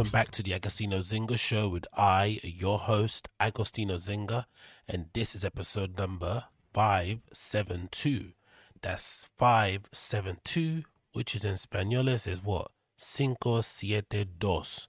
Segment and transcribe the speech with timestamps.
[0.00, 4.46] Welcome back to the Agostinho Zinga show with I, your host, Agostinho Zinga,
[4.88, 8.32] and this is episode number 572.
[8.80, 12.70] That's 572, which is in Spanish is what?
[12.96, 14.88] Cinco, siete, dos.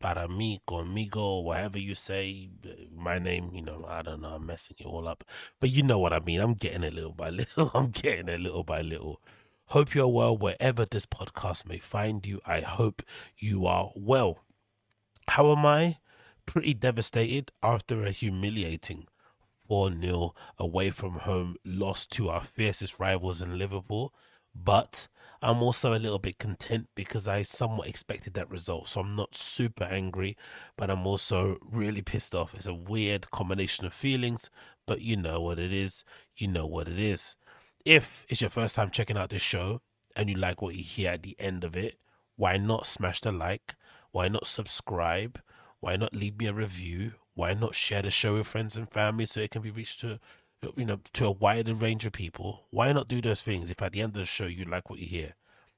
[0.00, 2.50] Para mí, conmigo, whatever you say,
[2.92, 5.22] my name, you know, I don't know, I'm messing it all up.
[5.60, 6.40] But you know what I mean.
[6.40, 7.70] I'm getting it little by little.
[7.72, 9.20] I'm getting it little by little.
[9.70, 12.40] Hope you're well wherever this podcast may find you.
[12.44, 13.04] I hope
[13.38, 14.40] you are well.
[15.34, 15.98] How am I?
[16.44, 19.06] Pretty devastated after a humiliating
[19.68, 24.12] 4 0 away from home loss to our fiercest rivals in Liverpool.
[24.56, 25.06] But
[25.40, 28.88] I'm also a little bit content because I somewhat expected that result.
[28.88, 30.36] So I'm not super angry,
[30.76, 32.52] but I'm also really pissed off.
[32.52, 34.50] It's a weird combination of feelings,
[34.84, 36.02] but you know what it is.
[36.34, 37.36] You know what it is.
[37.84, 39.80] If it's your first time checking out this show
[40.16, 42.00] and you like what you hear at the end of it,
[42.34, 43.76] why not smash the like?
[44.12, 45.40] Why not subscribe?
[45.80, 47.12] Why not leave me a review?
[47.34, 50.18] Why not share the show with friends and family so it can be reached to
[50.76, 52.66] you know to a wider range of people?
[52.70, 54.98] Why not do those things if at the end of the show you like what
[54.98, 55.34] you hear?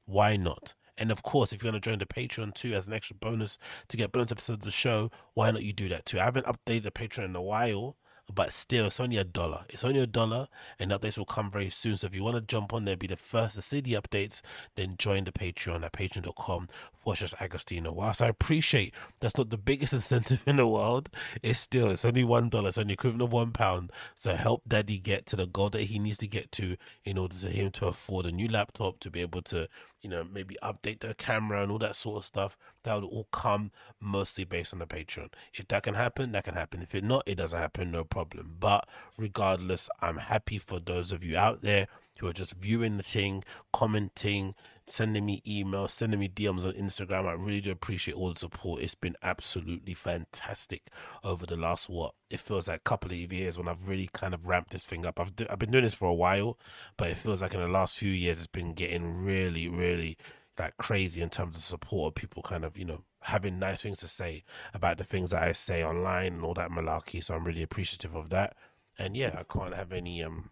[0.06, 0.74] Why not?
[0.98, 3.58] And of course, if you're going to join the Patreon too as an extra bonus
[3.88, 6.20] to get bonus episodes of the show, why not you do that too?
[6.20, 7.96] I haven't updated the Patreon in a while,
[8.34, 9.64] but still, it's only a dollar.
[9.68, 11.96] It's only a dollar, and updates will come very soon.
[11.96, 14.40] So if you want to jump on there, be the first to see the updates,
[14.74, 16.68] then join the Patreon at patreon.com
[17.02, 17.92] forward just Agostinho.
[17.92, 21.10] Whilst I appreciate that's not the biggest incentive in the world,
[21.42, 22.68] it's still, it's only one dollar.
[22.68, 23.90] It's only equivalent of one pound.
[24.14, 27.34] So help daddy get to the goal that he needs to get to in order
[27.34, 29.68] for him to afford a new laptop, to be able to
[30.02, 32.56] you know, maybe update the camera and all that sort of stuff.
[32.82, 33.70] That would all come
[34.00, 35.30] mostly based on the Patreon.
[35.54, 36.82] If that can happen, that can happen.
[36.82, 38.56] If it not, it doesn't happen, no problem.
[38.58, 41.86] But regardless, I'm happy for those of you out there
[42.22, 44.54] who are just viewing the thing, commenting,
[44.86, 47.26] sending me emails, sending me DMs on Instagram.
[47.26, 48.80] I really do appreciate all the support.
[48.80, 50.82] It's been absolutely fantastic
[51.24, 54.34] over the last what it feels like a couple of years when I've really kind
[54.34, 55.18] of ramped this thing up.
[55.18, 56.60] I've do, I've been doing this for a while,
[56.96, 60.16] but it feels like in the last few years it's been getting really, really
[60.56, 63.98] like crazy in terms of support of people kind of you know having nice things
[63.98, 64.44] to say
[64.74, 67.24] about the things that I say online and all that malarkey.
[67.24, 68.54] So I'm really appreciative of that.
[68.96, 70.50] And yeah, I can't have any um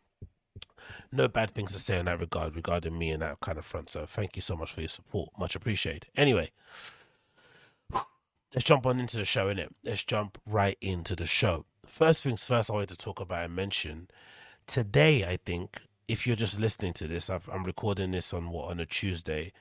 [1.12, 3.90] no bad things to say in that regard regarding me and that kind of front.
[3.90, 5.30] So thank you so much for your support.
[5.38, 6.06] Much appreciated.
[6.16, 6.50] Anyway,
[8.54, 9.68] let's jump on into the show, innit?
[9.84, 11.66] Let's jump right into the show.
[11.86, 14.08] First things first, I wanted to talk about and mention
[14.66, 18.70] today, I think, if you're just listening to this, i am recording this on what,
[18.70, 19.52] on a Tuesday.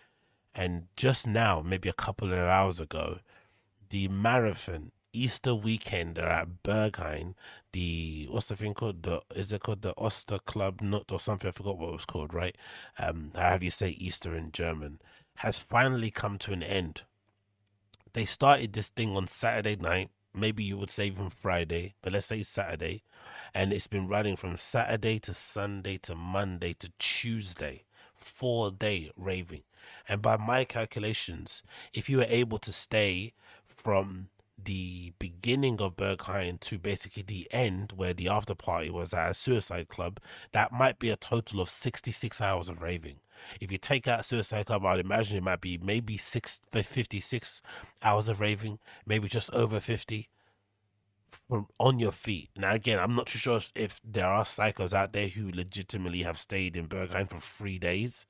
[0.54, 3.20] And just now, maybe a couple of hours ago,
[3.90, 7.34] the marathon Easter weekend they're at Berghain.
[7.72, 9.04] The what's the thing called?
[9.04, 11.48] The is it called the Oster Club Nut or something?
[11.48, 12.34] I forgot what it was called.
[12.34, 12.56] Right?
[12.98, 15.00] Um, have you say Easter in German?
[15.36, 17.04] Has finally come to an end.
[18.14, 20.10] They started this thing on Saturday night.
[20.34, 23.04] Maybe you would say even Friday, but let's say Saturday,
[23.54, 27.84] and it's been running from Saturday to Sunday to Monday to Tuesday.
[28.14, 29.64] Four day raving,
[30.08, 33.34] and by my calculations, if you were able to stay
[33.66, 34.28] from
[34.66, 39.34] the beginning of Berghain to basically the end where the after party was at a
[39.34, 40.20] suicide club,
[40.52, 43.20] that might be a total of 66 hours of raving.
[43.62, 47.62] If you take out suicide club, I'd imagine it might be maybe six, 56
[48.02, 50.30] hours of raving, maybe just over 50
[51.28, 52.50] from on your feet.
[52.58, 56.38] Now, again, I'm not too sure if there are psychos out there who legitimately have
[56.38, 58.26] stayed in Berghain for three days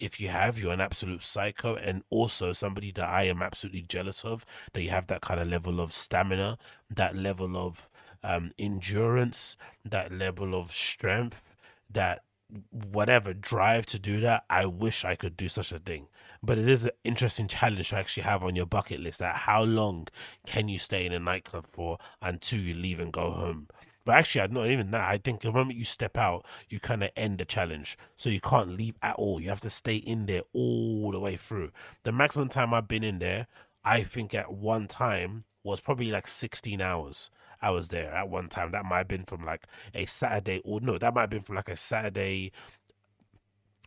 [0.00, 4.24] if you have, you're an absolute psycho, and also somebody that I am absolutely jealous
[4.24, 4.44] of.
[4.72, 6.58] That you have that kind of level of stamina,
[6.90, 7.88] that level of
[8.22, 11.54] um, endurance, that level of strength,
[11.90, 12.22] that
[12.70, 14.44] whatever drive to do that.
[14.48, 16.08] I wish I could do such a thing.
[16.42, 19.18] But it is an interesting challenge to actually have on your bucket list.
[19.18, 20.08] That how long
[20.46, 23.68] can you stay in a nightclub for until you leave and go home?
[24.08, 25.06] But actually, not even that.
[25.06, 27.98] I think the moment you step out, you kind of end the challenge.
[28.16, 29.38] So you can't leave at all.
[29.38, 31.72] You have to stay in there all the way through.
[32.04, 33.48] The maximum time I've been in there,
[33.84, 37.28] I think at one time was probably like 16 hours.
[37.60, 38.70] I was there at one time.
[38.70, 41.56] That might have been from like a Saturday, or no, that might have been from
[41.56, 42.50] like a Saturday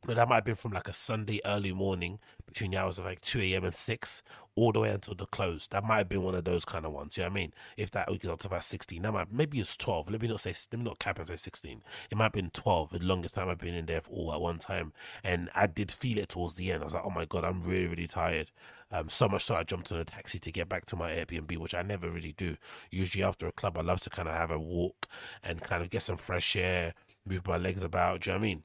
[0.06, 3.06] but that might have been from like a Sunday early morning between the hours of
[3.06, 3.63] like 2 a.m.
[3.63, 4.24] and 6
[4.56, 5.68] all the way until the close.
[5.68, 7.18] That might have been one of those kind of ones.
[7.18, 7.53] You know what I mean?
[7.77, 10.09] If that we get up about 16, that might maybe it's 12.
[10.09, 11.83] Let me not say, let me not cap and say 16.
[12.09, 14.42] It might have been 12, the longest time I've been in there for all at
[14.42, 14.92] one time.
[15.24, 16.81] And I did feel it towards the end.
[16.81, 18.51] I was like, oh my God, I'm really, really tired.
[18.92, 21.56] Um, so much so I jumped on a taxi to get back to my Airbnb,
[21.57, 22.57] which I never really do.
[22.89, 25.07] Usually after a club, I love to kind of have a walk
[25.44, 26.94] and kind of get some fresh air,
[27.25, 28.21] move my legs about.
[28.21, 28.63] Do you know what I mean?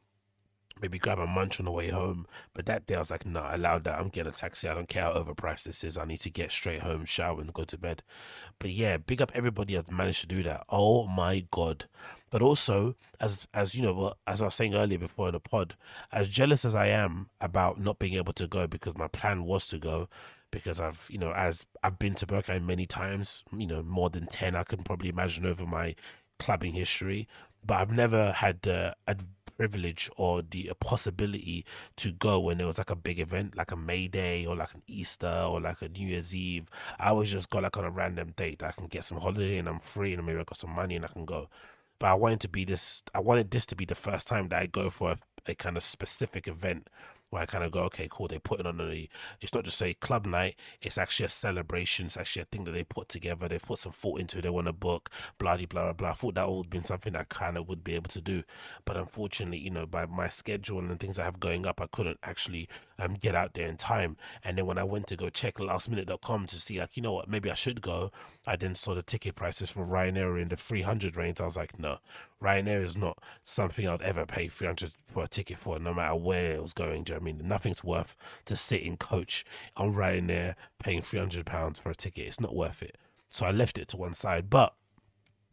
[0.81, 2.26] Maybe grab a munch on the way home.
[2.52, 3.99] But that day I was like, nah, I allowed that.
[3.99, 4.69] I'm getting a taxi.
[4.69, 5.96] I don't care how overpriced this is.
[5.96, 8.02] I need to get straight home, shower, and go to bed.
[8.58, 10.64] But yeah, big up everybody that's managed to do that.
[10.69, 11.87] Oh my god.
[12.31, 15.76] But also, as as you know, as I was saying earlier before in the pod,
[16.12, 19.67] as jealous as I am about not being able to go because my plan was
[19.69, 20.08] to go,
[20.50, 24.26] because I've you know as I've been to Berghain many times, you know more than
[24.26, 25.94] ten I can probably imagine over my
[26.38, 27.29] clubbing history,
[27.64, 28.94] but I've never had the
[29.56, 31.64] privilege or the possibility
[31.97, 34.75] to go when there was like a big event, like a May Day or like
[34.75, 36.67] an Easter or like a New Year's Eve.
[36.99, 38.62] I always just go like on a random date.
[38.62, 41.05] I can get some holiday and I'm free and maybe I got some money and
[41.05, 41.49] I can go.
[41.99, 43.03] But I wanted to be this.
[43.14, 45.76] I wanted this to be the first time that I go for a, a kind
[45.76, 46.88] of specific event
[47.31, 48.28] where I kind of go, okay, cool.
[48.28, 49.08] They put it on the.
[49.40, 50.56] It's not just a club night.
[50.81, 52.06] It's actually a celebration.
[52.06, 53.49] It's actually a thing that they put together.
[53.49, 54.43] They've put some thought into it.
[54.43, 56.11] They want a book, blah blah blah blah.
[56.11, 58.43] I thought that would have been something I kind of would be able to do,
[58.84, 61.87] but unfortunately, you know, by my schedule and the things I have going up, I
[61.87, 64.16] couldn't actually um get out there in time.
[64.44, 67.28] And then when I went to go check lastminute.com to see, like, you know what,
[67.28, 68.10] maybe I should go.
[68.46, 71.40] I then saw the ticket prices for Ryanair in the 300 range.
[71.40, 71.98] I was like, no,
[72.43, 76.52] Ryanair is not something I'd ever pay 300 for a ticket for, no matter where
[76.52, 77.04] it was going.
[77.04, 77.40] Do you know I mean?
[77.44, 78.16] Nothing's worth
[78.46, 79.44] to sit in coach
[79.76, 82.26] on Ryanair paying 300 pounds for a ticket.
[82.26, 82.96] It's not worth it.
[83.31, 84.48] So I left it to one side.
[84.48, 84.75] But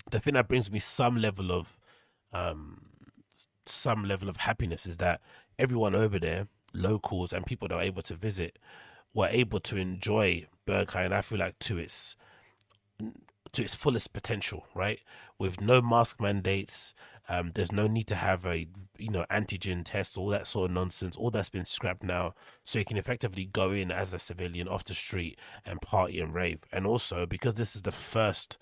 [0.09, 1.77] the thing that brings me some level of,
[2.31, 2.85] um,
[3.65, 5.21] some level of happiness is that
[5.57, 8.59] everyone over there, locals and people that are able to visit,
[9.13, 11.11] were able to enjoy Berghain.
[11.11, 12.15] I feel like to its
[13.51, 14.99] to its fullest potential, right?
[15.37, 16.93] With no mask mandates,
[17.29, 18.67] um, there's no need to have a
[18.97, 21.15] you know antigen test, all that sort of nonsense.
[21.15, 22.33] All that's been scrapped now,
[22.63, 26.33] so you can effectively go in as a civilian off the street and party and
[26.33, 26.59] rave.
[26.71, 28.57] And also because this is the first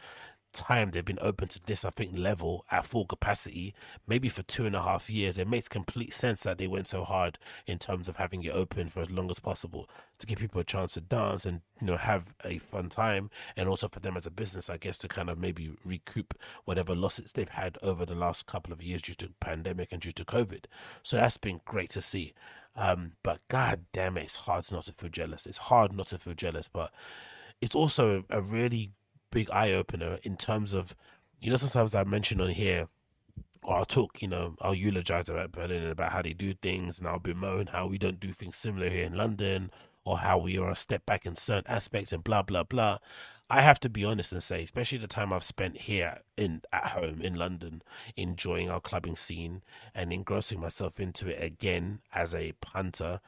[0.54, 3.74] time they've been open to this, I think, level at full capacity,
[4.08, 7.04] maybe for two and a half years, it makes complete sense that they went so
[7.04, 9.90] hard in terms of having it open for as long as possible
[10.20, 13.30] to give people a chance to dance and, you know, have a fun time.
[13.56, 16.34] And also for them as a business, I guess, to kind of maybe recoup
[16.66, 20.12] whatever losses they've had over the last couple of years due to pandemic and due
[20.12, 20.66] to COVID.
[21.04, 22.34] So that's been great to see.
[22.76, 25.46] Um, but god damn it, it's hard not to feel jealous.
[25.46, 26.92] It's hard not to feel jealous, but
[27.62, 28.92] it's also a really
[29.32, 30.96] big eye opener in terms of,
[31.40, 32.88] you know, sometimes I mention on here,
[33.64, 37.00] or I'll talk, you know, I'll eulogize about Berlin and about how they do things,
[37.00, 39.72] and I'll bemoan how we don't do things similar here in London,
[40.04, 42.98] or how we are a step back in certain aspects, and blah blah blah.
[43.50, 46.88] I have to be honest and say, especially the time I've spent here in at
[46.88, 47.82] home in London,
[48.16, 49.62] enjoying our clubbing scene
[49.94, 53.20] and engrossing myself into it again as a punter,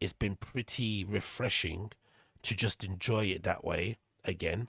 [0.00, 1.92] it's been pretty refreshing
[2.42, 4.68] to just enjoy it that way again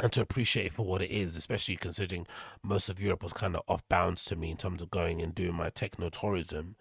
[0.00, 2.26] and to appreciate it for what it is, especially considering
[2.62, 5.34] most of Europe was kind of off bounds to me in terms of going and
[5.34, 6.76] doing my techno tourism.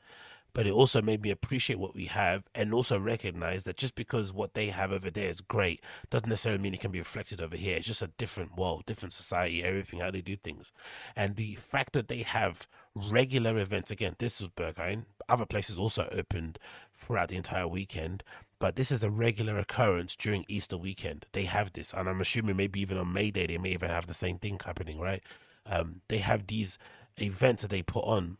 [0.54, 4.34] But it also made me appreciate what we have and also recognize that just because
[4.34, 7.56] what they have over there is great doesn't necessarily mean it can be reflected over
[7.56, 7.78] here.
[7.78, 10.72] It's just a different world, different society, everything, how they do things.
[11.16, 16.10] And the fact that they have regular events, again, this was Berghain, other places also
[16.12, 16.58] opened
[16.96, 18.24] throughout the entire weekend
[18.60, 21.26] but this is a regular occurrence during Easter weekend.
[21.34, 24.08] They have this, and I'm assuming maybe even on May Day they may even have
[24.08, 25.24] the same thing happening, right?
[25.66, 26.78] Um, they have these
[27.18, 28.38] events that they put on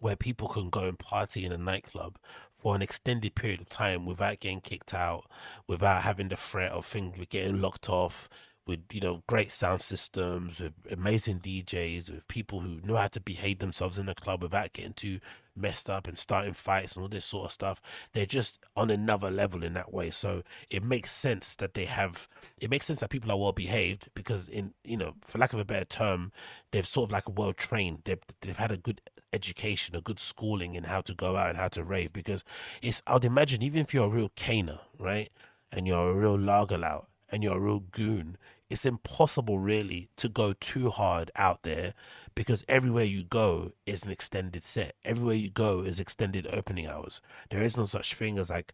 [0.00, 2.18] where people can go and party in a nightclub
[2.56, 5.24] for an extended period of time without getting kicked out,
[5.66, 8.28] without having the threat of things getting locked off,
[8.66, 13.20] with you know great sound systems, with amazing DJs, with people who know how to
[13.20, 15.18] behave themselves in the club without getting too
[15.54, 17.80] messed up and starting fights and all this sort of stuff.
[18.12, 20.10] They're just on another level in that way.
[20.10, 22.28] So it makes sense that they have.
[22.58, 25.60] It makes sense that people are well behaved because in you know, for lack of
[25.60, 26.32] a better term,
[26.70, 28.02] they've sort of like well trained.
[28.04, 29.00] They've they've had a good
[29.32, 32.12] education, a good schooling in how to go out and how to rave.
[32.12, 32.44] Because
[32.80, 35.30] it's I'd imagine even if you're a real caner, right,
[35.72, 38.36] and you're a real lager out and you're a real goon,
[38.70, 41.94] it's impossible really to go too hard out there
[42.34, 44.94] because everywhere you go is an extended set.
[45.04, 47.20] Everywhere you go is extended opening hours.
[47.50, 48.72] There is no such thing as like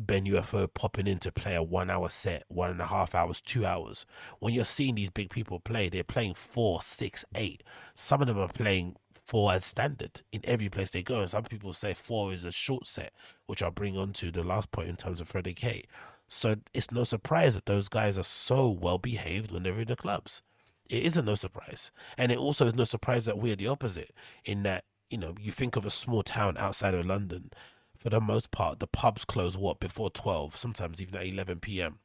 [0.00, 3.40] Ben UFO popping in to play a one hour set, one and a half hours,
[3.40, 4.06] two hours.
[4.38, 7.64] When you're seeing these big people play, they're playing four, six, eight.
[7.94, 11.20] Some of them are playing four as standard in every place they go.
[11.20, 13.12] And some people say four is a short set,
[13.46, 15.84] which I'll bring on to the last point in terms of Freddy K.
[16.28, 19.96] So it's no surprise that those guys are so well behaved when they're in the
[19.96, 20.42] clubs.
[20.88, 21.90] It isn't no surprise.
[22.16, 24.12] And it also is no surprise that we're the opposite
[24.44, 27.50] in that, you know, you think of a small town outside of London
[27.98, 31.98] for the most part, the pubs close what before 12, sometimes even at 11 p.m.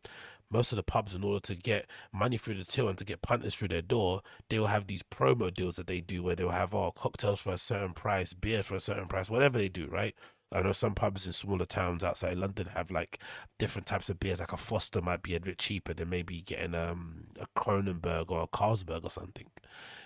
[0.49, 3.21] Most of the pubs, in order to get money through the till and to get
[3.21, 6.49] punters through their door, they will have these promo deals that they do where they'll
[6.49, 9.87] have oh, cocktails for a certain price, beer for a certain price, whatever they do,
[9.87, 10.15] right?
[10.53, 13.19] I know some pubs in smaller towns outside London have like
[13.57, 14.39] different types of beers.
[14.39, 18.43] Like a Foster might be a bit cheaper than maybe getting um, a Kronenbourg or
[18.43, 19.48] a Carlsberg or something.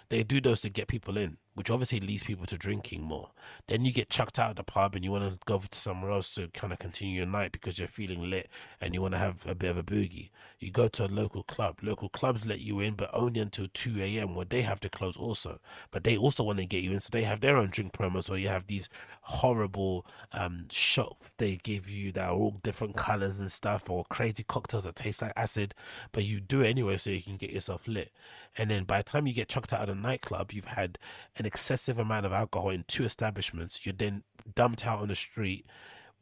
[0.10, 3.32] They do those to get people in which obviously leads people to drinking more.
[3.68, 6.12] Then you get chucked out of the pub and you want to go to somewhere
[6.12, 8.48] else to kind of continue your night because you're feeling lit
[8.80, 10.30] and you want to have a bit of a boogie.
[10.60, 11.80] You go to a local club.
[11.82, 14.36] Local clubs let you in, but only until 2 a.m.
[14.36, 15.60] where they have to close also.
[15.90, 18.30] But they also want to get you in, so they have their own drink promos
[18.30, 18.88] where you have these
[19.28, 24.42] horrible um, shots they give you that are all different colors and stuff or crazy
[24.44, 25.76] cocktails that taste like acid,
[26.14, 28.12] but you do it anyway so you can get yourself lit.
[28.58, 30.98] And then by the time you get chucked out of the nightclub, you've had
[31.36, 33.86] an excessive amount of alcohol in two establishments.
[33.86, 34.24] You're then
[34.56, 35.66] dumped out on the street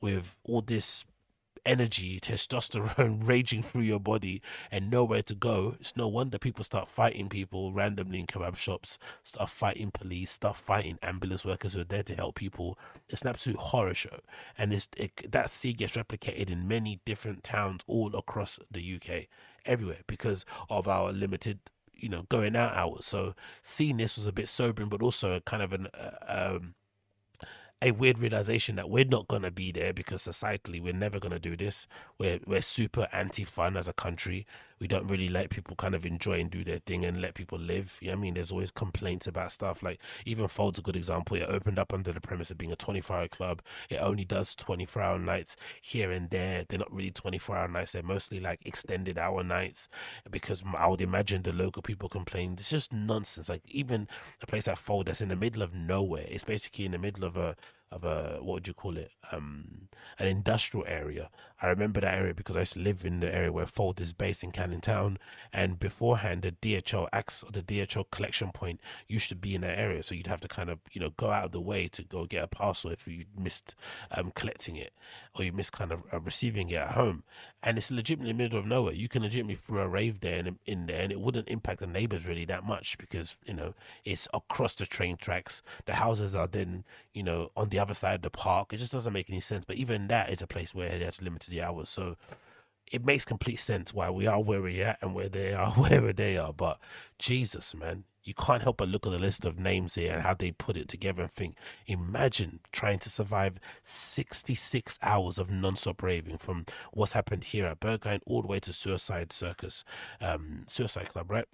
[0.01, 1.05] with all this
[1.65, 4.41] energy, testosterone raging through your body
[4.71, 5.75] and nowhere to go.
[5.79, 10.55] It's no wonder people start fighting people randomly in kebab shops, start fighting police, start
[10.55, 12.77] fighting ambulance workers who are there to help people.
[13.09, 14.19] It's an absolute horror show.
[14.57, 19.27] And it's, it, that scene gets replicated in many different towns all across the UK,
[19.65, 21.59] everywhere, because of our limited
[21.97, 23.05] you know going out hours.
[23.05, 26.75] So seeing this was a bit sobering, but also kind of an uh, um,
[27.85, 31.55] a weird realization that we're not gonna be there because societally we're never gonna do
[31.55, 31.87] this.
[32.17, 34.47] We're we're super anti fun as a country
[34.79, 37.57] we don't really let people kind of enjoy and do their thing and let people
[37.57, 37.97] live.
[38.01, 38.33] You know I mean?
[38.33, 39.81] There's always complaints about stuff.
[39.81, 41.37] Like even Fold's a good example.
[41.37, 43.61] It opened up under the premise of being a 24 hour club.
[43.89, 46.65] It only does 24 hour nights here and there.
[46.67, 47.93] They're not really 24 hour nights.
[47.93, 49.87] They're mostly like extended hour nights
[50.29, 52.53] because I would imagine the local people complain.
[52.53, 53.49] It's just nonsense.
[53.49, 54.07] Like even
[54.41, 56.25] a place like Fold that's in the middle of nowhere.
[56.27, 57.55] It's basically in the middle of a
[57.91, 59.11] of a what would you call it?
[59.31, 59.89] Um
[60.19, 61.29] an industrial area.
[61.61, 64.13] I remember that area because i used to live in the area where fold is
[64.13, 65.17] based in canning town.
[65.53, 70.03] And beforehand the dhl acts the dhl collection point used to be in that area.
[70.03, 72.25] So you'd have to kind of you know go out of the way to go
[72.25, 73.75] get a parcel if you missed
[74.11, 74.93] um collecting it
[75.37, 77.23] or you missed kind of uh, receiving it at home.
[77.61, 78.93] And it's legitimately middle of nowhere.
[78.93, 81.87] You can legitimately throw a rave there and in there and it wouldn't impact the
[81.87, 83.73] neighbors really that much because you know
[84.03, 85.61] it's across the train tracks.
[85.85, 88.73] The houses are then you know on the other side of the park.
[88.73, 89.65] It just doesn't make any sense.
[89.65, 91.89] But even that is a place where they have to limit the hours.
[91.89, 92.15] So
[92.91, 96.13] it makes complete sense why we are where we're at and where they are where
[96.13, 96.53] they are.
[96.53, 96.79] But
[97.17, 100.33] Jesus, man, you can't help but look at the list of names here and how
[100.33, 101.55] they put it together and think,
[101.85, 108.21] imagine trying to survive 66 hours of non-stop raving from what's happened here at Berghain
[108.25, 109.83] all the way to Suicide Circus,
[110.19, 111.45] um, Suicide Club, right?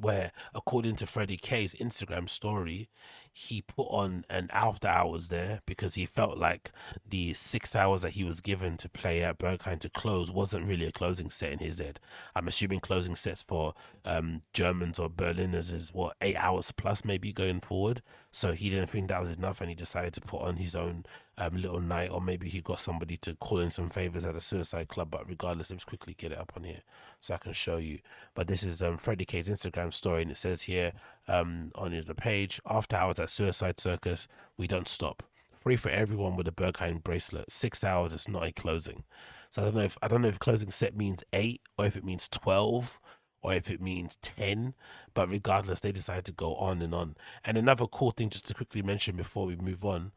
[0.00, 2.88] Where, according to Freddy K's Instagram story,
[3.32, 6.70] he put on an after hours there because he felt like
[7.08, 10.86] the six hours that he was given to play at Berghain to close wasn't really
[10.86, 12.00] a closing set in his head.
[12.34, 17.32] I'm assuming closing sets for um, Germans or Berliners is what eight hours plus maybe
[17.32, 18.02] going forward.
[18.32, 21.04] So he didn't think that was enough, and he decided to put on his own
[21.36, 24.40] um, little night, or maybe he got somebody to call in some favors at a
[24.40, 25.10] suicide club.
[25.10, 26.82] But regardless, let's quickly get it up on here
[27.18, 27.98] so I can show you.
[28.34, 30.92] But this is um, Freddy K's Instagram story, and it says here
[31.30, 35.22] um, on his page, after hours at Suicide Circus, we don't stop.
[35.56, 37.50] Free for everyone with a Berghain bracelet.
[37.50, 39.04] Six hours is not a closing.
[39.50, 41.96] So I don't know if I don't know if closing set means eight or if
[41.96, 42.98] it means twelve
[43.42, 44.74] or if it means 10
[45.14, 48.54] but regardless they decide to go on and on and another cool thing just to
[48.54, 50.12] quickly mention before we move on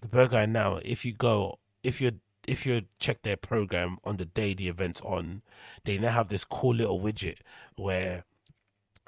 [0.00, 2.12] the Berghain now if you go if you're
[2.46, 5.42] if you check their program on the day the event's on
[5.84, 7.38] they now have this cool little widget
[7.76, 8.24] where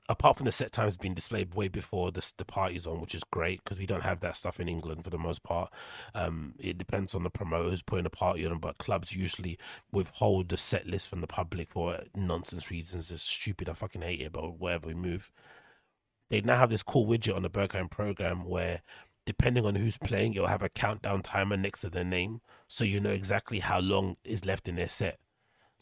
[0.09, 3.23] apart from the set times being displayed way before the, the party's on, which is
[3.31, 5.73] great because we don't have that stuff in England for the most part.
[6.15, 9.59] Um, it depends on the promoters putting a party on, but clubs usually
[9.93, 13.11] withhold the set list from the public for nonsense reasons.
[13.11, 13.69] It's stupid.
[13.69, 15.31] I fucking hate it, but wherever we move,
[16.31, 18.83] they now have this cool widget on the Berghain program where
[19.25, 22.99] depending on who's playing, it'll have a countdown timer next to their name, so you
[22.99, 25.19] know exactly how long is left in their set.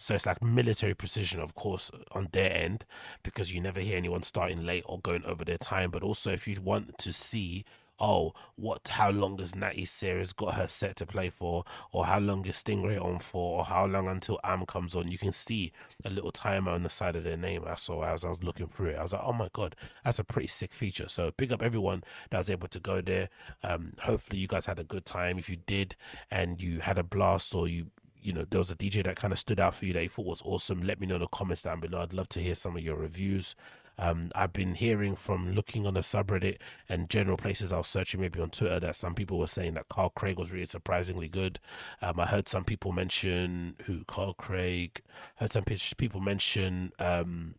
[0.00, 2.87] So it's like military precision, of course, on their end,
[3.23, 5.90] because you never hear anyone starting late or going over their time.
[5.90, 7.66] But also, if you want to see
[8.00, 12.19] oh, what, how long does Natty Series got her set to play for, or how
[12.19, 15.11] long is Stingray on for, or how long until Am comes on.
[15.11, 15.73] You can see
[16.04, 17.64] a little timer on the side of their name.
[17.66, 18.97] I saw as I was looking through it.
[18.97, 21.09] I was like, oh my god, that's a pretty sick feature.
[21.09, 23.28] So big up everyone that was able to go there.
[23.62, 25.38] Um, hopefully you guys had a good time.
[25.38, 25.95] If you did
[26.30, 27.88] and you had a blast or you
[28.22, 30.08] you know, there was a DJ that kind of stood out for you that you
[30.08, 32.02] thought was awesome, let me know in the comments down below.
[32.02, 33.54] I'd love to hear some of your reviews.
[33.98, 36.56] Um, I've been hearing from looking on the subreddit
[36.88, 39.90] and general places I was searching, maybe on Twitter, that some people were saying that
[39.90, 41.60] Carl Craig was really surprisingly good.
[42.00, 45.02] Um, I heard some people mention who Carl Craig,
[45.36, 47.56] heard some people mention um,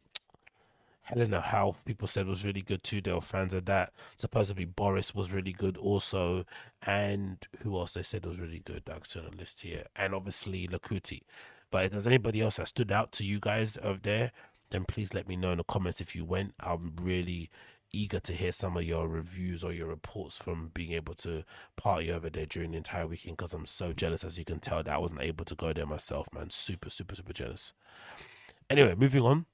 [1.03, 3.01] Helena Hauff, people said was really good too.
[3.01, 3.91] They were fans of that.
[4.17, 6.45] Supposedly Boris was really good also.
[6.85, 8.83] And who else they said was really good?
[8.85, 9.85] That's on the list here.
[9.95, 11.21] And obviously Lakuti.
[11.71, 14.31] But if there's anybody else that stood out to you guys over there,
[14.69, 16.53] then please let me know in the comments if you went.
[16.59, 17.49] I'm really
[17.93, 21.43] eager to hear some of your reviews or your reports from being able to
[21.75, 24.81] party over there during the entire weekend because I'm so jealous, as you can tell,
[24.83, 26.49] that I wasn't able to go there myself, man.
[26.51, 27.73] Super, super, super jealous.
[28.69, 29.45] Anyway, moving on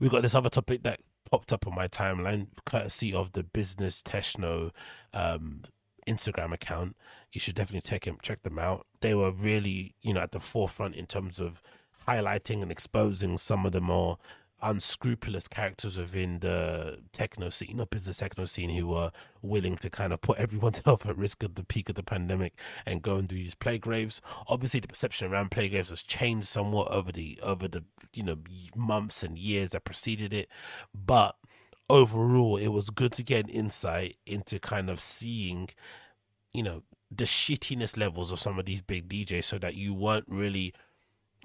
[0.00, 1.00] we got this other topic that
[1.30, 4.70] popped up on my timeline, courtesy of the Business Techno
[5.14, 5.62] um,
[6.06, 6.96] Instagram account.
[7.32, 8.86] You should definitely check them, check them out.
[9.00, 11.62] They were really, you know, at the forefront in terms of
[12.06, 14.18] highlighting and exposing some of the more
[14.62, 19.10] unscrupulous characters within the techno scene or business techno scene who were
[19.42, 22.54] willing to kind of put everyone's health at risk at the peak of the pandemic
[22.86, 24.20] and go and do these plague raves.
[24.48, 28.38] Obviously, the perception around plague raves has changed somewhat over the over the you know
[28.76, 30.48] months and years that preceded it,
[30.94, 31.36] but
[31.92, 35.68] overall, it was good to get an insight into kind of seeing,
[36.54, 40.24] you know, the shittiness levels of some of these big DJs, so that you weren't
[40.28, 40.72] really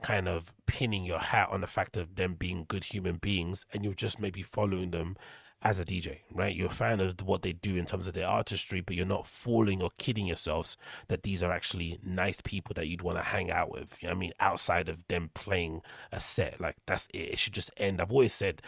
[0.02, 3.84] kind of pinning your hat on the fact of them being good human beings and
[3.84, 5.18] you're just maybe following them
[5.64, 6.56] as a DJ, right?
[6.56, 9.26] You're a fan of what they do in terms of their artistry, but you're not
[9.26, 10.78] fooling or kidding yourselves
[11.08, 13.96] that these are actually nice people that you'd want to hang out with.
[14.00, 14.34] You know I mean?
[14.40, 17.32] Outside of them playing a set, like that's it.
[17.32, 18.00] It should just end.
[18.00, 18.62] I've always said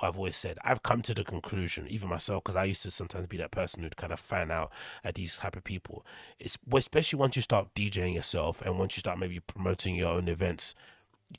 [0.00, 3.26] I've always said I've come to the conclusion, even myself, because I used to sometimes
[3.26, 4.70] be that person who'd kind of fan out
[5.04, 6.04] at these type of people.
[6.38, 10.28] It's especially once you start DJing yourself and once you start maybe promoting your own
[10.28, 10.74] events,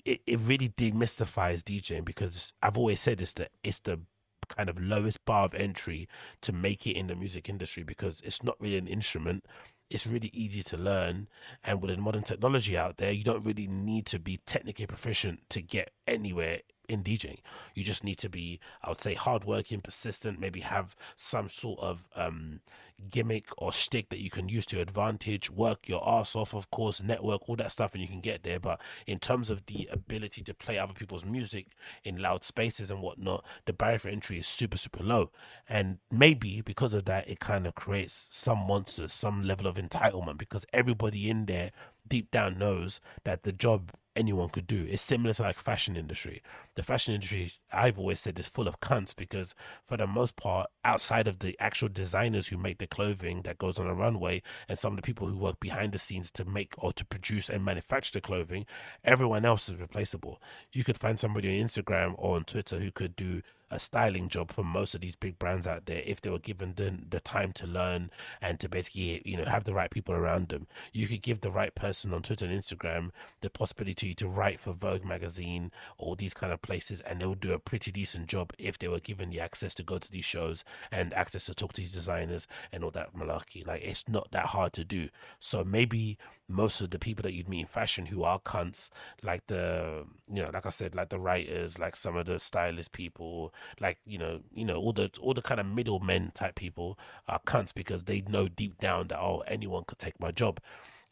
[0.06, 4.02] it, it really demystifies DJing because I've always said it's the it's the
[4.48, 6.08] kind of lowest bar of entry
[6.42, 9.46] to make it in the music industry because it's not really an instrument
[9.90, 11.28] it's really easy to learn
[11.64, 15.42] and with the modern technology out there you don't really need to be technically proficient
[15.50, 17.40] to get anywhere in DJing.
[17.76, 22.08] You just need to be, I would say, hardworking, persistent, maybe have some sort of
[22.16, 22.62] um,
[23.10, 26.70] gimmick or stick that you can use to your advantage, work your ass off, of
[26.72, 28.60] course, network, all that stuff, and you can get there.
[28.60, 31.68] But in terms of the ability to play other people's music
[32.04, 35.32] in loud spaces and whatnot, the barrier for entry is super, super low.
[35.68, 40.38] And maybe because of that, it kind of creates some monsters, some level of entitlement
[40.38, 41.72] because everybody in there
[42.08, 44.86] deep down knows that the job anyone could do.
[44.90, 46.42] It's similar to like fashion industry.
[46.76, 50.70] The fashion industry, I've always said, is full of cunts because for the most part,
[50.84, 54.78] outside of the actual designers who make the clothing that goes on a runway and
[54.78, 57.64] some of the people who work behind the scenes to make or to produce and
[57.64, 58.66] manufacture the clothing,
[59.04, 60.42] everyone else is replaceable.
[60.72, 64.52] You could find somebody on Instagram or on Twitter who could do a styling job
[64.52, 67.52] for most of these big brands out there if they were given the, the time
[67.54, 68.10] to learn
[68.42, 70.68] and to basically you know have the right people around them.
[70.94, 74.74] You could give the right person on twitter and instagram the possibility to write for
[74.74, 78.54] vogue magazine or these kind of places and they would do a pretty decent job
[78.58, 81.74] if they were given the access to go to these shows and access to talk
[81.74, 83.66] to these designers and all that malarkey.
[83.66, 85.10] Like it's not that hard to do.
[85.40, 88.90] So maybe most of the people that you'd meet in fashion who are cunts,
[89.22, 92.92] like the you know, like I said, like the writers, like some of the stylist
[92.92, 96.98] people, like you know, you know, all the all the kind of middlemen type people
[97.28, 100.60] are cunts because they know deep down that oh anyone could take my job.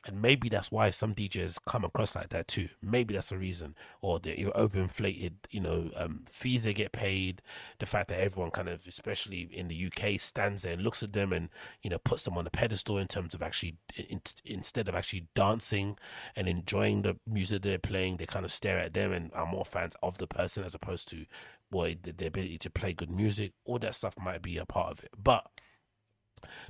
[0.08, 2.70] And maybe that's why some DJs come across like that too.
[2.82, 3.76] Maybe that's the reason.
[4.00, 7.42] Or the overinflated, you know, um, fees they get paid.
[7.80, 11.12] The fact that everyone kind of, especially in the UK, stands there and looks at
[11.12, 11.50] them and,
[11.82, 15.28] you know, puts them on a pedestal in terms of actually, in, instead of actually
[15.36, 15.98] dancing
[16.38, 19.66] and enjoying the music they're playing, they kind of stare at them and are more
[19.66, 21.26] fans of the person as opposed to,
[21.72, 23.54] boy, the, the ability to play good music.
[23.66, 25.12] All that stuff might be a part of it.
[25.22, 25.46] But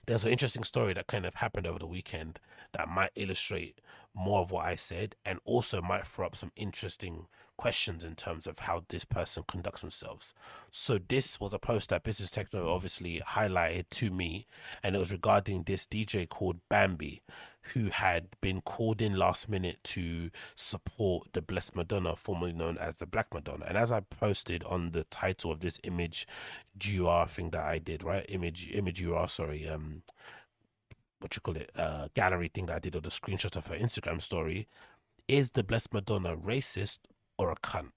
[0.06, 2.40] there's an interesting story that kind of happened over the weekend
[2.74, 3.82] that might illustrate
[4.14, 7.28] more of what I said and also might throw up some interesting
[7.58, 10.34] questions in terms of how this person conducts themselves.
[10.72, 14.46] So this was a post that Business Techno obviously highlighted to me,
[14.84, 17.24] and it was regarding this DJ called Bambi,
[17.74, 22.98] who had been called in last minute to support the Blessed Madonna, formerly known as
[22.98, 23.66] the Black Madonna.
[23.68, 26.28] And as I posted on the title of this image
[26.78, 28.26] GUR thing that I did, right?
[28.30, 30.04] Image image UR, sorry, um
[31.20, 33.76] what you call it, uh gallery thing that I did or the screenshot of her
[33.76, 34.68] Instagram story.
[35.28, 37.00] Is the Blessed Madonna racist
[37.38, 37.92] or a cunt?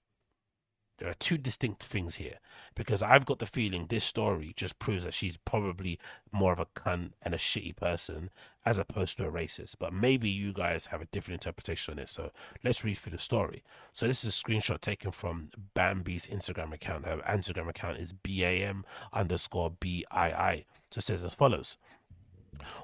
[1.01, 2.37] There are two distinct things here
[2.75, 5.97] because I've got the feeling this story just proves that she's probably
[6.31, 8.29] more of a cunt and a shitty person
[8.63, 9.77] as opposed to a racist.
[9.79, 12.07] But maybe you guys have a different interpretation on it.
[12.07, 12.29] So
[12.63, 13.63] let's read through the story.
[13.91, 17.07] So this is a screenshot taken from Bambi's Instagram account.
[17.07, 20.65] Her Instagram account is BAM underscore BII.
[20.91, 21.77] So it says as follows.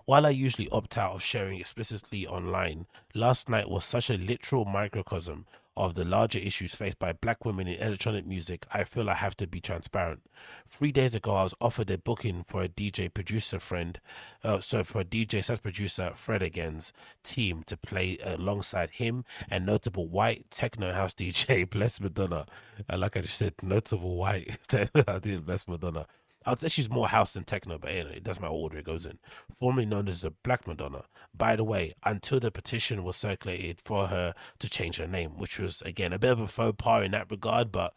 [0.06, 4.66] While I usually opt out of sharing explicitly online, last night was such a literal
[4.66, 5.46] microcosm
[5.78, 9.38] of the larger issues faced by black women in electronic music, I feel I have
[9.38, 10.22] to be transparent.
[10.68, 14.00] Three days ago, I was offered a booking for a DJ producer friend,
[14.44, 16.92] uh, so for DJ slash producer Fred Again's
[17.24, 22.46] team to play alongside him and notable white techno house DJ Blessed Madonna.
[22.90, 26.08] Uh, like I just said, notable white techno DJ Blessed Madonna.
[26.48, 29.20] I'd say she's more house than techno, but anyway, matter what order it goes in.
[29.54, 31.04] Formerly known as the Black Madonna.
[31.36, 35.60] By the way, until the petition was circulated for her to change her name, which
[35.60, 37.94] was again a bit of a faux pas in that regard, but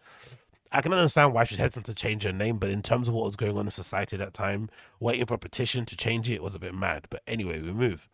[0.73, 3.27] I can understand why she's hesitant to change her name, but in terms of what
[3.27, 6.43] was going on in society at that time, waiting for a petition to change it
[6.43, 7.07] was a bit mad.
[7.09, 8.09] But anyway, we move.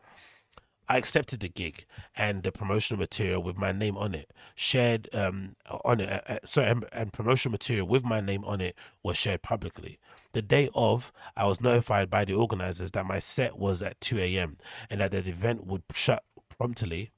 [0.89, 1.85] I accepted the gig
[2.17, 6.23] and the promotional material with my name on it, shared um, on it.
[6.29, 9.99] Uh, sorry, and, and promotional material with my name on it was shared publicly.
[10.37, 14.19] The day of, I was notified by the organizers that my set was at 2
[14.19, 14.59] a.m.
[14.91, 16.25] and that the event would shut
[16.59, 17.11] promptly.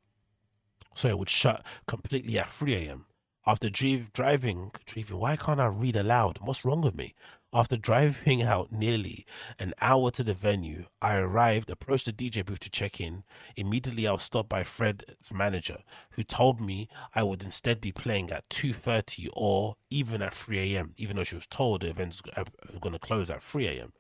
[0.94, 3.06] So it would shut completely at 3 a.m.
[3.44, 6.38] After drive, driving, driving, why can't I read aloud?
[6.42, 7.12] What's wrong with me?
[7.50, 9.24] After driving out nearly
[9.58, 13.24] an hour to the venue, I arrived, approached the DJ booth to check in.
[13.56, 15.78] Immediately, I was stopped by Fred's manager,
[16.10, 20.92] who told me I would instead be playing at 2.30 or even at 3 a.m.,
[20.98, 23.92] even though she was told the event event's going to close at 3 a.m.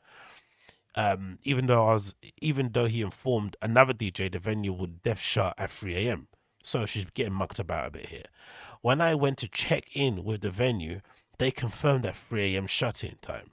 [0.94, 5.20] Um, even though I was, even though he informed another DJ the venue would def
[5.20, 6.28] shut at 3 a.m.
[6.62, 8.26] So she's getting mucked about a bit here.
[8.82, 11.00] When I went to check in with the venue,
[11.38, 12.66] they confirmed at 3 a.m.
[12.66, 13.50] shut in time.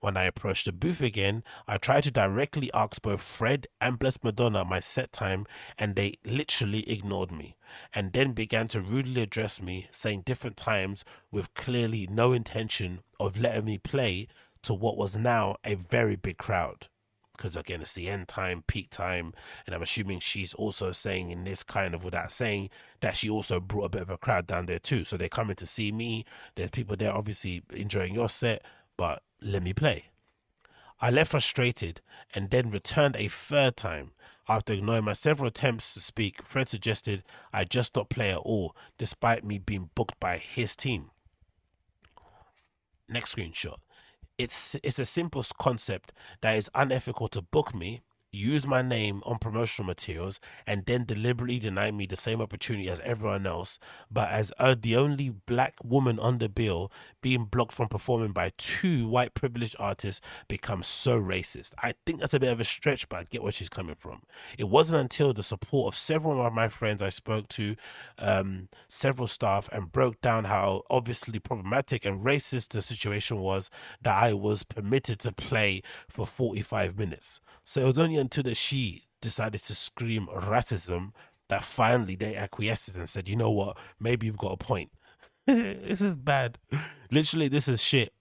[0.00, 4.24] When I approached the booth again, I tried to directly ask both Fred and Blessed
[4.24, 5.46] Madonna my set time,
[5.78, 7.56] and they literally ignored me,
[7.94, 13.40] and then began to rudely address me, saying different times with clearly no intention of
[13.40, 14.28] letting me play
[14.62, 16.88] to what was now a very big crowd
[17.36, 19.32] because again it's the end time peak time
[19.66, 22.70] and i'm assuming she's also saying in this kind of without saying
[23.00, 25.04] that she also brought a bit of a crowd down there too.
[25.04, 26.24] So they're coming to see me.
[26.54, 28.62] There's people there obviously enjoying your set
[28.96, 30.06] but let me play.
[31.00, 32.00] I left frustrated
[32.34, 34.12] and then returned a third time.
[34.48, 38.76] After ignoring my several attempts to speak fred suggested i just not play at all
[38.96, 41.10] despite me being booked by his team.
[43.08, 43.76] Next screenshot
[44.38, 48.02] it's it's a simple concept that is unethical to book me
[48.36, 53.00] use my name on promotional materials and then deliberately deny me the same opportunity as
[53.00, 53.78] everyone else
[54.10, 56.90] but as uh, the only black woman on the bill
[57.22, 61.72] being blocked from performing by two white privileged artists becomes so racist.
[61.82, 64.22] I think that's a bit of a stretch but i get where she's coming from.
[64.58, 67.76] It wasn't until the support of several of my friends i spoke to
[68.18, 73.70] um, several staff and broke down how obviously problematic and racist the situation was
[74.02, 77.40] that i was permitted to play for 45 minutes.
[77.64, 81.12] So it was only until the she decided to scream racism
[81.48, 84.90] that finally they acquiesced and said, you know what, maybe you've got a point.
[85.46, 86.58] this is bad.
[87.12, 88.12] Literally, this is shit.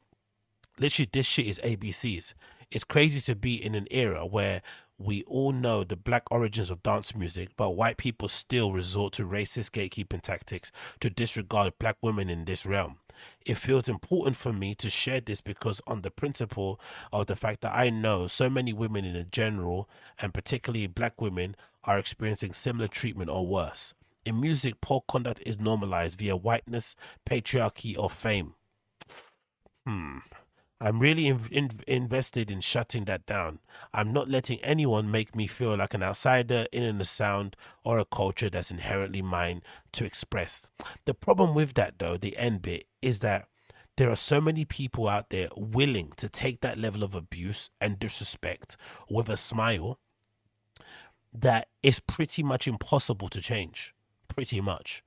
[0.78, 2.36] Literally, this shit is ABCs.
[2.70, 4.62] It's crazy to be in an era where
[5.00, 9.24] we all know the black origins of dance music, but white people still resort to
[9.24, 13.00] racist gatekeeping tactics to disregard black women in this realm.
[13.46, 16.80] It feels important for me to share this because, on the principle
[17.12, 21.56] of the fact that I know so many women in general, and particularly black women,
[21.84, 23.94] are experiencing similar treatment or worse.
[24.26, 26.96] In music, poor conduct is normalized via whiteness,
[27.30, 28.56] patriarchy, or fame.
[29.86, 30.18] Hmm.
[30.82, 33.60] I'm really in, in, invested in shutting that down.
[33.94, 38.06] I'm not letting anyone make me feel like an outsider in a sound or a
[38.06, 39.62] culture that's inherently mine
[39.94, 40.70] to express.
[41.06, 43.48] The problem with that, though, the end bit, is that
[43.98, 47.98] there are so many people out there willing to take that level of abuse and
[47.98, 48.76] disrespect
[49.10, 50.00] with a smile
[51.34, 53.94] that it's pretty much impossible to change.
[54.28, 55.04] Pretty much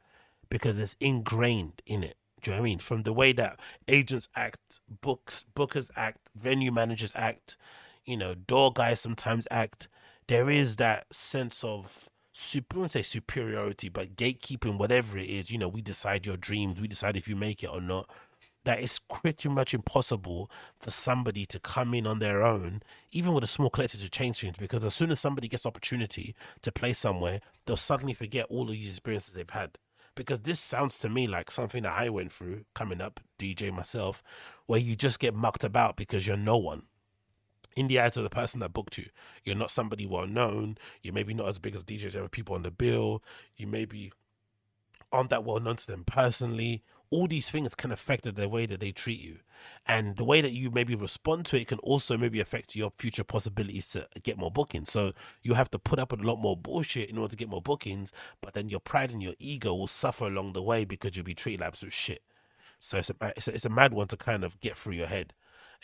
[0.50, 2.16] because it's ingrained in it.
[2.42, 2.79] Do you know what I mean?
[2.79, 7.57] From the way that agents act, books, bookers act, venue managers act,
[8.05, 9.88] you know, door guys sometimes act.
[10.29, 15.51] There is that sense of super, I wouldn't say superiority, but gatekeeping, whatever it is.
[15.51, 18.09] You know, we decide your dreams, we decide if you make it or not.
[18.64, 23.44] That it's pretty much impossible for somebody to come in on their own, even with
[23.44, 24.57] a small collective, to change things.
[24.59, 28.72] Because as soon as somebody gets opportunity to play somewhere, they'll suddenly forget all of
[28.72, 29.79] these experiences they've had
[30.18, 34.20] because this sounds to me like something that I went through coming up, DJ myself,
[34.66, 36.83] where you just get mucked about because you're no one.
[37.76, 39.07] In the eyes of the person that booked you,
[39.44, 40.76] you're not somebody well known.
[41.02, 43.22] You're maybe not as big as DJs, other people on the bill.
[43.57, 44.11] You maybe
[45.12, 46.83] aren't that well known to them personally.
[47.10, 49.38] All these things can affect the way that they treat you.
[49.86, 53.24] And the way that you maybe respond to it can also maybe affect your future
[53.24, 54.92] possibilities to get more bookings.
[54.92, 57.48] So you have to put up with a lot more bullshit in order to get
[57.48, 61.16] more bookings, but then your pride and your ego will suffer along the way because
[61.16, 62.22] you'll be treated like absolute shit.
[62.78, 65.08] So it's a, it's a, it's a mad one to kind of get through your
[65.08, 65.32] head.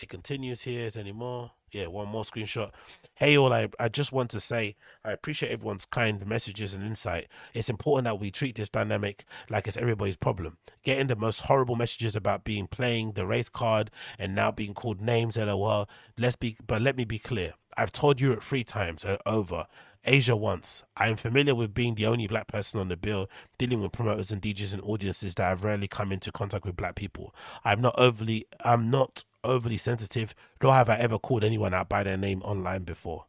[0.01, 0.87] It continues here.
[0.87, 1.53] Is any more?
[1.71, 2.71] Yeah, one more screenshot.
[3.17, 7.27] Hey, all, I, I just want to say I appreciate everyone's kind messages and insight.
[7.53, 10.59] It's important that we treat this dynamic like it's everybody's problem.
[10.85, 15.01] Getting the most horrible messages about being playing the race card and now being called
[15.01, 15.89] names, lol.
[16.17, 17.55] Let's be, but let me be clear.
[17.77, 19.67] I've told it three times uh, over.
[20.07, 20.85] Asia once.
[20.97, 23.29] I am familiar with being the only black person on the bill,
[23.59, 26.95] dealing with promoters and DJs and audiences that have rarely come into contact with black
[26.95, 27.35] people.
[27.65, 32.03] I'm not overly I'm not overly sensitive, nor have I ever called anyone out by
[32.03, 33.27] their name online before.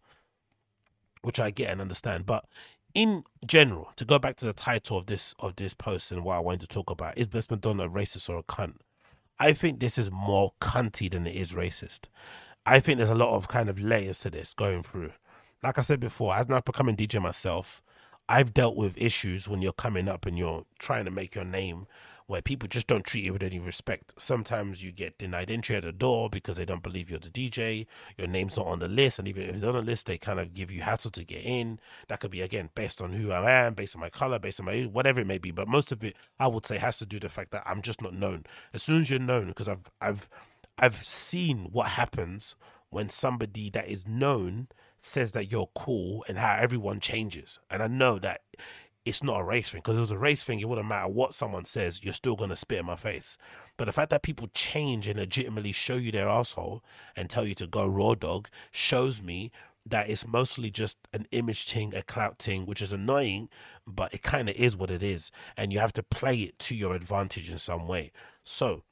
[1.21, 2.25] Which I get and understand.
[2.25, 2.45] But
[2.93, 6.35] in general, to go back to the title of this of this post and what
[6.35, 8.75] I wanted to talk about, is Blessed Madonna a racist or a cunt?
[9.39, 12.07] I think this is more cunty than it is racist.
[12.65, 15.11] I think there's a lot of kind of layers to this going through
[15.65, 17.81] like I said before, as not becoming DJ myself,
[18.29, 21.87] I've dealt with issues when you're coming up and you're trying to make your name
[22.27, 24.13] where people just don't treat you with any respect.
[24.17, 27.85] Sometimes you get denied entry at the door because they don't believe you're the DJ.
[28.17, 30.39] Your name's not on the list, and even if it's on the list, they kind
[30.39, 31.79] of give you hassle to get in.
[32.07, 34.65] That could be again based on who I am, based on my color, based on
[34.65, 35.51] my whatever it may be.
[35.51, 37.81] But most of it, I would say, has to do with the fact that I'm
[37.81, 38.45] just not known.
[38.73, 40.29] As soon as you're known, because I've I've
[40.77, 42.55] I've seen what happens
[42.89, 47.59] when somebody that is known says that you're cool and how everyone changes.
[47.69, 48.41] And I know that
[49.05, 50.59] it's not a race thing because it was a race thing.
[50.59, 53.37] It wouldn't matter what someone says, you're still going to spit in my face.
[53.77, 56.83] But the fact that people change and legitimately show you their asshole
[57.15, 59.51] and tell you to go raw dog shows me
[59.85, 63.49] that it's mostly just an image thing, a clout thing, which is annoying,
[63.85, 65.31] but it kind of is what it is.
[65.55, 68.11] And you have to play it to your advantage in some way.
[68.43, 68.83] So,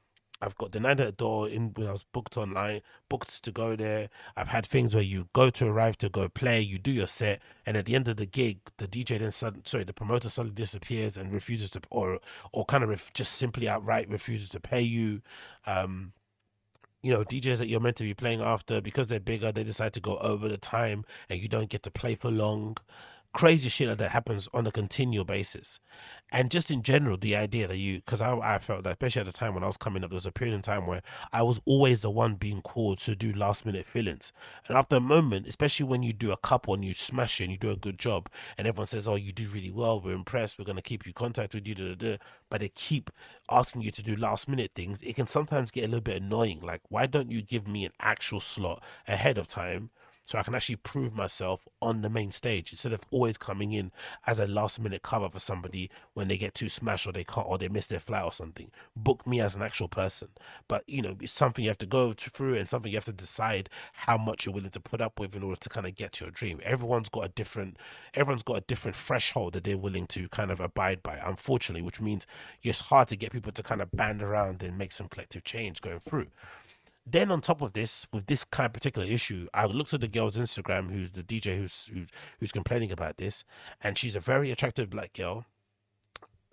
[0.44, 3.52] I've got the night at the door in when I was booked online, booked to
[3.52, 4.10] go there.
[4.36, 7.42] I've had things where you go to arrive to go play, you do your set,
[7.66, 10.56] and at the end of the gig, the DJ then suddenly, sorry, the promoter suddenly
[10.56, 12.20] disappears and refuses to, or
[12.52, 15.22] or kind of ref, just simply outright refuses to pay you.
[15.66, 16.14] Um,
[17.02, 19.92] you know, DJs that you're meant to be playing after because they're bigger, they decide
[19.94, 22.78] to go over the time, and you don't get to play for long
[23.34, 25.80] crazy shit like that happens on a continual basis.
[26.32, 29.26] And just in general, the idea that you, because I, I felt that, especially at
[29.26, 31.44] the time when I was coming up, there was a period in time where I
[31.44, 34.32] was always the one being called to do last minute fillings.
[34.68, 37.52] And after a moment, especially when you do a couple and you smash it and
[37.52, 40.58] you do a good job, and everyone says, Oh, you do really well, we're impressed,
[40.58, 42.18] we're going to keep you contact with you, da, da, da,
[42.50, 43.12] but they keep
[43.50, 46.62] asking you to do last minute things, it can sometimes get a little bit annoying.
[46.62, 49.92] Like, why don't you give me an actual slot ahead of time?
[50.26, 53.92] So I can actually prove myself on the main stage instead of always coming in
[54.26, 57.48] as a last minute cover for somebody when they get too smashed or they can't
[57.48, 58.72] or they miss their flight or something.
[58.96, 60.30] Book me as an actual person.
[60.68, 63.14] But you know, it's something you have to go through and something you have to
[63.14, 66.14] decide how much you're willing to put up with in order to kind of get
[66.14, 66.62] to your dream.
[66.64, 67.78] Everyone's got a different
[68.14, 72.00] everyone's got a different threshold that they're willing to kind of abide by, unfortunately, which
[72.00, 72.26] means
[72.62, 75.82] it's hard to get people to kind of band around and make some collective change
[75.82, 76.28] going through.
[77.06, 80.08] Then on top of this, with this kind of particular issue, I looked at the
[80.08, 83.44] girl's Instagram, who's the DJ who's who's who's complaining about this,
[83.82, 85.46] and she's a very attractive black girl.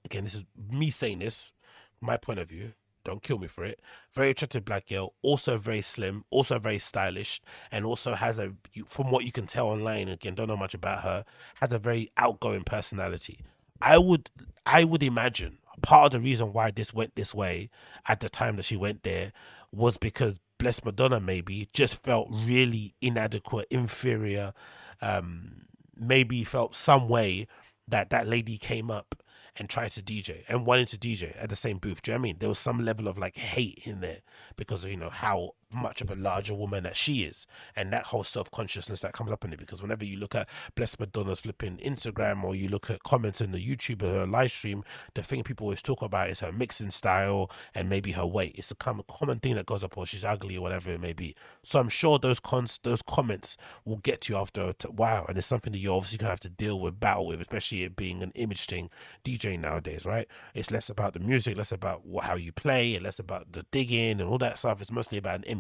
[0.04, 1.52] Again, this is me saying this,
[2.00, 2.72] my point of view.
[3.02, 3.80] Don't kill me for it.
[4.12, 7.40] Very attractive black girl, also very slim, also very stylish,
[7.72, 8.52] and also has a,
[8.86, 11.24] from what you can tell online, again, don't know much about her,
[11.60, 13.40] has a very outgoing personality.
[13.80, 14.28] I would,
[14.66, 17.70] I would imagine part of the reason why this went this way
[18.06, 19.32] at the time that she went there
[19.72, 24.52] was because Blessed Madonna maybe just felt really inadequate, inferior,
[25.00, 25.62] um,
[25.96, 27.46] maybe felt some way
[27.88, 29.22] that that lady came up
[29.56, 32.02] and tried to DJ and wanted to DJ at the same booth.
[32.02, 32.36] Do you know I mean?
[32.38, 34.20] There was some level of like hate in there
[34.56, 38.06] because of, you know, how much of a larger woman that she is, and that
[38.06, 39.58] whole self consciousness that comes up in it.
[39.58, 43.52] Because whenever you look at Blessed Madonna's flipping Instagram or you look at comments in
[43.52, 46.90] the YouTube or her live stream, the thing people always talk about is her mixing
[46.90, 48.54] style and maybe her weight.
[48.56, 51.34] It's a common thing that goes up, or she's ugly or whatever it may be.
[51.62, 55.36] So I'm sure those cons those comments will get to you after a while, and
[55.38, 58.22] it's something that you're obviously gonna have to deal with, battle with, especially it being
[58.22, 58.90] an image thing,
[59.24, 60.26] DJ nowadays, right?
[60.54, 64.20] It's less about the music, less about how you play, and less about the digging
[64.20, 64.80] and all that stuff.
[64.80, 65.59] It's mostly about an image.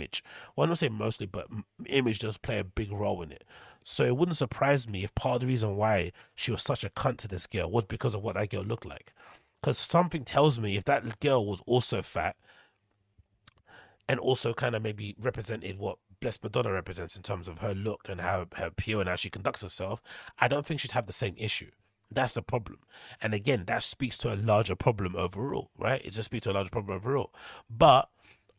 [0.54, 1.48] Well, I don't say mostly, but
[1.86, 3.44] image does play a big role in it.
[3.84, 6.90] So it wouldn't surprise me if part of the reason why she was such a
[6.90, 9.12] cunt to this girl was because of what that girl looked like.
[9.60, 12.36] Because something tells me if that girl was also fat
[14.08, 18.06] and also kind of maybe represented what Blessed Madonna represents in terms of her look
[18.08, 20.02] and how her appeal and how she conducts herself,
[20.38, 21.70] I don't think she'd have the same issue.
[22.10, 22.80] That's the problem.
[23.22, 26.04] And again, that speaks to a larger problem overall, right?
[26.04, 27.32] It just speaks to a larger problem overall.
[27.70, 28.08] But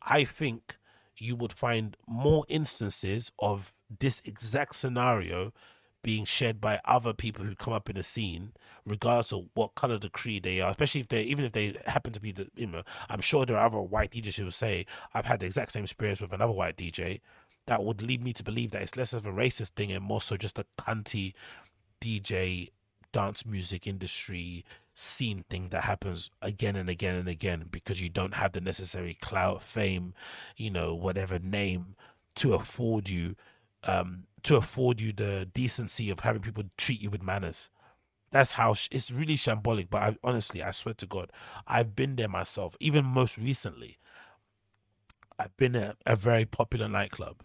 [0.00, 0.76] I think
[1.22, 5.52] you would find more instances of this exact scenario
[6.02, 8.52] being shared by other people who come up in the scene,
[8.84, 12.12] regardless of what color the creed they are, especially if they even if they happen
[12.12, 14.84] to be the you know, I'm sure there are other white DJs who will say,
[15.14, 17.20] I've had the exact same experience with another white DJ.
[17.66, 20.20] That would lead me to believe that it's less of a racist thing and more
[20.20, 21.34] so just a cunty
[22.00, 22.70] DJ
[23.12, 28.34] dance music industry scene thing that happens again and again and again because you don't
[28.34, 30.14] have the necessary clout, fame,
[30.56, 31.96] you know, whatever name
[32.36, 33.36] to afford you
[33.84, 37.70] um to afford you the decency of having people treat you with manners.
[38.30, 39.88] That's how sh- it's really shambolic.
[39.90, 41.30] But I, honestly, I swear to God,
[41.66, 42.76] I've been there myself.
[42.80, 43.98] Even most recently,
[45.38, 47.42] I've been at a very popular nightclub.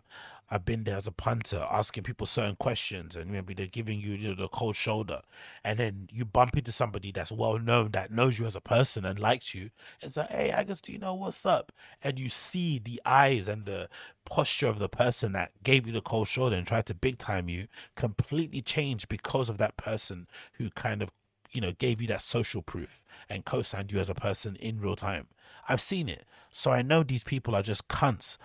[0.49, 4.13] I've been there as a punter asking people certain questions and maybe they're giving you,
[4.13, 5.21] you know, the cold shoulder.
[5.63, 9.03] And then you bump into somebody that's well known, that knows you as a person
[9.03, 9.71] and likes you.
[10.01, 11.73] It's like, hey, Agostinho, what's up?
[12.01, 13.89] And you see the eyes and the
[14.25, 17.49] posture of the person that gave you the cold shoulder and tried to big time
[17.49, 21.11] you completely change because of that person who kind of,
[21.51, 24.79] you know, gave you that social proof and co signed you as a person in
[24.79, 25.27] real time.
[25.67, 26.25] I've seen it.
[26.51, 28.37] So I know these people are just cunts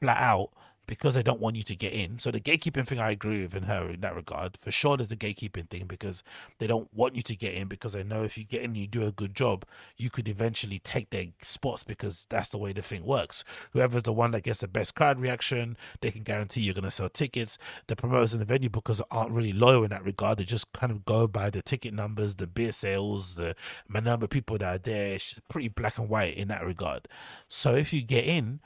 [0.00, 0.50] flat out
[0.88, 2.18] because they don't want you to get in.
[2.18, 4.56] So the gatekeeping thing, I agree with in her in that regard.
[4.56, 6.24] For sure, there's the gatekeeping thing because
[6.58, 8.86] they don't want you to get in because they know if you get in, you
[8.86, 9.66] do a good job,
[9.98, 13.44] you could eventually take their spots because that's the way the thing works.
[13.72, 16.90] Whoever's the one that gets the best crowd reaction, they can guarantee you're going to
[16.90, 17.58] sell tickets.
[17.86, 20.38] The promoters and the venue bookers aren't really loyal in that regard.
[20.38, 23.54] They just kind of go by the ticket numbers, the beer sales, the
[23.90, 25.16] number of people that are there.
[25.16, 27.08] It's pretty black and white in that regard.
[27.46, 28.60] So if you get in,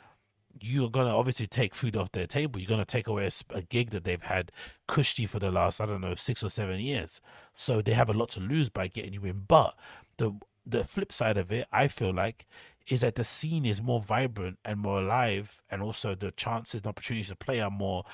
[0.61, 2.61] you're going to obviously take food off their table.
[2.61, 4.53] You're going to take away a, a, gig that they've had
[4.87, 7.21] cushy for the last, I don't know, six or seven years.
[7.53, 9.45] So they have a lot to lose by getting you in.
[9.49, 9.75] But
[10.17, 12.47] the the flip side of it, I feel like,
[12.89, 16.87] is that the scene is more vibrant and more alive, and also the chances and
[16.87, 18.05] opportunities to play are more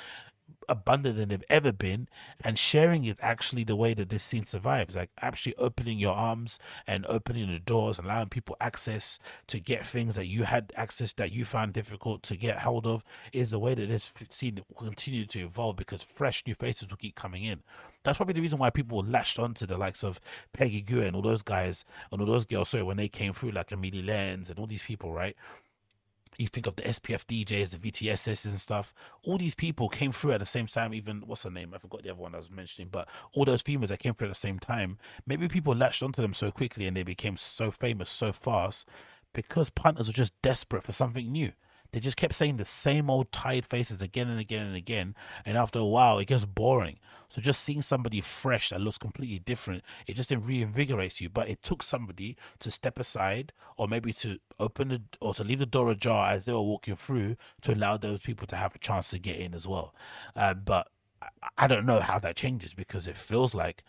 [0.68, 2.08] abundant than they've ever been
[2.42, 6.58] and sharing is actually the way that this scene survives like actually opening your arms
[6.86, 11.32] and opening the doors allowing people access to get things that you had access that
[11.32, 15.26] you found difficult to get hold of is the way that this scene will continue
[15.26, 17.62] to evolve because fresh new faces will keep coming in.
[18.04, 20.20] That's probably the reason why people latched onto the likes of
[20.52, 23.50] Peggy Gou and all those guys and all those girls sorry when they came through
[23.50, 25.36] like Amelie Lens and all these people right
[26.38, 28.94] you think of the SPF DJs, the VTSs and stuff.
[29.24, 30.94] All these people came through at the same time.
[30.94, 31.72] Even what's her name?
[31.74, 32.88] I forgot the other one I was mentioning.
[32.90, 36.22] But all those females that came through at the same time, maybe people latched onto
[36.22, 38.88] them so quickly and they became so famous so fast
[39.34, 41.52] because punters were just desperate for something new.
[41.92, 45.14] They just kept saying the same old tired faces again and again and again.
[45.44, 46.98] And after a while, it gets boring.
[47.28, 51.28] So just seeing somebody fresh that looks completely different, it just reinvigorates you.
[51.28, 55.58] But it took somebody to step aside or maybe to open the or to leave
[55.58, 58.78] the door ajar as they were walking through to allow those people to have a
[58.78, 59.94] chance to get in as well.
[60.34, 60.88] Um, but
[61.56, 63.82] I don't know how that changes because it feels like,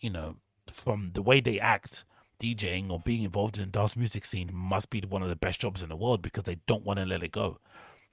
[0.00, 0.36] you know,
[0.70, 2.04] from the way they act,
[2.40, 5.60] DJing or being involved in the dance music scene must be one of the best
[5.60, 7.58] jobs in the world because they don't want to let it go.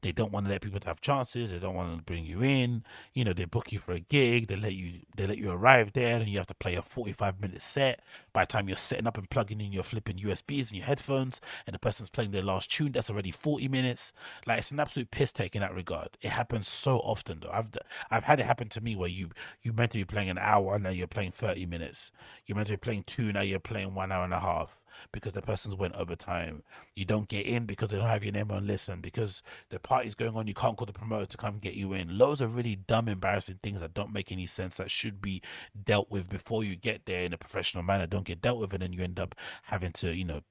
[0.01, 1.49] They don't want to let people to have chances.
[1.49, 2.83] They don't want to bring you in.
[3.13, 4.47] You know, they book you for a gig.
[4.47, 7.13] They let you they let you arrive there, and you have to play a forty
[7.13, 8.01] five minute set.
[8.31, 11.41] By the time you're setting up and plugging in your flipping USBs and your headphones,
[11.65, 14.13] and the person's playing their last tune, that's already forty minutes.
[14.45, 16.09] Like it's an absolute piss take in that regard.
[16.21, 17.51] It happens so often though.
[17.51, 17.71] I've
[18.11, 19.31] I've had it happen to me where you
[19.63, 22.11] you meant to be playing an hour, now you're playing thirty minutes.
[22.45, 24.77] You're meant to be playing two, now you're playing one hour and a half
[25.11, 26.63] because the person's went over time.
[26.95, 29.79] You don't get in because they don't have your name on list, and because the
[29.79, 32.17] party's going on, you can't call the promoter to come get you in.
[32.17, 35.41] Loads of really dumb, embarrassing things that don't make any sense that should be
[35.83, 38.07] dealt with before you get there in a professional manner.
[38.07, 40.41] Don't get dealt with, and then you end up having to, you know,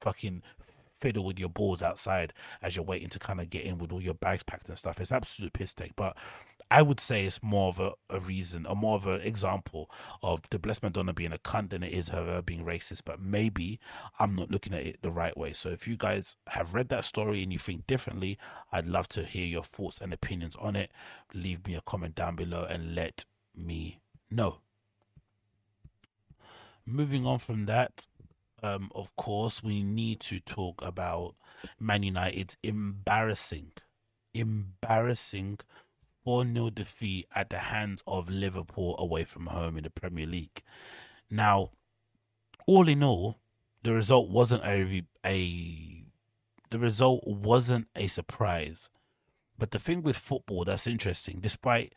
[0.00, 0.42] fucking
[1.02, 2.32] fiddle with your balls outside
[2.62, 5.00] as you're waiting to kind of get in with all your bags packed and stuff.
[5.00, 5.96] It's absolute piss take.
[5.96, 6.16] But
[6.70, 9.90] I would say it's more of a, a reason, or more of an example
[10.22, 13.02] of the Blessed Madonna being a cunt than it is her being racist.
[13.04, 13.80] But maybe
[14.20, 15.52] I'm not looking at it the right way.
[15.52, 18.38] So if you guys have read that story and you think differently,
[18.70, 20.92] I'd love to hear your thoughts and opinions on it.
[21.34, 23.24] Leave me a comment down below and let
[23.54, 23.98] me
[24.30, 24.58] know.
[26.84, 28.06] Moving on from that,
[28.62, 31.34] um, of course, we need to talk about
[31.80, 33.72] Man United's embarrassing,
[34.34, 35.58] embarrassing
[36.24, 40.62] 4 0 defeat at the hands of Liverpool away from home in the Premier League.
[41.28, 41.70] Now,
[42.66, 43.38] all in all,
[43.82, 46.04] the result wasn't a, a
[46.70, 48.90] the result wasn't a surprise.
[49.58, 51.94] But the thing with football that's interesting, despite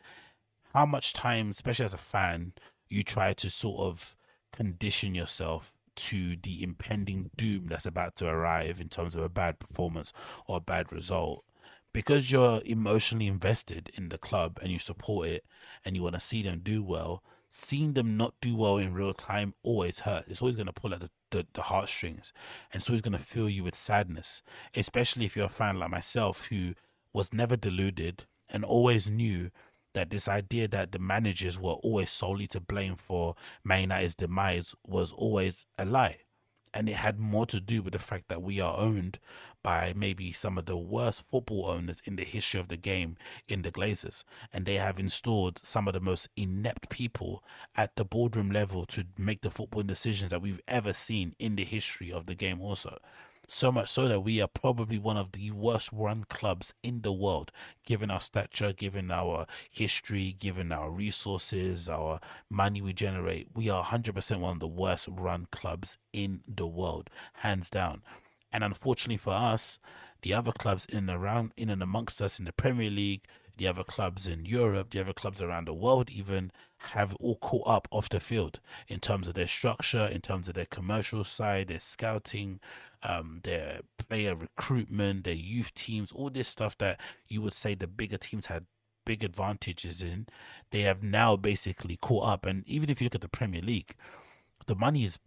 [0.74, 2.52] how much time, especially as a fan,
[2.88, 4.16] you try to sort of
[4.52, 9.58] condition yourself to the impending doom that's about to arrive in terms of a bad
[9.58, 10.12] performance
[10.46, 11.44] or a bad result,
[11.92, 15.44] because you're emotionally invested in the club and you support it
[15.84, 19.14] and you want to see them do well, seeing them not do well in real
[19.14, 20.28] time always hurts.
[20.28, 22.32] It's always going to pull at the, the, the heartstrings
[22.72, 24.42] and it's always going to fill you with sadness,
[24.74, 26.74] especially if you're a fan like myself who
[27.12, 29.50] was never deluded and always knew
[29.96, 33.34] that this idea that the managers were always solely to blame for
[33.64, 36.18] Man United's demise was always a lie.
[36.74, 39.18] And it had more to do with the fact that we are owned
[39.62, 43.16] by maybe some of the worst football owners in the history of the game
[43.48, 44.22] in the Glazers.
[44.52, 47.42] And they have installed some of the most inept people
[47.74, 51.64] at the boardroom level to make the football decisions that we've ever seen in the
[51.64, 52.98] history of the game, also.
[53.48, 57.12] So much so that we are probably one of the worst run clubs in the
[57.12, 57.52] world,
[57.84, 62.18] given our stature, given our history, given our resources, our
[62.50, 63.48] money we generate.
[63.54, 68.02] We are 100% one of the worst run clubs in the world, hands down.
[68.52, 69.78] And unfortunately for us,
[70.22, 73.22] the other clubs in and around, in and amongst us in the Premier League,
[73.56, 77.66] the other clubs in Europe, the other clubs around the world, even have all caught
[77.66, 81.68] up off the field in terms of their structure, in terms of their commercial side,
[81.68, 82.60] their scouting,
[83.02, 87.86] um, their player recruitment, their youth teams, all this stuff that you would say the
[87.86, 88.66] bigger teams had
[89.04, 90.26] big advantages in,
[90.70, 92.46] they have now basically caught up.
[92.46, 93.94] And even if you look at the Premier League,
[94.66, 95.18] the money is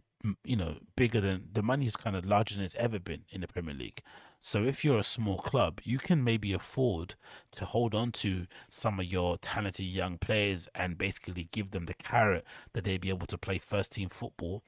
[0.43, 3.41] you know bigger than the money is kind of larger than it's ever been in
[3.41, 4.01] the Premier League.
[4.41, 7.15] So if you're a small club, you can maybe afford
[7.51, 11.93] to hold on to some of your talented young players and basically give them the
[11.93, 14.63] carrot that they'd be able to play first team football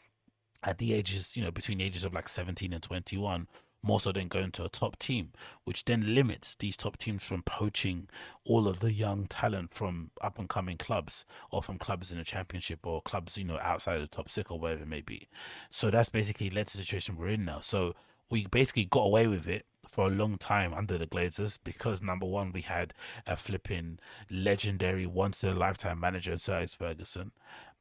[0.64, 3.48] at the ages, you know, between the ages of like 17 and 21,
[3.84, 5.32] more so than going to a top team,
[5.64, 8.08] which then limits these top teams from poaching
[8.46, 12.24] all of the young talent from up and coming clubs or from clubs in the
[12.24, 15.28] championship or clubs, you know, outside of the top six or whatever it may be.
[15.70, 17.60] So that's basically led to the situation we're in now.
[17.60, 17.96] So
[18.30, 22.26] we basically got away with it for a long time under the Glazers because number
[22.26, 22.94] one, we had
[23.26, 24.00] a flipping
[24.30, 27.32] legendary once in a lifetime manager, Sir Alex Ferguson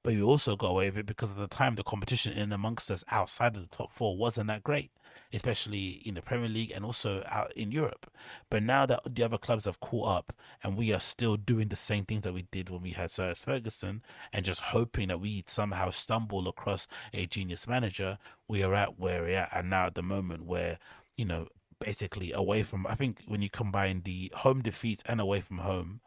[0.03, 2.91] but we also got away with it because at the time the competition in amongst
[2.91, 4.91] us outside of the top four wasn't that great,
[5.33, 8.11] especially in the Premier League and also out in Europe.
[8.49, 10.33] But now that the other clubs have caught up
[10.63, 13.35] and we are still doing the same things that we did when we had Sir
[13.35, 18.99] Ferguson and just hoping that we somehow stumble across a genius manager, we are at
[18.99, 19.51] where we're at.
[19.53, 20.79] And now at the moment where,
[21.17, 21.49] you know,
[21.79, 26.01] basically away from, I think when you combine the home defeats and away from home,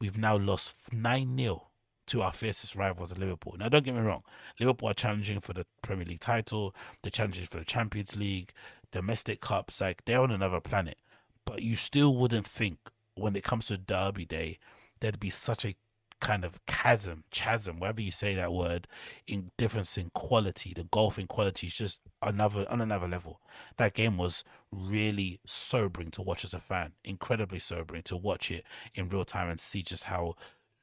[0.00, 1.69] we've now lost 9 0
[2.10, 3.54] to our fiercest rivals at Liverpool.
[3.56, 4.22] Now, don't get me wrong,
[4.58, 8.52] Liverpool are challenging for the Premier League title, they're challenging for the Champions League,
[8.90, 10.98] domestic cups, like they're on another planet.
[11.44, 12.78] But you still wouldn't think
[13.14, 14.58] when it comes to Derby Day,
[15.00, 15.76] there'd be such a
[16.20, 18.86] kind of chasm, chasm, whatever you say that word,
[19.26, 20.72] in difference in quality.
[20.74, 23.40] The golfing quality is just another on another level.
[23.78, 28.64] That game was really sobering to watch as a fan, incredibly sobering to watch it
[28.94, 30.34] in real time and see just how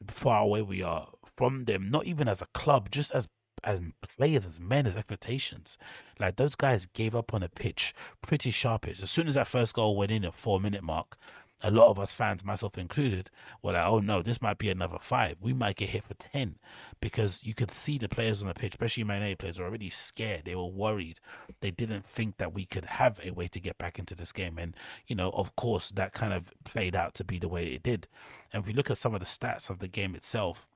[0.07, 3.27] far away we are from them, not even as a club, just as
[3.63, 3.81] as
[4.17, 5.77] players, as men, as expectations.
[6.19, 8.87] Like those guys gave up on a pitch pretty sharp.
[8.87, 11.17] As soon as that first goal went in at four minute mark,
[11.63, 13.29] a lot of us fans, myself included,
[13.63, 15.37] were like, oh no, this might be another five.
[15.41, 16.57] We might get hit for 10
[17.01, 20.45] because you could see the players on the pitch, especially Man players, were already scared.
[20.45, 21.19] They were worried.
[21.61, 24.57] They didn't think that we could have a way to get back into this game.
[24.57, 24.75] And,
[25.07, 28.07] you know, of course, that kind of played out to be the way it did.
[28.53, 30.67] And if we look at some of the stats of the game itself,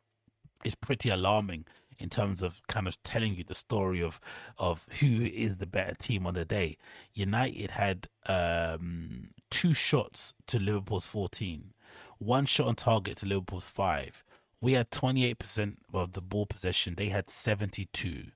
[0.63, 1.65] it's pretty alarming
[1.99, 4.19] in terms of kind of telling you the story of
[4.57, 6.77] of who is the better team on the day.
[7.13, 9.29] United had um,
[9.61, 11.75] two shots to Liverpool's 14,
[12.17, 14.23] one shot on target to Liverpool's five.
[14.59, 16.95] We had 28% of the ball possession.
[16.95, 18.31] They had 72.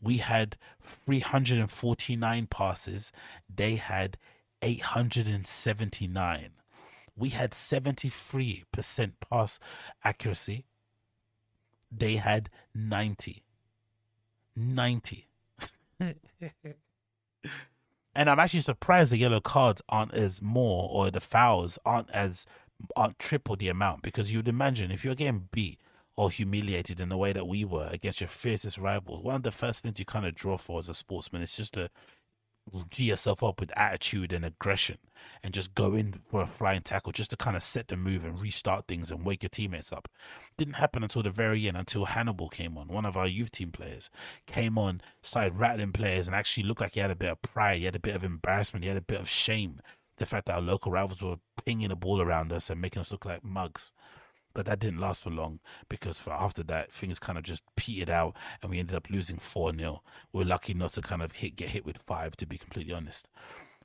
[0.00, 3.12] We had 349 passes.
[3.48, 4.18] They had
[4.60, 6.50] 879.
[7.14, 9.60] We had 73% pass
[10.02, 10.64] accuracy.
[11.92, 13.44] They had 90.
[14.56, 15.28] 90.
[18.18, 22.46] and I'm actually surprised the yellow cards aren't as more or the fouls aren't as
[22.96, 24.02] aren't triple the amount.
[24.02, 25.78] Because you'd imagine if you're getting beat
[26.16, 29.52] or humiliated in the way that we were against your fiercest rivals, one of the
[29.52, 31.90] first things you kind of draw for as a sportsman is just to
[32.90, 34.98] G yourself up with attitude and aggression
[35.42, 38.24] and just go in for a flying tackle just to kind of set the move
[38.24, 40.08] and restart things and wake your teammates up.
[40.56, 43.70] Didn't happen until the very end, until Hannibal came on, one of our youth team
[43.70, 44.10] players,
[44.46, 47.78] came on, started rattling players and actually looked like he had a bit of pride,
[47.78, 49.80] he had a bit of embarrassment, he had a bit of shame.
[50.16, 53.12] The fact that our local rivals were pinging the ball around us and making us
[53.12, 53.92] look like mugs.
[54.58, 58.10] But that didn't last for long because for after that things kind of just petered
[58.10, 60.02] out and we ended up losing four 0
[60.32, 62.92] We are lucky not to kind of hit get hit with five, to be completely
[62.92, 63.28] honest.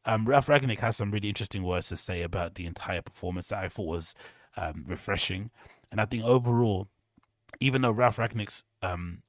[0.04, 3.64] Um, Ralf Rangnick has some really interesting words to say about the entire performance that
[3.64, 4.16] I thought was
[4.58, 5.52] um, refreshing,
[5.92, 6.88] and I think overall,
[7.60, 9.22] even though Ralf Rangnick's um,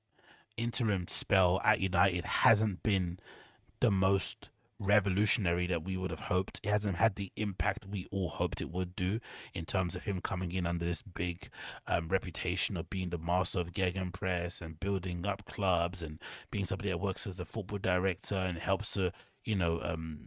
[0.56, 3.18] interim spell at United hasn't been
[3.80, 4.48] the most
[4.84, 6.60] revolutionary that we would have hoped.
[6.62, 9.20] It hasn't had the impact we all hoped it would do
[9.52, 11.48] in terms of him coming in under this big
[11.86, 16.20] um, reputation of being the master of gegenpress and building up clubs and
[16.50, 19.12] being somebody that works as a football director and helps to,
[19.44, 20.20] you know, um,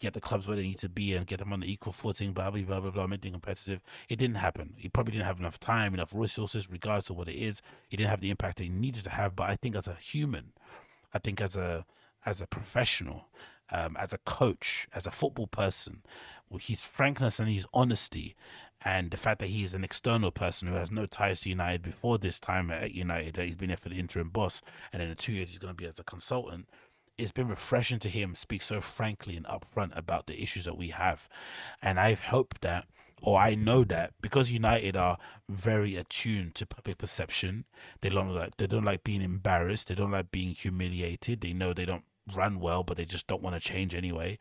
[0.00, 2.32] get the clubs where they need to be and get them on the equal footing,
[2.32, 3.82] blah, blah, blah, blah, blah, make competitive.
[4.08, 4.72] It didn't happen.
[4.76, 7.60] He probably didn't have enough time, enough resources, regardless of what it is.
[7.88, 9.36] He didn't have the impact that he needed to have.
[9.36, 10.52] But I think as a human,
[11.12, 11.84] I think as a
[12.26, 13.28] as a professional,
[13.70, 16.02] um, as a coach, as a football person,
[16.60, 18.34] his frankness and his honesty,
[18.84, 21.82] and the fact that he is an external person who has no ties to United
[21.82, 24.62] before this time at United, that he's been there for the interim boss,
[24.92, 26.66] and in two years he's going to be as a consultant.
[27.18, 30.78] It's been refreshing to hear him speak so frankly and upfront about the issues that
[30.78, 31.28] we have,
[31.82, 32.86] and I hope that,
[33.22, 37.66] or I know that, because United are very attuned to public perception,
[38.00, 41.42] they don't like they don't like being embarrassed, they don't like being humiliated.
[41.42, 42.04] They know they don't
[42.36, 44.38] run well, but they just don't want to change anyway.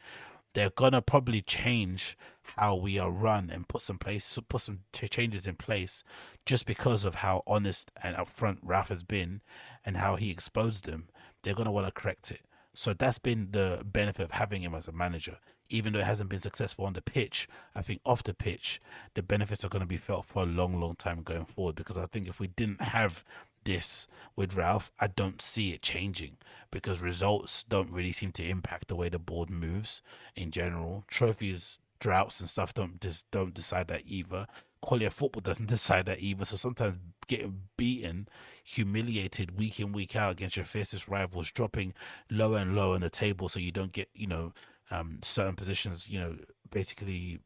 [0.53, 2.17] They're gonna probably change
[2.57, 6.03] how we are run and put some place, put some changes in place,
[6.45, 9.41] just because of how honest and upfront Ralf has been,
[9.85, 11.07] and how he exposed them.
[11.43, 12.41] They're gonna want to correct it.
[12.73, 15.37] So that's been the benefit of having him as a manager.
[15.69, 18.81] Even though it hasn't been successful on the pitch, I think off the pitch,
[19.13, 21.75] the benefits are going to be felt for a long, long time going forward.
[21.75, 23.23] Because I think if we didn't have
[23.63, 26.37] this with Ralf, I don't see it changing
[26.71, 30.01] because results don't really seem to impact the way the board moves
[30.35, 31.03] in general.
[31.07, 34.47] Trophies, droughts, and stuff don't just don't decide that either.
[34.81, 36.45] Quality of football doesn't decide that either.
[36.45, 36.97] So sometimes
[37.27, 38.27] getting beaten,
[38.63, 41.93] humiliated week in week out against your fiercest rivals, dropping
[42.29, 44.53] lower and lower on the table, so you don't get you know
[44.91, 46.07] um, certain positions.
[46.07, 46.37] You know,
[46.71, 47.39] basically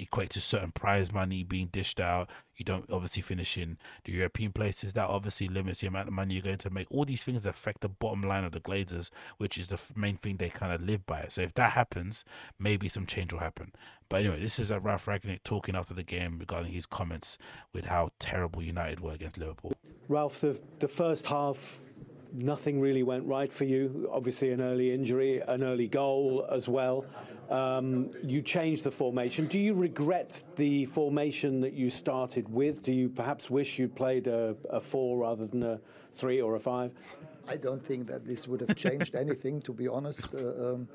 [0.00, 2.30] equate to certain prize money being dished out.
[2.56, 4.92] You don't obviously finish in the European places.
[4.92, 6.86] That obviously limits the amount of money you're going to make.
[6.90, 10.36] All these things affect the bottom line of the Glazers, which is the main thing
[10.36, 11.26] they kind of live by.
[11.28, 12.24] So if that happens,
[12.58, 13.72] maybe some change will happen.
[14.08, 17.38] But anyway, this is a Ralf Rangnick talking after the game regarding his comments
[17.72, 19.72] with how terrible United were against Liverpool.
[20.08, 21.80] Ralf, the the first half
[22.34, 24.08] nothing really went right for you.
[24.12, 27.04] Obviously, an early injury, an early goal as well.
[27.50, 29.46] Um, you changed the formation.
[29.46, 32.82] Do you regret the formation that you started with?
[32.82, 35.80] Do you perhaps wish you'd played a, a four rather than a
[36.14, 36.92] three or a five?
[37.48, 40.32] I don't think that this would have changed anything, to be honest.
[40.34, 40.88] Uh, um,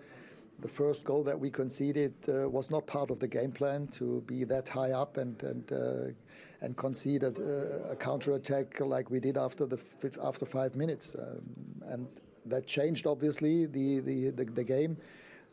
[0.60, 4.24] the first goal that we conceded uh, was not part of the game plan to
[4.26, 6.14] be that high up and and uh,
[6.62, 9.80] and concede a, a counter attack like we did after the
[10.24, 11.42] after five minutes, um,
[11.88, 12.08] and
[12.46, 14.98] that changed obviously the the the, the game.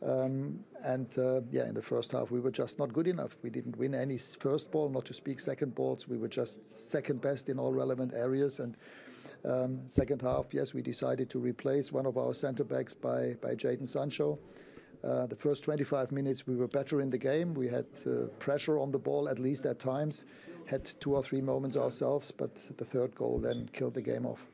[0.05, 3.37] Um, and uh, yeah, in the first half, we were just not good enough.
[3.41, 6.07] We didn't win any first ball, not to speak second balls.
[6.07, 8.59] We were just second best in all relevant areas.
[8.59, 8.75] And
[9.45, 13.55] um, second half, yes, we decided to replace one of our centre backs by, by
[13.55, 14.39] Jadon Sancho.
[15.03, 17.53] Uh, the first 25 minutes, we were better in the game.
[17.53, 20.23] We had uh, pressure on the ball, at least at times.
[20.65, 24.45] Had two or three moments ourselves, but the third goal then killed the game off.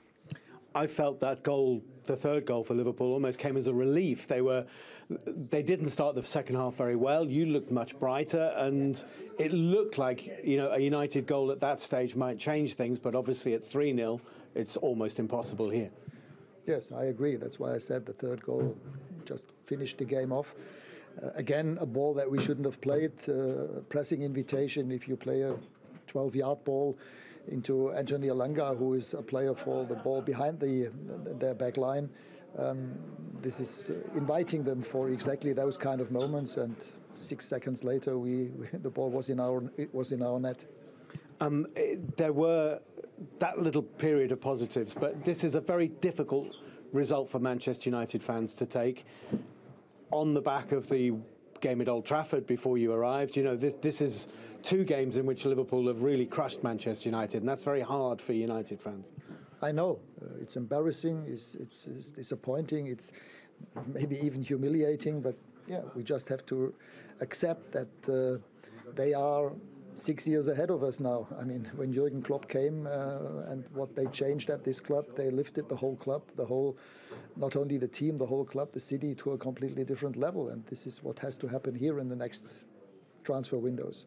[0.76, 4.28] I felt that goal, the third goal for Liverpool, almost came as a relief.
[4.28, 4.66] They were,
[5.10, 7.26] they didn't start the second half very well.
[7.28, 9.04] You looked much brighter, and
[9.40, 13.00] it looked like you know a United goal at that stage might change things.
[13.00, 14.22] But obviously, at three 0
[14.56, 15.92] it's almost impossible here.
[16.66, 17.36] Yes, I agree.
[17.36, 18.76] That's why I said the third goal
[19.26, 20.54] just finished the game off.
[21.22, 23.12] Uh, again, a ball that we shouldn't have played.
[23.28, 24.92] Uh, pressing invitation.
[24.92, 25.56] If you play a
[26.10, 26.98] 12 yard ball
[27.48, 30.92] into Anthony Elanga, who is a player for the ball behind the,
[31.40, 32.10] their back line.
[32.58, 32.98] Um,
[33.42, 36.76] this is inviting them for exactly those kind of moments, and
[37.16, 40.66] six seconds later, we, we the ball was in our it was in our net.
[41.40, 42.80] Um, it, there were
[43.40, 46.56] that little period of positives, but this is a very difficult
[46.92, 49.06] result for Manchester United fans to take
[50.12, 51.14] on the back of the
[51.62, 53.36] game at Old Trafford before you arrived.
[53.36, 54.28] You know, this, this is
[54.64, 58.34] two games in which Liverpool have really crushed Manchester United, and that's very hard for
[58.34, 59.12] United fans.
[59.62, 63.12] I know uh, it's embarrassing, it's, it's, it's, disappointing, it's
[63.88, 65.36] maybe even humiliating, but
[65.68, 66.74] yeah, we just have to
[67.20, 68.40] accept that uh,
[68.96, 69.52] they are
[70.00, 71.28] six years ahead of us now.
[71.40, 75.30] I mean, when Jurgen Klopp came uh, and what they changed at this club, they
[75.30, 76.78] lifted the whole club, the whole,
[77.36, 80.50] not only the team, the whole club, the city to a completely different level.
[80.50, 82.60] And this is what has to happen here in the next
[83.24, 84.06] transfer windows.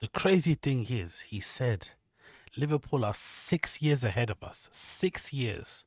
[0.00, 1.88] The crazy thing is, he said,
[2.56, 4.68] Liverpool are six years ahead of us.
[4.72, 5.84] Six years.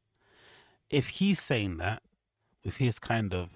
[0.90, 2.02] If he's saying that
[2.64, 3.50] with his kind of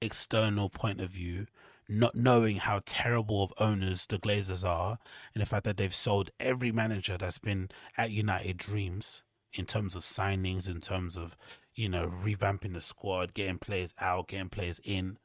[0.00, 1.46] external point of view,
[1.90, 4.98] not knowing how terrible of owners the Glazers are,
[5.34, 7.68] and the fact that they've sold every manager that's been
[7.98, 9.22] at United Dreams
[9.52, 11.36] in terms of signings, in terms of,
[11.74, 15.18] you know, revamping the squad, getting players out, getting players in.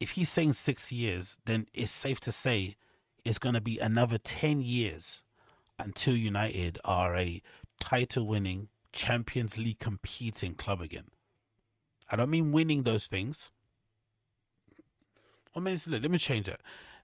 [0.00, 2.76] If he's saying six years, then it's safe to say
[3.24, 5.22] it's going to be another 10 years
[5.78, 7.42] until United are a
[7.78, 11.08] title winning, Champions League competing club again.
[12.10, 13.50] I don't mean winning those things.
[15.54, 16.60] Look, let me change it.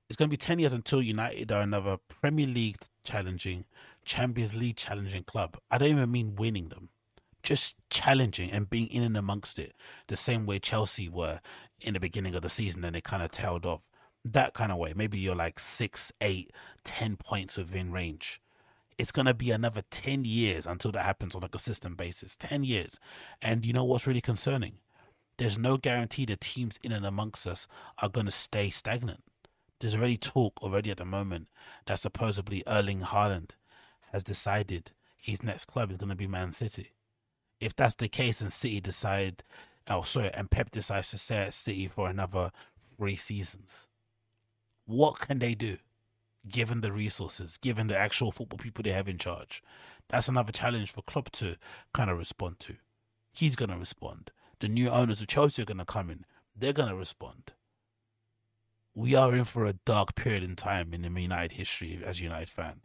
[0.08, 3.64] It's going to be 10 years until United are another Premier League challenging,
[4.04, 5.58] Champions League challenging club.
[5.70, 6.90] I don't even mean winning them,
[7.42, 9.74] just challenging and being in and amongst it,
[10.06, 11.40] the same way Chelsea were
[11.80, 13.80] in the beginning of the season and they kind of tailed off.
[14.24, 14.92] That kind of way.
[14.94, 16.52] Maybe you're like six, eight,
[16.84, 18.40] ten points within range.
[18.98, 22.36] It's going to be another 10 years until that happens on a consistent basis.
[22.36, 22.98] 10 years.
[23.42, 24.78] And you know what's really concerning?
[25.38, 27.68] There's no guarantee the teams in and amongst us
[28.00, 29.22] are going to stay stagnant.
[29.80, 31.48] There's already talk already at the moment
[31.86, 33.50] that supposedly Erling Haaland
[34.12, 36.92] has decided his next club is going to be Man City.
[37.60, 39.42] If that's the case and City decide,
[39.88, 42.52] oh sorry, and Pep decides to stay at City for another
[42.96, 43.88] three seasons,
[44.86, 45.76] what can they do?
[46.48, 49.62] Given the resources, given the actual football people they have in charge,
[50.08, 51.56] that's another challenge for Klopp to
[51.92, 52.76] kind of respond to.
[53.34, 54.30] He's going to respond
[54.60, 56.24] the new owners of Chelsea are going to come in.
[56.54, 57.52] They're going to respond.
[58.94, 62.48] We are in for a dark period in time in the United history as United
[62.48, 62.80] fan.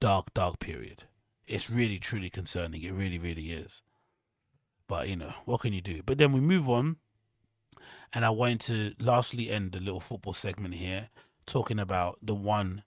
[0.00, 1.04] Dark, dark period.
[1.46, 2.82] It's really, truly concerning.
[2.82, 3.82] It really, really is.
[4.88, 6.02] But, you know, what can you do?
[6.04, 6.96] But then we move on.
[8.12, 11.10] And I want to lastly end the little football segment here
[11.46, 12.84] talking about the one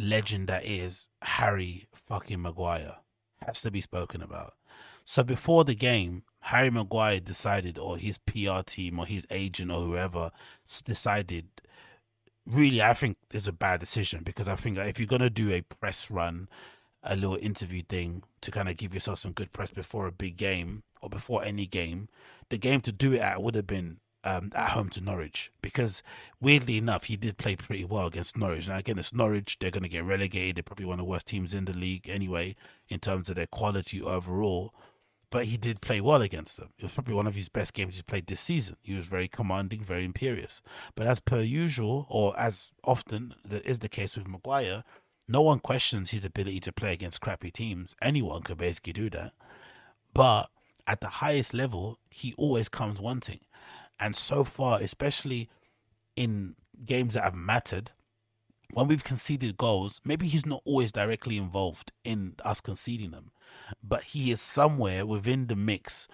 [0.00, 2.96] legend that is Harry fucking Maguire.
[3.46, 4.54] Has to be spoken about.
[5.04, 9.80] So before the game, Harry Maguire decided, or his PR team, or his agent, or
[9.80, 10.30] whoever
[10.84, 11.46] decided.
[12.44, 15.62] Really, I think it's a bad decision because I think if you're gonna do a
[15.62, 16.48] press run,
[17.04, 20.36] a little interview thing to kind of give yourself some good press before a big
[20.36, 22.08] game or before any game,
[22.48, 26.02] the game to do it at would have been um, at home to Norwich because
[26.40, 28.68] weirdly enough, he did play pretty well against Norwich.
[28.68, 30.56] Now again, it's Norwich; they're going to get relegated.
[30.56, 32.56] They're probably one of the worst teams in the league anyway
[32.88, 34.74] in terms of their quality overall
[35.32, 36.68] but he did play well against them.
[36.78, 38.76] It was probably one of his best games he's played this season.
[38.82, 40.60] He was very commanding, very imperious.
[40.94, 44.84] But as per usual, or as often is the case with Maguire,
[45.26, 47.96] no one questions his ability to play against crappy teams.
[48.02, 49.32] Anyone could basically do that.
[50.12, 50.50] But
[50.86, 53.40] at the highest level, he always comes wanting.
[53.98, 55.48] And so far, especially
[56.14, 57.92] in games that have mattered,
[58.74, 63.30] when we've conceded goals, maybe he's not always directly involved in us conceding them,
[63.82, 66.08] but he is somewhere within the mix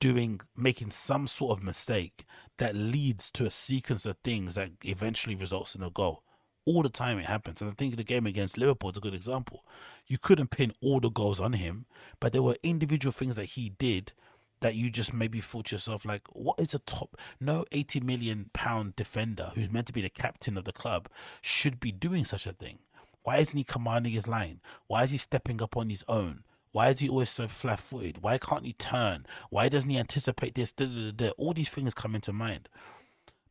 [0.00, 2.24] doing making some sort of mistake
[2.58, 6.22] that leads to a sequence of things that eventually results in a goal.
[6.66, 7.60] All the time it happens.
[7.60, 9.64] And I think the game against Liverpool is a good example.
[10.06, 11.86] You couldn't pin all the goals on him,
[12.20, 14.12] but there were individual things that he did
[14.60, 18.50] that you just maybe thought to yourself like what is a top no 80 million
[18.54, 21.08] pound defender who's meant to be the captain of the club
[21.42, 22.78] should be doing such a thing
[23.24, 26.44] why isn't he commanding his line why is he stepping up on his own
[26.74, 30.54] why is he always so flat footed why can't he turn why doesn't he anticipate
[30.54, 32.68] this da, da, da, all these things come into mind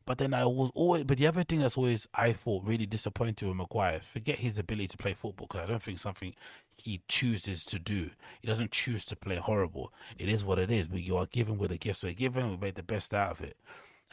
[0.06, 3.48] but then I was always, but the other thing that's always I thought really disappointing
[3.48, 6.34] with Maguire, forget his ability to play football because I don't think something
[6.76, 8.10] he chooses to do.
[8.40, 9.92] He doesn't choose to play horrible.
[10.18, 10.88] It is what it is.
[10.88, 12.50] But you are given with the gifts we're given.
[12.50, 13.56] We made the best out of it.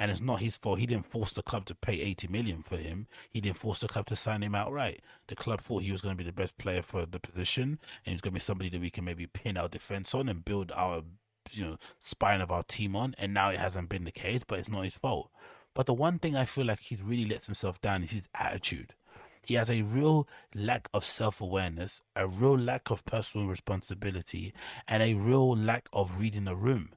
[0.02, 0.80] And it's not his fault.
[0.80, 3.06] He didn't force the club to pay 80 million for him.
[3.30, 5.02] He didn't force the club to sign him outright.
[5.28, 8.06] The club thought he was going to be the best player for the position and
[8.06, 10.44] he was going to be somebody that we can maybe pin our defense on and
[10.44, 11.04] build our
[11.52, 13.14] you know spine of our team on.
[13.20, 15.30] And now it hasn't been the case, but it's not his fault.
[15.76, 18.96] But the one thing I feel like he's really lets himself down is his attitude.
[19.46, 24.52] He has a real lack of self awareness, a real lack of personal responsibility,
[24.88, 26.90] and a real lack of reading the room.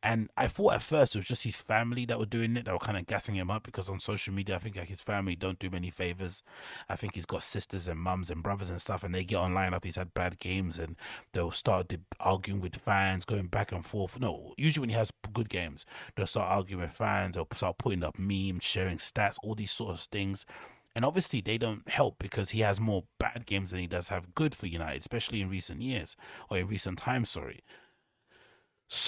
[0.00, 2.72] And I thought at first it was just his family that were doing it, that
[2.72, 5.34] were kind of gassing him up because on social media, I think like his family
[5.34, 6.44] don't do many favors.
[6.88, 9.74] I think he's got sisters and mums and brothers and stuff, and they get online
[9.74, 10.94] after he's had bad games and
[11.32, 14.20] they'll start arguing with fans, going back and forth.
[14.20, 15.84] No, usually when he has good games,
[16.14, 19.90] they'll start arguing with fans, they'll start putting up memes, sharing stats, all these sort
[19.90, 20.46] of things.
[20.94, 24.34] And obviously, they don't help because he has more bad games than he does have
[24.34, 26.16] good for United, especially in recent years
[26.50, 27.62] or in recent times, sorry.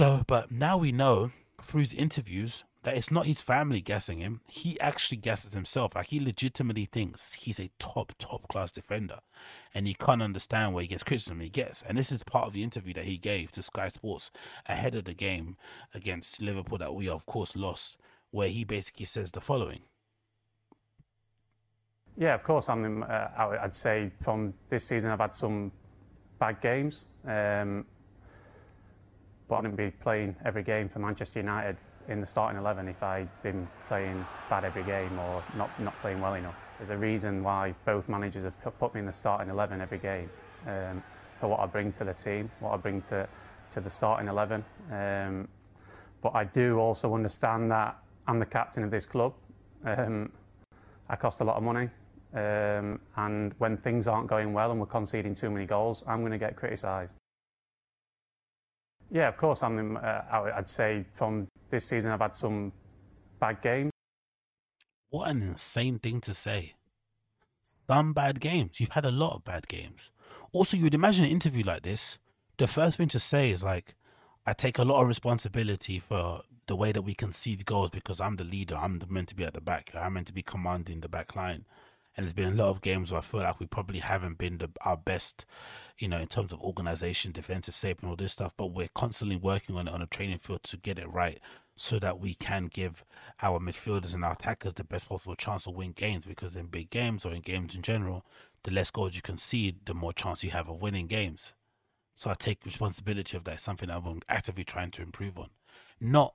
[0.00, 1.30] So, but now we know
[1.60, 4.40] through his interviews that it's not his family guessing him.
[4.46, 5.94] He actually guesses himself.
[5.94, 9.18] Like he legitimately thinks he's a top, top class defender.
[9.74, 11.82] And he can't understand where he gets criticism he gets.
[11.82, 14.30] And this is part of the interview that he gave to Sky Sports
[14.66, 15.58] ahead of the game
[15.92, 17.98] against Liverpool that we of course lost,
[18.30, 19.80] where he basically says the following.
[22.16, 22.70] Yeah, of course.
[22.70, 25.70] I mean, uh, I'd say from this season I've had some
[26.38, 27.04] bad games.
[27.26, 27.84] Um,
[29.50, 31.76] wouldn't be playing every game for Manchester United
[32.08, 36.20] in the starting 11 if I'd been playing bad every game or not, not playing
[36.20, 36.56] well enough.
[36.78, 40.30] There's a reason why both managers have put me in the starting 11 every game
[40.66, 41.02] um,
[41.38, 43.28] for what I bring to the team, what I bring to,
[43.72, 44.64] to the starting 11.
[44.90, 45.48] Um,
[46.22, 49.34] but I do also understand that I'm the captain of this club.
[49.84, 50.32] Um,
[51.08, 51.88] I cost a lot of money.
[52.32, 56.32] Um, and when things aren't going well and we're conceding too many goals, I'm going
[56.32, 57.16] to get criticised.
[59.10, 59.62] Yeah, of course.
[59.62, 62.72] I mean, uh, I'd say from this season, I've had some
[63.40, 63.90] bad games.
[65.10, 66.74] What an insane thing to say.
[67.88, 68.78] Some bad games.
[68.78, 70.12] You've had a lot of bad games.
[70.52, 72.18] Also, you would imagine an interview like this.
[72.58, 73.96] The first thing to say is like,
[74.46, 78.36] I take a lot of responsibility for the way that we concede goals because I'm
[78.36, 78.76] the leader.
[78.76, 79.90] I'm meant to be at the back.
[79.94, 81.64] I'm meant to be commanding the back line.
[82.16, 84.58] And there's been a lot of games where I feel like we probably haven't been
[84.58, 85.44] the, our best
[86.00, 88.54] you know, in terms of organization, defensive shape, and all this stuff.
[88.56, 91.38] But we're constantly working on it on a training field to get it right
[91.76, 93.04] so that we can give
[93.42, 96.24] our midfielders and our attackers the best possible chance to win games.
[96.24, 98.24] Because in big games or in games in general,
[98.64, 101.52] the less goals you concede, the more chance you have of winning games.
[102.14, 103.54] So I take responsibility of that.
[103.54, 105.50] It's something I'm actively trying to improve on.
[106.00, 106.34] Not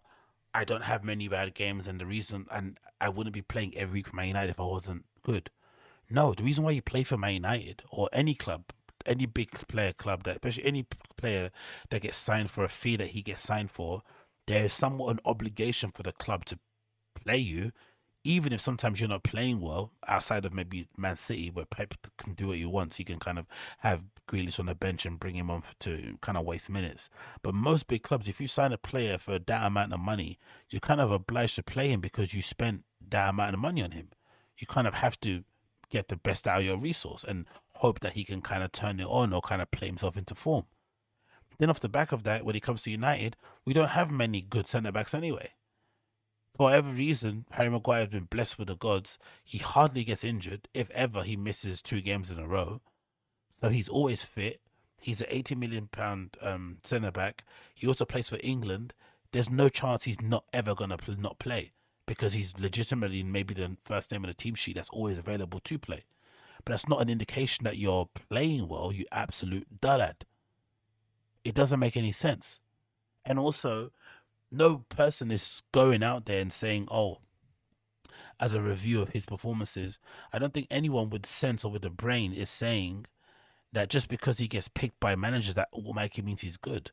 [0.53, 3.99] I don't have many bad games, and the reason, and I wouldn't be playing every
[3.99, 5.49] week for Man United if I wasn't good.
[6.09, 8.65] No, the reason why you play for Man United or any club,
[9.05, 10.85] any big player club that, especially any
[11.17, 11.49] player
[11.89, 14.03] that gets signed for a fee that he gets signed for,
[14.47, 16.59] there is somewhat an obligation for the club to
[17.15, 17.71] play you,
[18.23, 19.91] even if sometimes you're not playing well.
[20.07, 23.39] Outside of maybe Man City, where Pep can do what he wants, he can kind
[23.39, 23.47] of
[23.79, 27.09] have Grealish on the bench and bring him on to kind of waste minutes.
[27.41, 30.37] But most big clubs, if you sign a player for that amount of money,
[30.69, 33.91] you're kind of obliged to play him because you spent that amount of money on
[33.91, 34.09] him.
[34.57, 35.43] You kind of have to
[35.89, 38.99] get the best out of your resource and hope that he can kind of turn
[38.99, 40.65] it on or kind of play himself into form.
[41.57, 44.41] Then off the back of that, when it comes to United, we don't have many
[44.41, 45.51] good centre backs anyway.
[46.53, 49.17] For whatever reason, Harry Maguire has been blessed with the gods.
[49.43, 50.67] He hardly gets injured.
[50.73, 52.81] If ever, he misses two games in a row.
[53.53, 54.61] So he's always fit.
[54.97, 57.43] He's an 80 million pound um, centre back.
[57.73, 58.93] He also plays for England.
[59.31, 61.73] There's no chance he's not ever gonna pl- not play
[62.05, 65.79] because he's legitimately maybe the first name on the team sheet that's always available to
[65.79, 66.03] play.
[66.63, 70.25] But that's not an indication that you're playing well, you absolute dullard.
[71.43, 72.59] It doesn't make any sense.
[73.23, 73.91] And also,
[74.51, 77.19] no person is going out there and saying, oh,
[78.39, 79.99] as a review of his performances,
[80.33, 83.05] I don't think anyone with sense or with a brain is saying
[83.71, 86.91] that just because he gets picked by managers, that automatically means he's good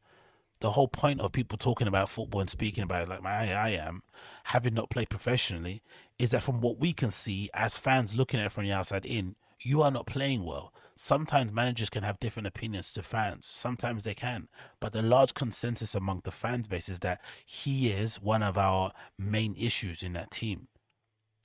[0.62, 3.68] the whole point of people talking about football and speaking about it like I, I
[3.70, 4.04] am,
[4.44, 5.82] having not played professionally,
[6.20, 9.04] is that from what we can see as fans looking at it from the outside
[9.04, 10.72] in, you are not playing well.
[10.94, 13.44] Sometimes managers can have different opinions to fans.
[13.46, 14.48] Sometimes they can.
[14.78, 18.92] But the large consensus among the fans base is that he is one of our
[19.18, 20.68] main issues in that team.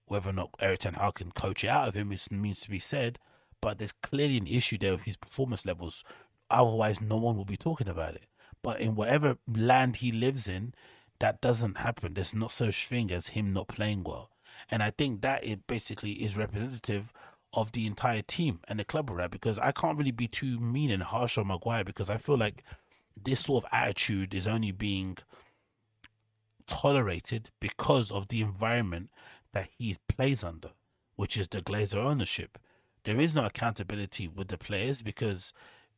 [0.05, 2.69] Whether or not Erik Ten Hag can coach it out of him is means to
[2.69, 3.17] be said,
[3.61, 6.03] but there's clearly an issue there with his performance levels.
[6.51, 8.25] Otherwise, no one will be talking about it.
[8.67, 10.73] But in whatever land he lives in,
[11.19, 12.15] that doesn't happen.
[12.15, 14.29] There's not such thing as him not playing well.
[14.69, 17.13] And I think that it basically is representative
[17.53, 20.91] of the entire team and the club right because I can't really be too mean
[20.91, 22.61] and harsh on Maguire because I feel like
[23.15, 25.17] this sort of attitude is only being
[26.67, 29.11] tolerated because of the environment
[29.53, 30.71] that he plays under,
[31.15, 32.57] which is the Glazer ownership.
[33.05, 35.53] There is no accountability with the players because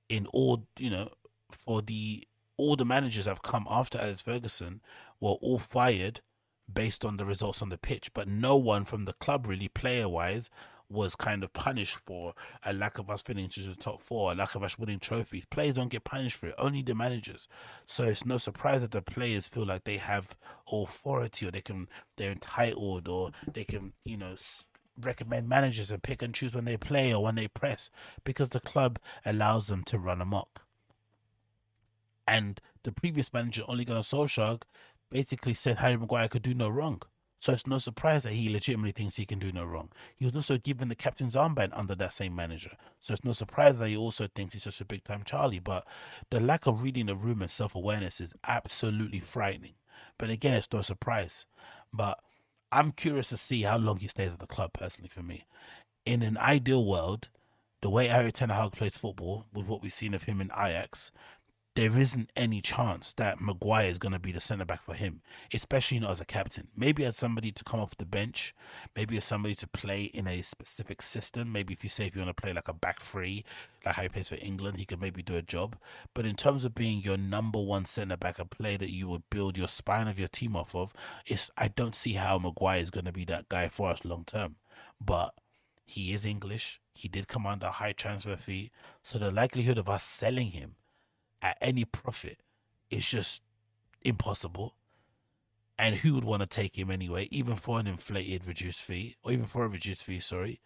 [0.07, 1.09] in all you know,
[1.49, 2.27] for the
[2.59, 4.81] all the managers have come after Alex Ferguson
[5.19, 6.21] were all fired
[6.71, 10.07] based on the results on the pitch, but no one from the club really player
[10.07, 10.49] wise
[10.89, 12.33] was kind of punished for
[12.63, 15.45] a lack of us finishing the top four, a lack of us winning trophies.
[15.45, 17.47] Players don't get punished for it, only the managers.
[17.85, 20.35] So it's no surprise that the players feel like they have
[20.71, 21.87] authority or they can,
[22.17, 24.35] they're entitled or they can, you know,
[24.99, 27.89] recommend managers and pick and choose when they play or when they press
[28.23, 30.63] because the club allows them to run amok.
[32.29, 34.61] And the previous manager, Ole Gunnar Solskjaer,
[35.09, 37.01] basically said Harry Maguire could do no wrong.
[37.39, 39.89] So it's no surprise that he legitimately thinks he can do no wrong.
[40.15, 42.71] He was also given the captain's armband under that same manager.
[42.99, 45.59] So it's no surprise that he also thinks he's such a big time Charlie.
[45.59, 45.87] But
[46.29, 49.73] the lack of reading the room and self awareness is absolutely frightening.
[50.19, 51.47] But again, it's no surprise.
[51.91, 52.19] But
[52.71, 55.45] I'm curious to see how long he stays at the club, personally, for me.
[56.05, 57.29] In an ideal world,
[57.81, 61.11] the way Harry Ten Hag plays football, with what we've seen of him in Ajax,
[61.75, 65.21] there isn't any chance that Maguire is going to be the centre back for him,
[65.53, 66.67] especially not as a captain.
[66.75, 68.53] Maybe as somebody to come off the bench,
[68.95, 71.51] maybe as somebody to play in a specific system.
[71.51, 73.45] Maybe if you say if you want to play like a back three,
[73.85, 75.77] like how he plays for England, he could maybe do a job.
[76.13, 79.29] But in terms of being your number one centre back, a player that you would
[79.29, 80.93] build your spine of your team off of,
[81.27, 84.23] is I don't see how Maguire is going to be that guy for us long
[84.25, 84.55] term.
[84.99, 85.33] But
[85.85, 86.81] he is English.
[86.93, 90.75] He did command a high transfer fee, so the likelihood of us selling him
[91.41, 92.39] at any profit
[92.89, 93.41] is just
[94.01, 94.75] impossible.
[95.77, 99.31] And who would want to take him anyway, even for an inflated reduced fee, or
[99.31, 100.59] even for a reduced fee, sorry?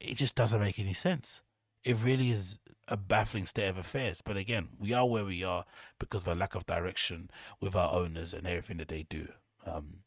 [0.00, 1.42] It just doesn't make any sense.
[1.84, 4.22] It really is a baffling state of affairs.
[4.22, 5.64] But again, we are where we are
[5.98, 7.28] because of a lack of direction
[7.60, 9.28] with our owners and everything that they do.
[9.66, 9.98] Um,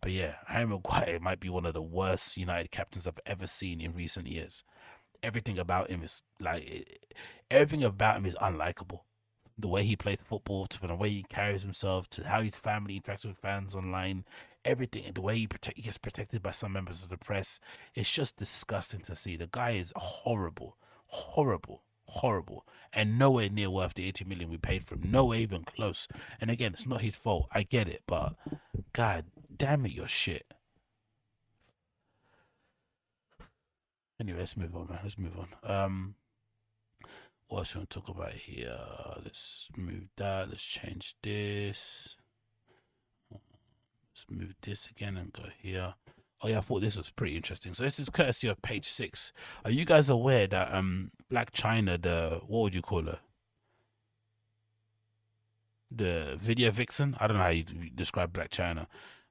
[0.00, 3.80] but yeah, Harry Maguire might be one of the worst United captains I've ever seen
[3.80, 4.62] in recent years.
[5.24, 7.00] Everything about him is like
[7.50, 9.00] everything about him is unlikable
[9.58, 13.00] the way he plays football, to the way he carries himself, to how his family
[13.00, 14.24] interacts with fans online,
[14.64, 17.58] everything, the way he, protect, he gets protected by some members of the press,
[17.94, 19.36] it's just disgusting to see.
[19.36, 24.84] The guy is horrible, horrible, horrible, and nowhere near worth the 80 million we paid
[24.84, 25.10] for him.
[25.10, 26.06] Nowhere even close.
[26.40, 27.48] And again, it's not his fault.
[27.52, 28.34] I get it, but
[28.92, 30.46] god damn it, you're shit.
[34.20, 34.98] Anyway, let's move on, man.
[35.02, 35.70] Let's move on.
[35.70, 36.14] Um,
[37.48, 38.78] what want to talk about here?
[39.22, 40.50] Let's move that.
[40.50, 42.16] Let's change this.
[43.30, 45.94] Let's move this again and go here.
[46.42, 47.74] Oh yeah, I thought this was pretty interesting.
[47.74, 49.32] So this is courtesy of page six.
[49.64, 53.20] Are you guys aware that um Blac Chyna, the what would you call her?
[55.90, 57.16] The video vixen?
[57.18, 58.86] I don't know how you describe Blac Chyna,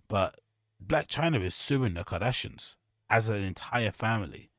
[0.07, 0.39] but
[0.85, 2.75] Blac Chyna is suing the Kardashians
[3.09, 4.49] as an entire family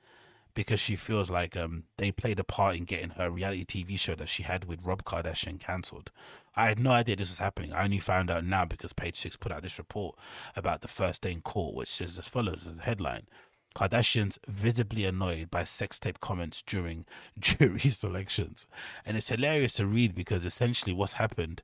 [0.58, 4.16] because she feels like um, they played a part in getting her reality TV show
[4.16, 6.10] that she had with Rob Kardashian cancelled.
[6.56, 7.72] I had no idea this was happening.
[7.72, 10.18] I only found out now because Page Six put out this report
[10.56, 13.28] about the first day in court, which says as follows as a headline.
[13.76, 17.06] Kardashians visibly annoyed by sex tape comments during
[17.38, 18.66] jury selections.
[19.06, 21.62] And it's hilarious to read because essentially what's happened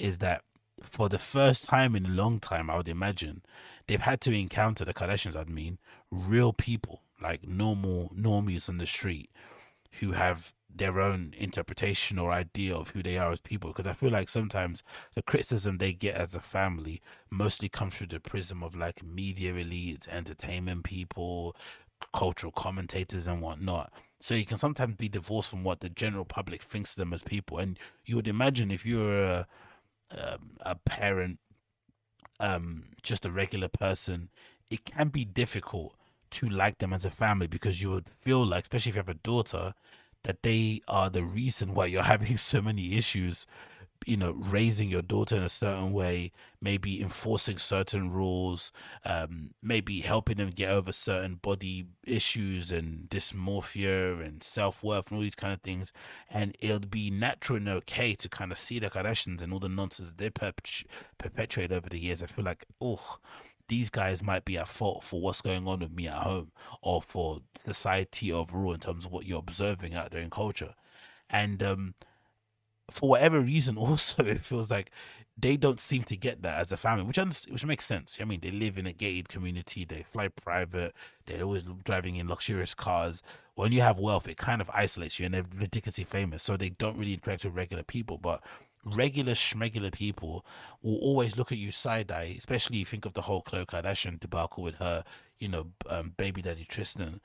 [0.00, 0.42] is that
[0.82, 3.42] for the first time in a long time, I would imagine,
[3.86, 5.78] they've had to encounter the Kardashians, I'd mean,
[6.10, 9.30] real people like normal normies on the street
[10.00, 13.70] who have their own interpretation or idea of who they are as people.
[13.70, 14.82] Because i feel like sometimes
[15.14, 17.00] the criticism they get as a family
[17.30, 21.54] mostly comes through the prism of like media elites entertainment people
[22.12, 23.92] cultural commentators and whatnot.
[24.20, 27.22] So you can sometimes be divorced from what the general public thinks of them as
[27.22, 27.58] people.
[27.58, 29.46] And you would imagine if you're a,
[30.10, 31.38] um, a parent
[32.40, 34.30] um, just a regular person
[34.68, 35.94] it can be difficult
[36.32, 39.08] to like them as a family because you would feel like, especially if you have
[39.08, 39.74] a daughter,
[40.24, 43.46] that they are the reason why you're having so many issues
[44.06, 48.72] you know raising your daughter in a certain way maybe enforcing certain rules
[49.04, 55.22] um, maybe helping them get over certain body issues and dysmorphia and self-worth and all
[55.22, 55.92] these kind of things.
[56.30, 59.68] And it'll be natural and okay to kind of see the kardashians and all the
[59.68, 60.84] nonsense that they perpet-
[61.18, 62.22] perpetuate over the years.
[62.22, 63.18] I feel like oh
[63.68, 66.52] these guys might be at fault for what's going on with me at home
[66.82, 70.74] or for society overall in terms of what you're observing out there in culture.
[71.30, 71.94] And um,
[72.90, 74.90] for whatever reason, also, it feels like
[75.36, 78.18] they don't seem to get that as a family, which which makes sense.
[78.20, 80.94] I mean, they live in a gated community, they fly private,
[81.26, 83.22] they're always driving in luxurious cars.
[83.54, 86.70] When you have wealth, it kind of isolates you, and they're ridiculously famous, so they
[86.70, 88.18] don't really interact with regular people.
[88.18, 88.42] But
[88.84, 90.44] regular schmegular people
[90.82, 94.18] will always look at you side eye, especially you think of the whole Khloe Kardashian
[94.18, 95.04] debacle with her,
[95.38, 97.20] you know, um, baby daddy Tristan.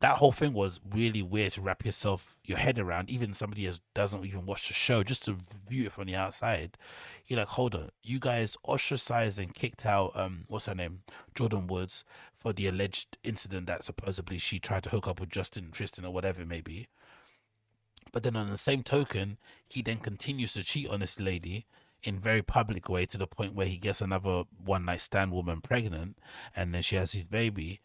[0.00, 3.10] That whole thing was really weird to wrap yourself your head around.
[3.10, 5.36] Even somebody who doesn't even watch the show, just to
[5.68, 6.78] view it from the outside,
[7.26, 11.00] you're like, hold on, you guys ostracized and kicked out um, what's her name,
[11.34, 15.72] Jordyn Woods, for the alleged incident that supposedly she tried to hook up with Justin
[15.72, 16.86] Tristan or whatever it may be
[18.12, 19.38] but then on the same token,
[19.68, 21.66] he then continues to cheat on this lady
[22.02, 25.60] in very public way to the point where he gets another one night stand woman
[25.60, 26.16] pregnant
[26.54, 27.80] and then she has his baby.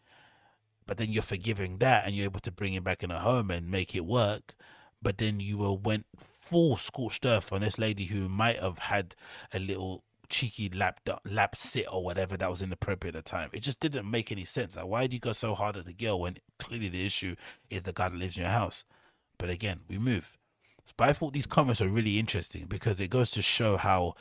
[0.86, 3.50] But then you're forgiving that and you're able to bring him back in a home
[3.50, 4.54] and make it work.
[5.02, 9.14] But then you were went full scorched earth on this lady who might have had
[9.52, 13.50] a little cheeky lap lap sit or whatever that was inappropriate at the time.
[13.52, 14.76] It just didn't make any sense.
[14.76, 17.36] Like, why do you go so hard at the girl when clearly the issue
[17.70, 18.84] is the guy that lives in your house?
[19.44, 20.38] But again, we move.
[20.96, 24.14] But I thought these comments are really interesting because it goes to show how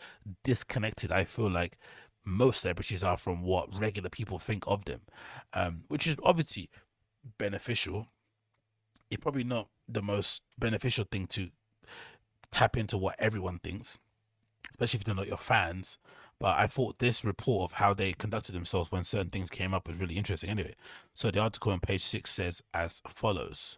[0.44, 1.78] disconnected I feel like
[2.26, 5.00] most celebrities are from what regular people think of them,
[5.54, 6.70] um, which is obviously
[7.38, 8.08] beneficial.
[9.10, 11.52] It's probably not the most beneficial thing to
[12.52, 14.00] tap into what everyone thinks,
[14.72, 16.00] especially if they're not your fans.
[16.38, 19.88] But I thought this report of how they conducted themselves when certain things came up
[19.88, 20.50] was really interesting.
[20.50, 20.76] Anyway,
[21.14, 23.78] so the article on page six says as follows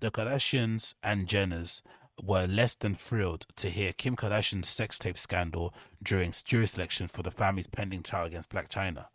[0.00, 1.80] the Kardashians and Jenners
[2.22, 7.22] were less than thrilled to hear Kim Kardashian's sex tape scandal during jury selection for
[7.22, 9.06] the family's pending trial against Blac Chyna.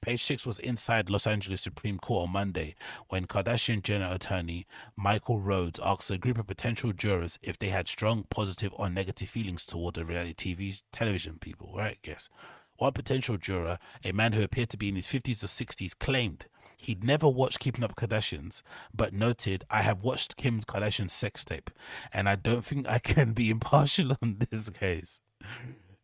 [0.00, 2.76] Page 6 was inside Los Angeles Supreme Court on Monday
[3.08, 4.64] when Kardashian Jenner attorney
[4.96, 9.28] Michael Rhodes asked a group of potential jurors if they had strong positive or negative
[9.28, 11.98] feelings toward the reality TV television people, right?
[12.04, 12.28] Yes.
[12.76, 16.46] One potential juror, a man who appeared to be in his 50s or 60s, claimed
[16.80, 18.62] He'd never watched Keeping Up Kardashians,
[18.94, 21.70] but noted, I have watched Kim Kardashian's sex tape,
[22.12, 25.20] and I don't think I can be impartial on this case.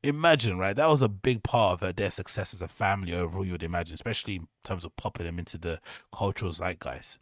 [0.02, 0.74] Imagine, right?
[0.74, 3.94] That was a big part of their success as a family overall, you would imagine,
[3.94, 5.80] especially in terms of popping them into the
[6.12, 7.18] cultural zeitgeist.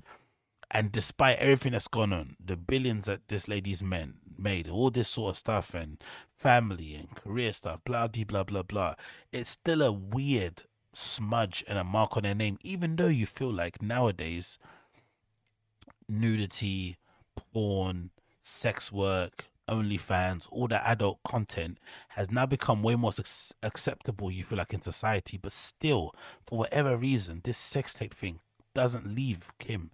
[0.71, 5.09] And despite everything that's gone on, the billions that this lady's men made, all this
[5.09, 6.03] sort of stuff, and
[6.35, 8.95] family and career stuff, blah, blah, blah, blah, blah,
[9.31, 13.53] it's still a weird smudge and a mark on their name, even though you feel
[13.53, 14.59] like nowadays
[16.09, 16.97] nudity,
[17.37, 21.79] porn, sex work, OnlyFans, all that adult content
[22.11, 23.13] has now become way more
[23.63, 25.39] acceptable, you feel like, in society.
[25.39, 26.15] But still,
[26.47, 28.41] for whatever reason, this sex tape thing
[28.75, 29.91] doesn't leave Kim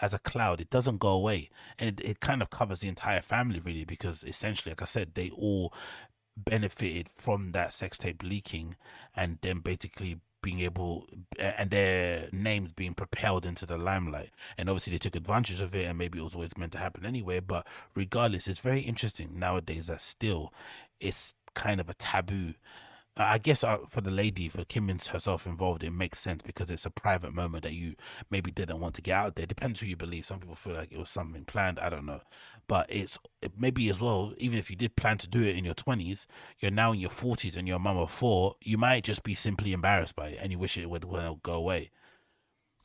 [0.00, 0.60] as a cloud.
[0.60, 1.48] It doesn't go away.
[1.78, 5.14] And it, it kind of covers the entire family, really, because essentially, like I said,
[5.14, 5.72] they all
[6.36, 8.76] benefited from that sex tape leaking
[9.14, 11.06] and then basically being able
[11.38, 15.86] and their names being propelled into the limelight and obviously they took advantage of it
[15.86, 19.86] and maybe it was always meant to happen anyway but regardless it's very interesting nowadays
[19.86, 20.52] that still
[21.00, 22.54] it's kind of a taboo
[23.14, 26.86] I guess uh, for the lady, for Kim herself involved, it makes sense because it's
[26.86, 27.94] a private moment that you
[28.30, 29.44] maybe didn't want to get out there.
[29.44, 30.24] Depends who you believe.
[30.24, 31.78] Some people feel like it was something planned.
[31.78, 32.22] I don't know
[32.68, 33.18] but it's
[33.56, 36.26] maybe as well even if you did plan to do it in your 20s
[36.58, 39.72] you're now in your 40s and your mum of four you might just be simply
[39.72, 41.90] embarrassed by it and you wish it would well, go away.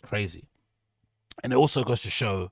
[0.04, 0.48] Crazy.
[1.44, 2.52] And it also goes to show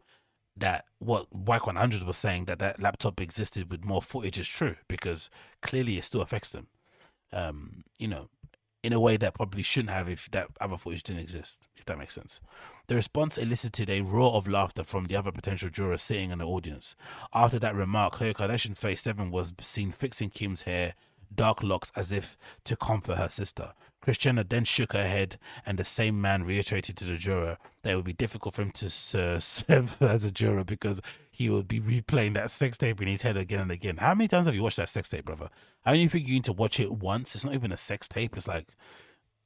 [0.57, 4.75] that what White 100 was saying that that laptop existed with more footage is true
[4.87, 5.29] because
[5.61, 6.67] clearly it still affects them.
[7.33, 8.29] Um you know
[8.85, 11.97] in a way that probably shouldn't have if that other footage didn't exist, if that
[11.97, 12.39] makes sense.
[12.87, 16.45] The response elicited a roar of laughter from the other potential jurors sitting in the
[16.45, 16.95] audience.
[17.33, 20.93] After that remark, Khloe Kardashian Face 7 was seen fixing Kim's hair,
[21.33, 23.73] dark locks as if to comfort her sister.
[24.13, 27.95] Jenner then shook her head, and the same man reiterated to the juror that it
[27.95, 28.89] would be difficult for him to
[29.39, 31.01] serve as a juror because
[31.31, 33.97] he would be replaying that sex tape in his head again and again.
[33.97, 35.49] How many times have you watched that sex tape, brother?
[35.85, 37.35] I only think you need to watch it once.
[37.35, 38.37] It's not even a sex tape.
[38.37, 38.67] It's like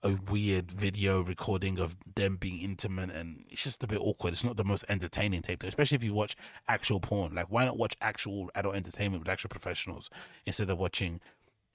[0.02, 4.32] a weird video recording of them being intimate and it's just a bit awkward.
[4.32, 6.38] It's not the most entertaining tape, especially if you watch
[6.70, 7.36] actual porn.
[7.36, 10.10] Like, why not watch actual adult entertainment with actual professionals
[10.46, 11.20] instead of watching,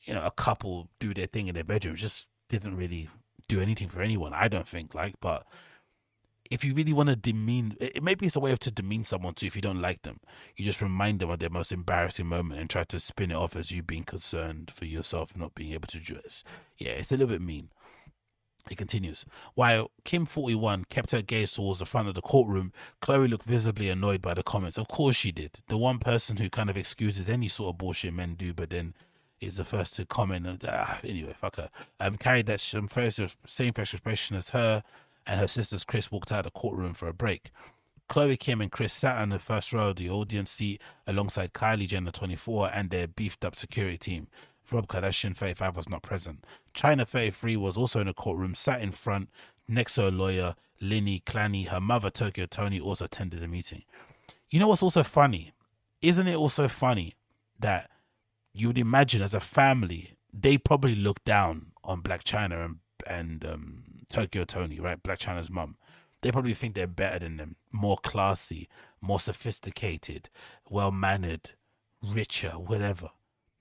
[0.05, 1.97] you know, a couple do their thing in their bedroom?
[1.97, 3.09] Just didn't really
[3.49, 4.33] do anything for anyone.
[4.33, 5.47] I don't think like, but
[6.51, 9.35] if you really want to demean, it, maybe it's a way of to demean someone
[9.35, 9.47] too.
[9.47, 10.21] If you don't like them,
[10.57, 13.57] you just remind them of their most embarrassing moment and try to spin it off
[13.57, 16.45] as you being concerned for yourself not being able to dress.
[16.79, 17.71] Yeah, it's a little bit mean.
[18.71, 19.27] It continues.
[19.55, 23.91] While Kim 41 kept her gaze towards the front of the courtroom, Khloe looked visibly
[23.91, 24.79] annoyed by the comments.
[24.79, 25.61] Of course she did.
[25.69, 28.95] The one person who kind of excuses any sort of bullshit men do, but then
[29.41, 30.47] is the first to comment.
[30.47, 31.71] And, ah, anyway, fuck her.
[32.01, 34.83] Um, carried that same face expression as her,
[35.27, 37.51] and her sisters Kris walked out of the courtroom for a break.
[38.09, 41.89] Khloe Kim, and Kris sat on the first row of the audience seat alongside Kylie
[41.89, 44.29] Jenner, 24, and their beefed up security team.
[44.71, 46.45] Rob Kardashian, 35, was not present.
[46.75, 49.31] Chyna, 33, was also in the courtroom, sat in front
[49.69, 51.69] next to her lawyer, Lynne Ciani.
[51.69, 53.85] Her mother, Tokyo Tony, also attended the meeting.
[54.51, 55.53] You know what's also funny?
[56.03, 57.15] Isn't it also funny
[57.61, 57.91] that
[58.55, 63.45] you would imagine as a family, they probably look down on Blac Chyna and, and
[63.45, 65.03] um, Tokyo Tony, right?
[65.03, 65.77] Blac Chyna's mum.
[66.23, 68.69] They probably think they're better than them, more classy,
[69.01, 70.31] more sophisticated,
[70.71, 71.51] well mannered,
[72.03, 73.11] richer, whatever.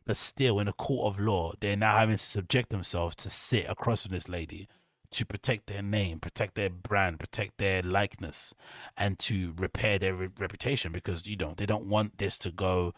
[0.06, 3.66] But still, in a court of law, they're now having to subject themselves to sit
[3.70, 4.68] across from this lady
[5.14, 8.54] to protect their name, protect their brand, protect their likeness,
[8.98, 12.94] and to repair their re- reputation because you know they don't want this to go.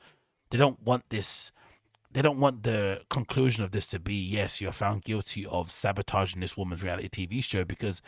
[0.49, 1.51] They don't want this.
[2.15, 6.39] They don't want the conclusion of this to be yes, you're found guilty of sabotaging
[6.39, 8.01] this woman's reality TV show because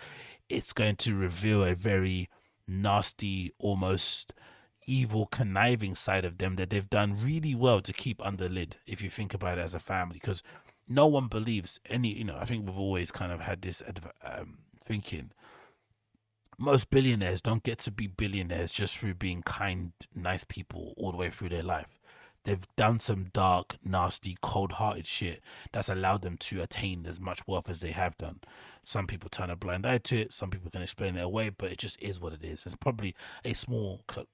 [0.48, 2.30] it's going to reveal a very
[2.66, 4.34] nasty, almost
[4.86, 8.78] evil, conniving side of them that they've done really well to keep under lid.
[8.86, 10.42] If you think about it as a family, because
[10.88, 12.14] no one believes any.
[12.14, 13.84] You know, I think we've always kind of had this
[14.24, 15.32] um, thinking.
[16.58, 21.18] Most billionaires don't get to be billionaires just through being kind, nice people all the
[21.18, 22.00] way through their life.
[22.48, 25.42] They've done some dark, nasty, cold hearted shit
[25.74, 28.40] that's allowed them to attain as much wealth as they have done.
[28.82, 31.74] Some people turn a blind eye to it, some people can explain it away, but
[31.74, 32.66] it just is what it is.
[32.66, 34.28] It's probably a small co-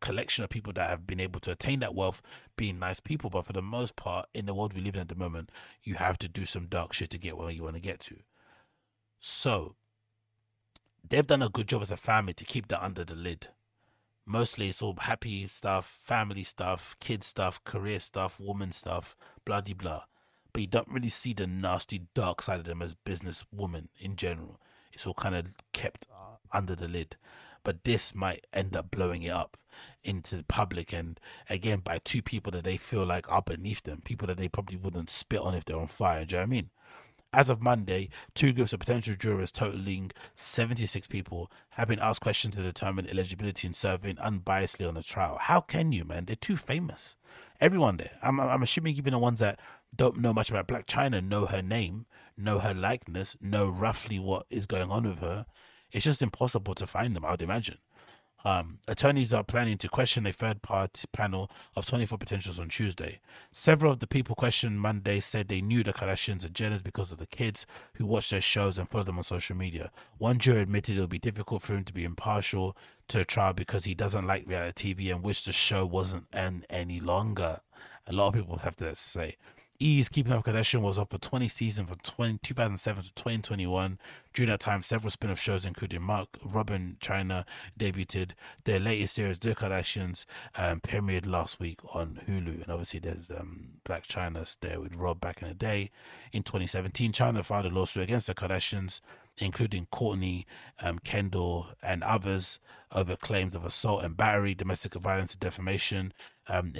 [0.00, 2.22] collection of people that have been able to attain that wealth
[2.56, 5.08] being nice people, but for the most part, in the world we live in at
[5.08, 5.50] the moment,
[5.82, 8.18] you have to do some dark shit to get where you want to get to.
[9.18, 9.74] So,
[11.02, 13.48] they've done a good job as a family to keep that under the lid
[14.28, 19.72] mostly it's all happy stuff, family stuff, kid stuff, career stuff, woman stuff, blah de
[19.72, 20.02] blah.
[20.52, 24.16] But you don't really see the nasty dark side of them as business women in
[24.16, 24.60] general.
[24.92, 26.06] It's all kind of kept
[26.52, 27.16] under the lid.
[27.64, 29.56] But this might end up blowing it up
[30.02, 34.00] into the public and again by two people that they feel like are beneath them,
[34.04, 36.24] people that they probably wouldn't spit on if they're on fire.
[36.24, 36.70] Do you know what I mean?
[37.30, 42.56] As of Monday, two groups of potential jurors totaling 76 people have been asked questions
[42.56, 45.36] to determine eligibility and serving unbiasedly on the trial.
[45.38, 46.24] How can you, man?
[46.24, 47.16] They're too famous.
[47.60, 48.12] Everyone there.
[48.22, 49.60] I'm, I'm assuming even the ones that
[49.94, 54.46] don't know much about Blac Chyna know her name, know her likeness, know roughly what
[54.48, 55.44] is going on with her.
[55.92, 57.78] It's just impossible to find them, I would imagine.
[58.44, 63.20] Um, attorneys are planning to question a third party panel of 24 potentials on Tuesday.
[63.50, 67.18] Several of the people questioned Monday said they knew the Kardashians and Jenners because of
[67.18, 69.90] the kids who watch their shows and follow them on social media.
[70.18, 72.76] One juror admitted it would be difficult for him to be impartial
[73.08, 76.64] to a trial because he doesn't like reality TV and wished the show wasn't on
[76.70, 77.60] any longer.
[78.06, 79.36] A lot of people have to say.
[79.80, 83.98] E's Keeping Up Kardashian was up for 20 seasons from 20, 2007 to 2021.
[84.34, 87.44] During that time, several spin off shows, including Mark, Robin, Chyna,
[87.78, 88.32] debuted.
[88.64, 90.24] Their latest series, The Kardashians,
[90.56, 92.62] um, premiered last week on Hulu.
[92.62, 95.90] And obviously, there's um, Blac Chyna's there with Rob back in the day.
[96.32, 99.00] In 2017, Chyna filed a lawsuit against the Kardashians
[99.38, 100.44] including Kourtney,
[100.80, 102.58] um, Kendall, and others,
[102.92, 106.12] over claims of assault and battery, domestic violence and defamation,
[106.48, 106.72] um,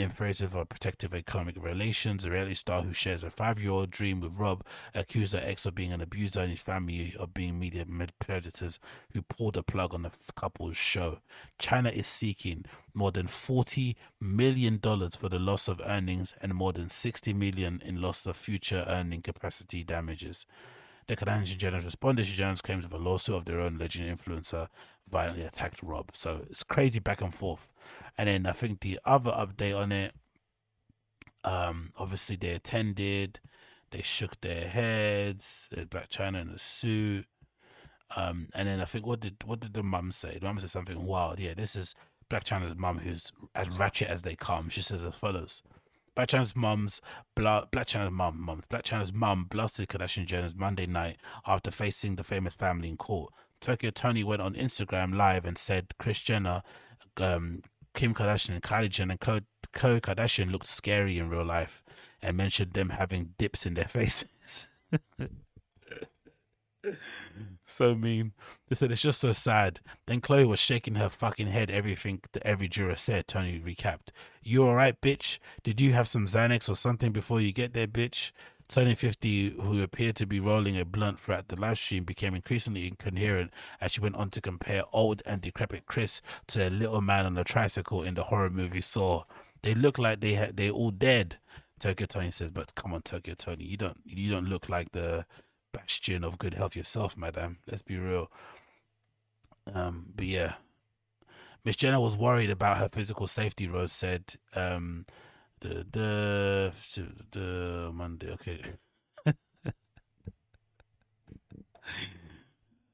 [0.54, 2.24] of protective economic relations.
[2.24, 5.92] A reality star who shares a five-year-old dream with Rob accused her ex of being
[5.92, 7.84] an abuser and his family of being media
[8.18, 8.80] predators
[9.12, 11.18] who pulled the plug on the couple's show.
[11.58, 16.88] Chyna is seeking more than $40 million for the loss of earnings and more than
[16.88, 20.46] 60 million in loss of future earning capacity damages.
[21.08, 24.68] The Kardashian Jenners responded to Jones' claims of a lawsuit of their own legend influencer
[25.10, 26.10] violently attacked Rob.
[26.12, 27.72] So it's crazy back and forth.
[28.18, 30.12] And then I think the other update on it,
[31.44, 33.40] um, obviously they attended,
[33.90, 37.26] they shook their heads, Blac Chyna in a suit.
[38.14, 40.38] Um, and then I think what did what did the mum say?
[40.38, 41.40] The mum said something wild.
[41.40, 41.94] Yeah, this is
[42.30, 44.68] Blac Chyna's mum, who's as ratchet as they come.
[44.68, 45.62] She says as follows:
[46.18, 47.00] Blac Chyna's mum's
[47.36, 52.16] bla- Blac Chyna's mum, mum, Blac Chyna's mum blasted Kardashian Jenner's Monday night after facing
[52.16, 53.32] the famous family in court.
[53.60, 56.62] Tokyo Tony went on Instagram live and said Kris Jenner,
[57.18, 57.62] um,
[57.94, 61.84] Kim Kardashian, and Kylie Jenner, and Khloe Kardashian looked scary in real life,
[62.20, 64.68] and mentioned them having dips in their faces.
[67.68, 68.32] so mean.
[68.68, 69.80] They said it's just so sad.
[70.06, 73.28] Then Khloe was shaking her fucking head everything that every juror said.
[73.28, 74.08] Tony recapped.
[74.42, 75.38] You alright, bitch?
[75.62, 78.32] Did you have some Xanax or something before you get there, bitch?
[78.68, 82.86] Tony 50, who appeared to be rolling a blunt throughout the live stream, became increasingly
[82.86, 87.24] incoherent as she went on to compare old and decrepit Kris to a little man
[87.24, 89.24] on a tricycle in the horror movie Saw.
[89.62, 91.38] They look like they had they're all dead.
[91.80, 95.24] Tokyo Tony says, but come on, Tokyo Tony, you don't you don't look like the
[95.80, 97.58] bastion of good health yourself, madam.
[97.66, 98.30] Let's be real.
[99.72, 100.54] Um, but yeah,
[101.64, 103.68] Miss Jenner was worried about her physical safety.
[103.68, 105.06] Rose said, um,
[105.60, 106.74] the the
[107.32, 108.30] the Monday.
[108.32, 108.62] Okay.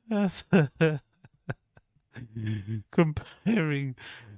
[0.09, 0.44] That's
[2.93, 3.97] comparing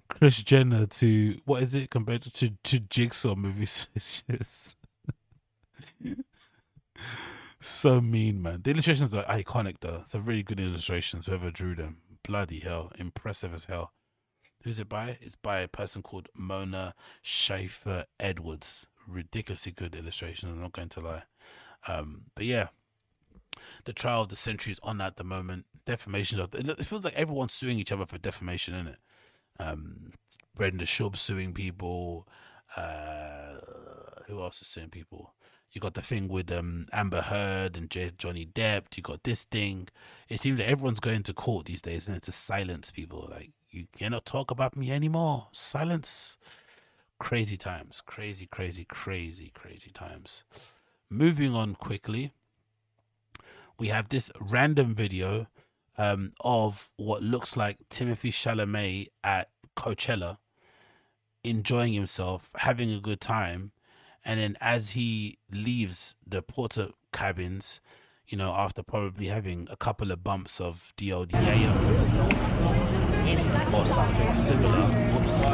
[0.09, 3.89] Kris Jenner to what is it compared to to, to Jigsaw movies?
[7.61, 8.63] So mean, man.
[8.63, 9.99] The illustrations are iconic though.
[10.03, 11.27] It's a really good illustrations.
[11.27, 13.93] Whoever drew them, bloody hell, impressive as hell.
[14.63, 15.19] Who's it by?
[15.21, 18.87] It's by a person called Mona Shafer Edwards.
[19.07, 20.53] Ridiculously good illustrations.
[20.53, 21.23] I'm not going to lie.
[21.87, 22.69] Um, but yeah,
[23.85, 25.67] the trial of the century is on at the moment.
[25.85, 28.99] Defamation of it feels like everyone's suing each other for defamation, isn't it?
[29.61, 30.13] Um,
[30.57, 32.27] Brendan Schaub suing people.
[32.77, 33.61] Uh,
[34.27, 35.33] who else is suing people?
[35.77, 38.97] You got the thing with um, Amber Heard and J- Johnny Depp.
[38.97, 39.89] You got this thing.
[40.29, 43.29] It seems that everyone's going to court these days, and to silence people.
[43.31, 45.49] Like you cannot talk about me anymore.
[45.53, 46.39] Silence.
[47.19, 48.03] Crazy times.
[48.05, 50.45] Crazy, crazy, crazy, crazy times.
[51.11, 52.33] Moving on quickly
[53.79, 55.47] we have this random video
[55.99, 60.39] um, of what looks like Timothy Chalamet at Coachella
[61.45, 63.73] enjoying himself, having a good time.
[64.27, 67.81] And then as he leaves the porter cabins,
[68.27, 71.33] you know, after probably having a couple of bumps of DODA
[73.73, 74.89] or something similar.
[75.13, 75.45] Whoops.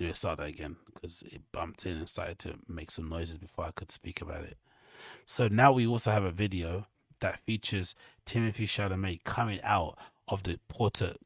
[0.00, 3.66] Anyway, start that again because it bumped in and started to make some noises before
[3.66, 4.56] I could speak about it.
[5.26, 6.86] So now we also have a video
[7.20, 7.94] that features
[8.24, 11.16] Timothy Chalamet coming out of the Porter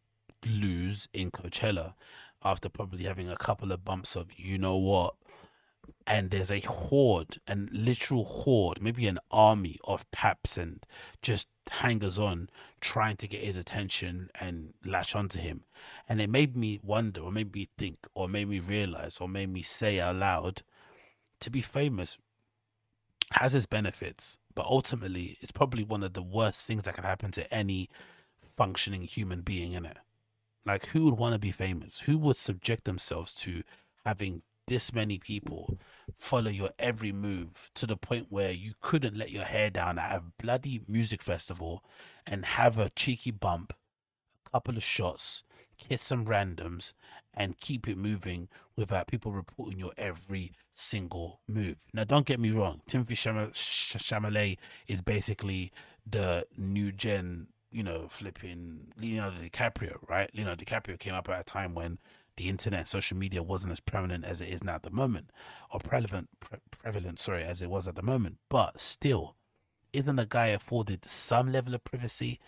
[0.45, 1.95] lose in Coachella
[2.45, 5.15] after probably having a couple of bumps of you know what.
[6.07, 10.85] And there's a horde, a literal horde, maybe an army of paps and
[11.21, 12.49] just hangers on
[12.81, 15.65] trying to get his attention and latch onto him.
[16.09, 19.51] And it made me wonder, or made me think, or made me realize, or made
[19.51, 20.63] me say out loud
[21.41, 22.19] to be famous
[23.33, 27.31] has its benefits, but ultimately it's probably one of the worst things that can happen
[27.33, 27.89] to any
[28.41, 29.99] functioning human being in it.
[30.69, 32.01] Like who would want to be famous?
[32.01, 33.63] Who would subject themselves to
[34.05, 35.79] having this many people
[36.15, 40.15] follow your every move to the point where you couldn't let your hair down at
[40.15, 41.83] a bloody music festival
[42.27, 43.73] and have a cheeky bump,
[44.47, 45.43] a couple of shots,
[45.79, 46.93] kiss some randoms,
[47.33, 51.79] and keep it moving without people reporting your every single move.
[51.95, 52.83] Now, don't get me wrong.
[52.87, 55.73] Timothy Chalamet is basically
[56.07, 60.31] the new gen, you know, flipping Leonardo DiCaprio, right?
[60.35, 61.99] Leonardo DiCaprio came up at a time when
[62.37, 65.31] the internet, social media wasn't as prevalent as it is now at the moment,
[65.73, 68.39] or prevalent, pre- prevalent, sorry, as it was at the moment.
[68.49, 69.35] But still,
[69.93, 72.39] isn't the guy afforded some level of privacy?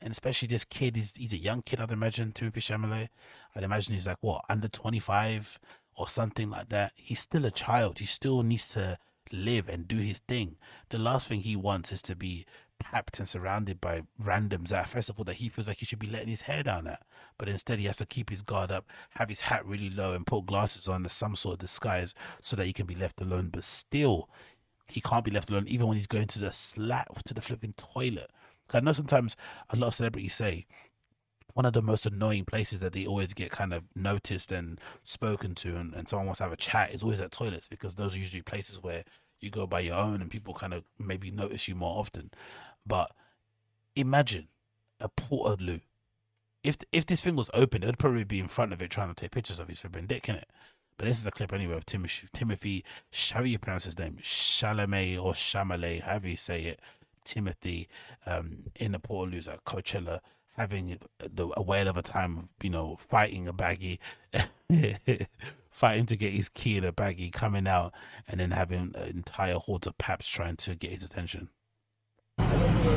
[0.00, 3.08] and especially this kid is he's a young kid I'd imagine Timothy Chalamet
[3.54, 5.58] I'd imagine he's like what under 25
[5.96, 8.98] or something like that he's still a child he still needs to
[9.32, 10.56] live and do his thing
[10.90, 12.46] the last thing he wants is to be
[12.78, 16.10] papped and surrounded by randoms at a festival that he feels like he should be
[16.10, 17.02] letting his hair down at
[17.38, 20.26] but instead he has to keep his guard up have his hat really low and
[20.26, 23.50] put glasses on as some sort of disguise so that he can be left alone.
[23.52, 24.28] But still
[24.88, 27.74] he can't be left alone even when he's going to the slap to the flipping
[27.76, 28.30] toilet.
[28.72, 29.36] I know sometimes
[29.70, 30.66] a lot of celebrities say
[31.54, 35.54] one of the most annoying places that they always get kind of noticed and spoken
[35.56, 38.14] to and, and someone wants to have a chat is always at toilets because those
[38.14, 39.04] are usually places where
[39.40, 42.30] you go by your own and people kind of maybe notice you more often.
[42.86, 43.10] But
[43.94, 44.48] imagine
[45.00, 45.80] a Portaloo.
[46.62, 49.08] If if this thing was open, it would probably be in front of it trying
[49.08, 50.48] to take pictures of his flipping dick it.
[50.96, 52.84] But this is a clip anyway of Timothy, Timothy,
[53.32, 54.18] how do you pronounce his name?
[54.22, 56.80] Chalamet or Chalamet, however you say it.
[57.22, 57.88] Timothy
[58.24, 60.20] um, in the Portaloos at Coachella
[60.56, 64.00] having the, a whale of a time, you know, fighting a baggy,
[65.70, 67.92] fighting to get his key in a baggy, coming out,
[68.26, 71.50] and then having an entire horde of paps trying to get his attention.
[72.86, 72.92] Hey,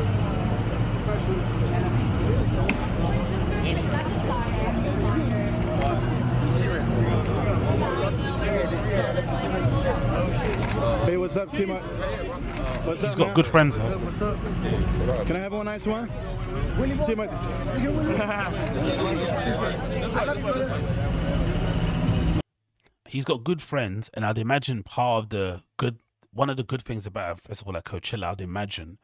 [11.17, 11.69] what's up, Tim?
[11.69, 13.17] What's He's up?
[13.17, 13.35] got man?
[13.35, 13.97] good friends, huh?
[13.97, 14.37] What's up?
[15.25, 16.07] Can I have one nice one?
[17.07, 17.19] Tim,
[23.07, 25.97] he's got good friends, and I'd imagine part of the good,
[26.31, 28.99] one of the good things about a festival like Coachella, I'd imagine,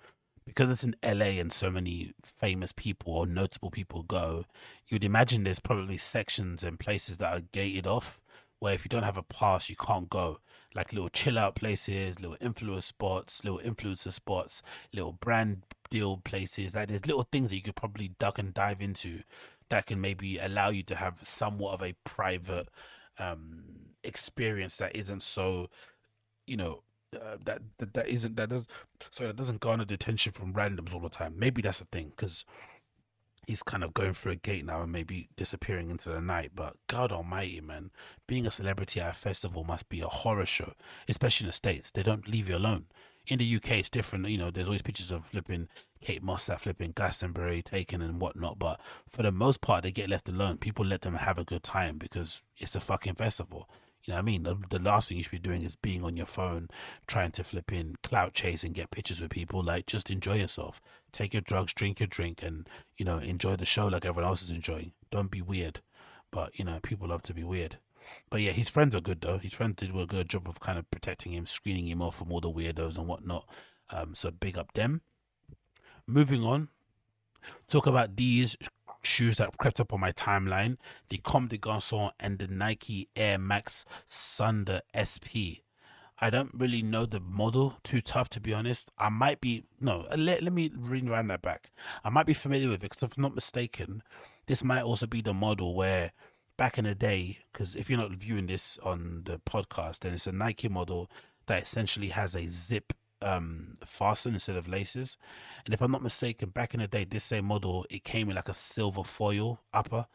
[0.45, 4.45] because it's in LA and so many famous people or notable people go,
[4.88, 8.22] you'd imagine there's probably sections and places that are gated off,
[8.59, 10.39] where if you don't have a pass, you can't go.
[10.76, 14.61] Like little chill out places, little influencer spots, little influencer spots,
[14.93, 16.76] little brand deal places.
[16.76, 19.22] Like there's little things that you could probably duck and dive into
[19.69, 22.67] that can maybe allow you to have somewhat of a private
[23.17, 23.63] um,
[24.03, 25.69] experience that isn't so,
[26.45, 26.84] you know,
[27.16, 28.68] uh, that, that that isn't that does
[29.12, 31.36] sorry that doesn't garner the attention from randoms all the time.
[31.38, 32.46] Maybe that's the thing because
[33.48, 36.52] he's kind of going through a gate now and maybe disappearing into the night.
[36.56, 37.92] But God Almighty, man,
[38.28, 40.74] being a celebrity at a festival must be a horror show,
[41.08, 41.92] especially in the states.
[41.92, 42.86] They don't leave you alone.
[43.28, 44.28] In the UK, it's different.
[44.28, 45.68] You know, there's always pictures of flipping
[46.00, 48.60] Kate Moss at flipping Glastonbury taken and whatnot.
[48.60, 48.80] But
[49.10, 50.58] for the most part, they get left alone.
[50.58, 53.68] People let them have a good time because it's a fucking festival.
[54.06, 54.44] You know what I mean?
[54.44, 56.68] The, the last thing you should be doing is being on your phone,
[57.07, 59.64] trying to flip in clout chase and get pictures with people.
[59.64, 60.80] Like, just enjoy yourself.
[61.11, 64.44] Take your drugs, drink your drink, and, you know, enjoy the show like everyone else
[64.44, 64.91] is enjoying.
[65.10, 65.82] Don't be weird.
[66.32, 67.77] But, you know, people love to be weird.
[68.30, 69.40] But yeah, his friends are good though.
[69.40, 72.32] His friends did a good job of kind of protecting him, screening him off from
[72.32, 73.48] all the weirdos and whatnot.
[73.90, 75.02] Um, so big up them.
[76.07, 76.69] Moving on,
[77.68, 78.56] talk about these
[79.06, 80.77] shoes that crept up on my timeline
[81.10, 85.61] the Comme des Garçons and the Nike Air Max Sunder SP.
[86.19, 88.90] I don't really know the model too tough to be honest.
[88.98, 90.07] I might be no.
[90.15, 91.72] Let let me rewind that back.
[92.03, 94.02] I might be familiar with it because if I'm not mistaken,
[94.45, 96.14] this might also be the model where
[96.57, 97.40] back in the day.
[97.52, 101.10] Because if you're not viewing this on the podcast, then it's a Nike model
[101.48, 105.18] that essentially has a zip um fasten instead of laces.
[105.66, 108.36] And if I'm not mistaken, back in the day, this same model it came in
[108.36, 110.08] like a silver foil upper,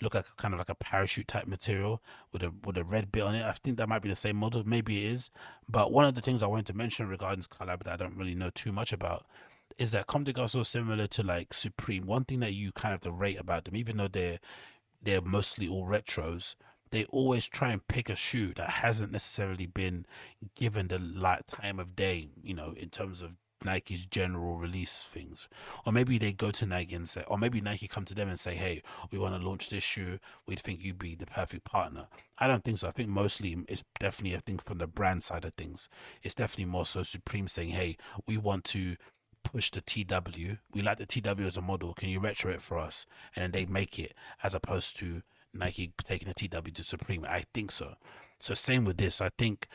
[0.00, 2.02] look like kind of like a parachute type material
[2.32, 3.44] with a with a red bit on it.
[3.44, 4.62] I think that might be the same model.
[4.64, 5.30] Maybe it is.
[5.68, 8.16] But one of the things I wanted to mention regarding this collab that I don't
[8.16, 9.26] really know too much about
[9.78, 12.06] is that Comme des Garçons similar to like Supreme.
[12.06, 14.38] One thing that you kind of to rate about them, even though they're
[15.02, 16.54] they're mostly all retros,
[16.92, 20.06] they always try and pick a shoe that hasn't necessarily been
[20.54, 25.48] given the like time of day, you know, in terms of Nike's general release things.
[25.86, 28.38] Or maybe they go to Nike and say, or maybe Nike come to them and
[28.38, 30.18] say, hey, we want to launch this shoe.
[30.46, 32.08] We think you'd be the perfect partner.
[32.38, 32.88] I don't think so.
[32.88, 35.88] I think mostly it's definitely a thing from the brand side of things.
[36.22, 37.96] It's definitely more so Supreme saying, hey,
[38.26, 38.96] we want to
[39.44, 40.58] push the TW.
[40.72, 41.94] We like the TW as a model.
[41.94, 43.06] Can you retro it for us?
[43.34, 45.22] And then they make it as opposed to
[45.54, 47.24] Nike taking a TW to Supreme.
[47.28, 47.94] I think so.
[48.38, 49.20] So same with this.
[49.20, 49.66] I think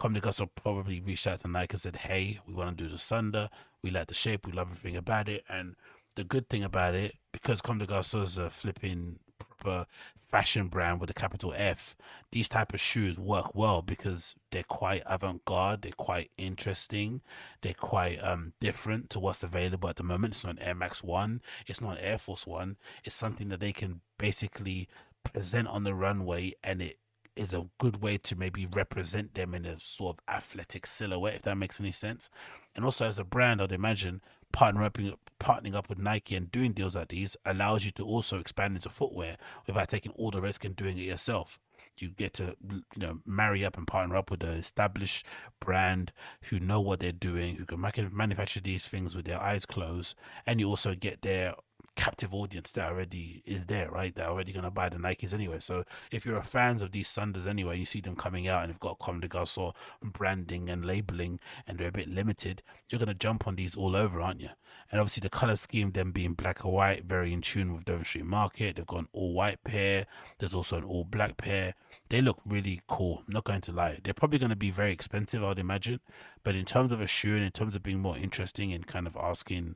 [0.00, 2.98] des Garçons probably reached out to Nike and said, "Hey, we want to do the
[2.98, 3.48] Sunder.
[3.82, 4.46] We like the shape.
[4.46, 5.76] We love everything about it." And
[6.14, 9.86] the good thing about it, because Garçons is a flipping proper
[10.18, 11.96] fashion brand with a capital F,
[12.32, 17.22] these type of shoes work well because they're quite avant-garde, they're quite interesting,
[17.62, 20.34] they're quite um different to what's available at the moment.
[20.34, 22.76] It's not an Air Max One, it's not an Air Force One.
[23.04, 24.88] It's something that they can basically
[25.32, 26.98] present on the runway and it
[27.38, 31.42] is a good way to maybe represent them in a sort of athletic silhouette, if
[31.42, 32.30] that makes any sense.
[32.74, 34.20] And also, as a brand, I'd imagine
[34.52, 38.38] partnering up, partnering up with Nike and doing deals like these allows you to also
[38.38, 39.36] expand into footwear
[39.66, 41.60] without taking all the risk and doing it yourself.
[41.96, 45.24] You get to, you know, marry up and partner up with an established
[45.60, 46.12] brand
[46.44, 47.80] who know what they're doing, who can
[48.12, 51.54] manufacture these things with their eyes closed, and you also get their
[51.98, 54.14] captive audience that already is there, right?
[54.14, 55.58] They're already going to buy the Nikes anyway.
[55.58, 58.70] So if you're a fans of these Sunders anyway, you see them coming out and
[58.70, 63.08] they've got Comme des Garçons branding and labeling and they're a bit limited, you're going
[63.08, 64.50] to jump on these all over, aren't you?
[64.92, 68.24] And obviously the color scheme, them being black or white, very in tune with Street
[68.24, 68.76] Market.
[68.76, 70.06] They've got an all white pair.
[70.38, 71.74] There's also an all black pair.
[72.10, 73.24] They look really cool.
[73.26, 73.98] I'm not going to lie.
[74.02, 75.98] They're probably going to be very expensive, I would imagine.
[76.44, 79.08] But in terms of a shoe and in terms of being more interesting and kind
[79.08, 79.74] of asking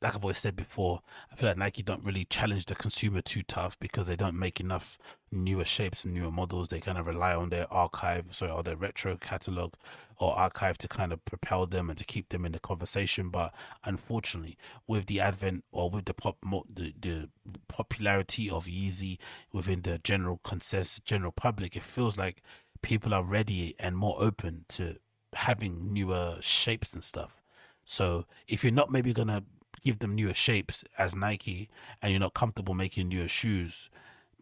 [0.00, 1.00] like I've always said before,
[1.32, 4.60] I feel like Nike don't really challenge the consumer too tough because they don't make
[4.60, 4.96] enough
[5.32, 6.68] newer shapes and newer models.
[6.68, 9.74] They kind of rely on their archive, sorry, or their retro catalog
[10.18, 13.30] or archive to kind of propel them and to keep them in the conversation.
[13.30, 13.52] But
[13.84, 14.56] unfortunately,
[14.86, 17.28] with the advent or with the pop, the, the
[17.66, 19.18] popularity of Yeezy
[19.52, 22.40] within the general consensus, general public, it feels like
[22.82, 24.96] people are ready and more open to
[25.32, 27.42] having newer shapes and stuff.
[27.84, 29.42] So if you're not maybe gonna
[29.88, 31.70] give them newer shapes as Nike
[32.02, 33.88] and you're not comfortable making newer shoes,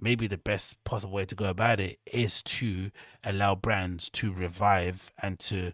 [0.01, 2.91] maybe the best possible way to go about it is to
[3.23, 5.73] allow brands to revive and to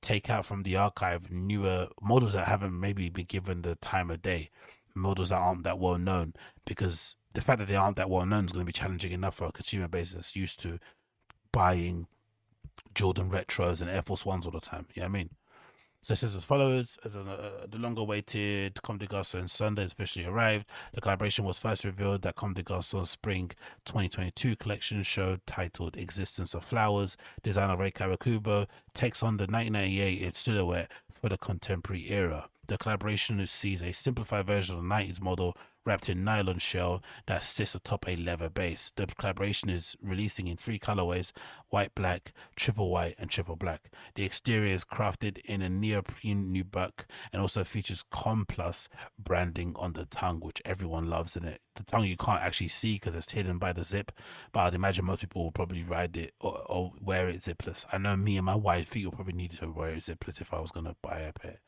[0.00, 4.22] take out from the archive newer models that haven't maybe been given the time of
[4.22, 4.50] day,
[4.92, 6.34] models that aren't that well known,
[6.64, 9.36] because the fact that they aren't that well known is going to be challenging enough
[9.36, 10.80] for a consumer base that's used to
[11.52, 12.08] buying
[12.92, 14.88] Jordan retros and Air Force Ones all the time.
[14.94, 15.30] You know what I mean?
[16.04, 20.24] So it says as follows: as a, uh, the long-awaited Comme des Garçons Sunder especially
[20.24, 20.66] arrived.
[20.92, 23.52] The collaboration was first revealed at Comme des Garçons Spring
[23.84, 30.90] 2022 collection show titled "Existence of Flowers." Designer Rei Kawakubo takes on the 1998 silhouette
[31.08, 32.48] for the contemporary era.
[32.68, 37.42] The collaboration sees a simplified version of the 90s model wrapped in nylon shell that
[37.42, 38.92] sits atop a leather base.
[38.94, 41.32] The collaboration is releasing in three colorways
[41.70, 43.90] white, black, triple white, and triple black.
[44.14, 50.06] The exterior is crafted in a neoprene nubuck and also features Complus branding on the
[50.06, 51.60] tongue, which everyone loves in it.
[51.74, 54.12] The tongue you can't actually see because it's hidden by the zip,
[54.52, 57.86] but I'd imagine most people will probably ride it or, or wear it zipless.
[57.92, 60.54] I know me and my wife feet will probably need to wear it zipless if
[60.54, 61.60] I was going to buy a pair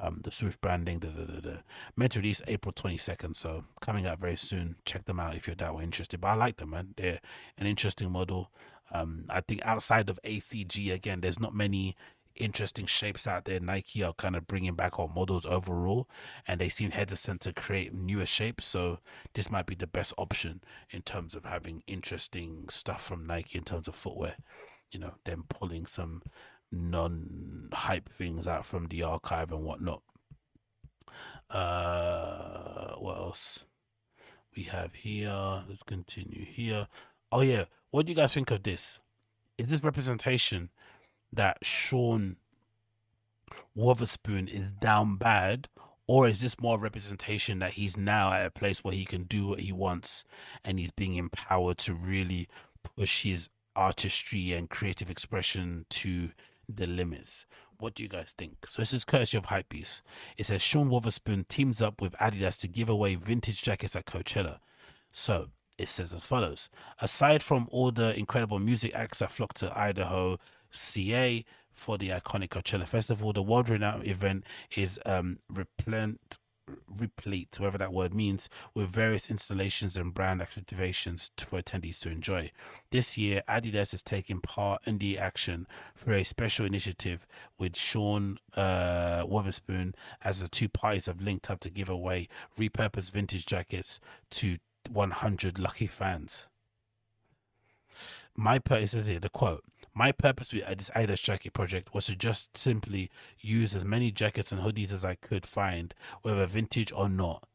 [0.00, 1.56] um, the swoosh branding, da, da, da, da.
[1.96, 4.76] meant to release April 22nd, so coming out very soon.
[4.84, 6.20] Check them out if you're that way interested.
[6.20, 6.94] But I like them, man.
[6.96, 7.20] They're
[7.58, 8.50] an interesting model.
[8.92, 11.96] Um, I think outside of ACG, again, there's not many
[12.36, 13.60] interesting shapes out there.
[13.60, 16.08] Nike are kind of bringing back our models overall,
[16.46, 18.66] and they seem hesitant to create newer shapes.
[18.66, 18.98] So
[19.34, 20.60] this might be the best option
[20.90, 24.36] in terms of having interesting stuff from Nike in terms of footwear.
[24.90, 26.22] You know, them pulling some
[26.72, 30.02] non hype things out from the archive and whatnot.
[31.50, 33.64] Uh, what else
[34.56, 35.62] we have here?
[35.68, 36.88] Let's continue here.
[37.30, 39.00] Oh yeah, what do you guys think of this?
[39.58, 40.70] Is this representation
[41.32, 42.36] that Sean
[43.76, 45.68] Wotherspoon is down bad,
[46.06, 49.48] or is this more representation that he's now at a place where he can do
[49.48, 50.24] what he wants
[50.64, 52.48] and he's being empowered to really
[52.96, 56.30] push his artistry and creative expression to
[56.68, 57.46] the limits.
[57.78, 58.66] What do you guys think?
[58.66, 60.00] So this is courtesy of Hypebeast.
[60.36, 64.58] It says Sean Wotherspoon teams up with Adidas to give away vintage jackets at Coachella.
[65.10, 66.68] So it says as follows:
[67.00, 70.38] Aside from all the incredible music acts that flock to Indio,
[70.70, 74.44] CA for the iconic Coachella Festival, the world-renowned event
[74.74, 76.38] is um, replete
[76.98, 82.50] replete, whatever that word means, with various installations and brand activations for attendees to enjoy.
[82.90, 85.66] This year, Adidas is taking part in the action
[85.96, 87.26] through a special initiative
[87.58, 92.28] with Sean uh, Wotherspoon as the two parties have linked up to give away
[92.58, 94.58] repurposed vintage jackets to
[94.90, 96.48] 100 lucky fans.
[98.34, 99.64] My purpose is here, the quote.
[99.98, 104.52] My purpose with this Adidas jacket project was to just simply use as many jackets
[104.52, 107.48] and hoodies as I could find, whether vintage or not.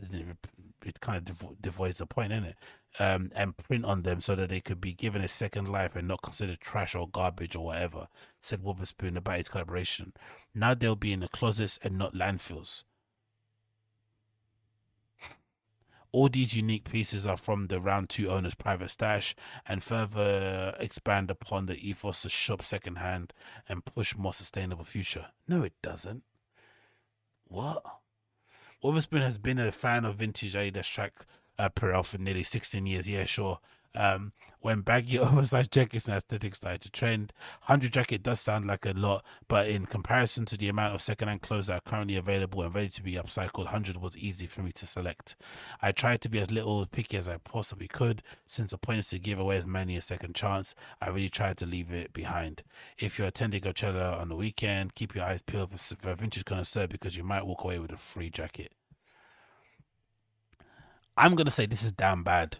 [0.00, 2.56] It kind of devo- devoids the point, isn't it?
[2.98, 6.08] Um, and print on them so that they could be given a second life and
[6.08, 8.08] not considered trash or garbage or whatever,
[8.40, 10.14] said Wotherspoon about his collaboration.
[10.54, 12.84] Now they'll be in the closets and not landfills.
[16.12, 19.34] All these unique pieces are from the round two owner's private stash
[19.66, 23.32] and further expand upon the ethos to shop secondhand
[23.66, 25.28] and push more sustainable future.
[25.48, 26.22] No, it doesn't.
[27.44, 27.82] What?
[28.82, 31.12] Wotherspoon has been a fan of vintage Adidas track
[31.58, 33.08] uh, apparel for nearly 16 years.
[33.08, 33.60] Yeah, sure.
[33.94, 37.32] Um, when baggy oversized jackets and aesthetics started to trend,
[37.66, 41.42] 100 jacket does sound like a lot, but in comparison to the amount of secondhand
[41.42, 44.70] clothes that are currently available and ready to be upcycled, 100 was easy for me
[44.72, 45.36] to select.
[45.80, 49.10] I tried to be as little picky as I possibly could, since the point is
[49.10, 50.74] to give away as many a second chance.
[51.00, 52.62] I really tried to leave it behind.
[52.98, 56.86] If you're attending Coachella on the weekend, keep your eyes peeled for, for vintage connoisseur
[56.86, 58.72] because you might walk away with a free jacket.
[61.16, 62.58] I'm gonna say this is damn bad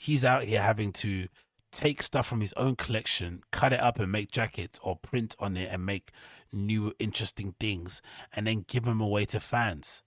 [0.00, 1.28] he's out here having to
[1.70, 5.56] take stuff from his own collection, cut it up and make jackets or print on
[5.56, 6.10] it and make
[6.52, 8.00] new interesting things
[8.32, 10.02] and then give them away to fans.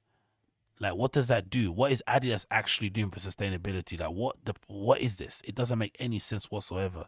[0.79, 1.71] Like what does that do?
[1.71, 3.99] What is Adidas actually doing for sustainability?
[3.99, 5.43] Like what the what is this?
[5.45, 7.05] It doesn't make any sense whatsoever.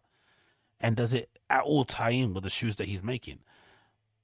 [0.80, 3.40] And does it at all tie in with the shoes that he's making?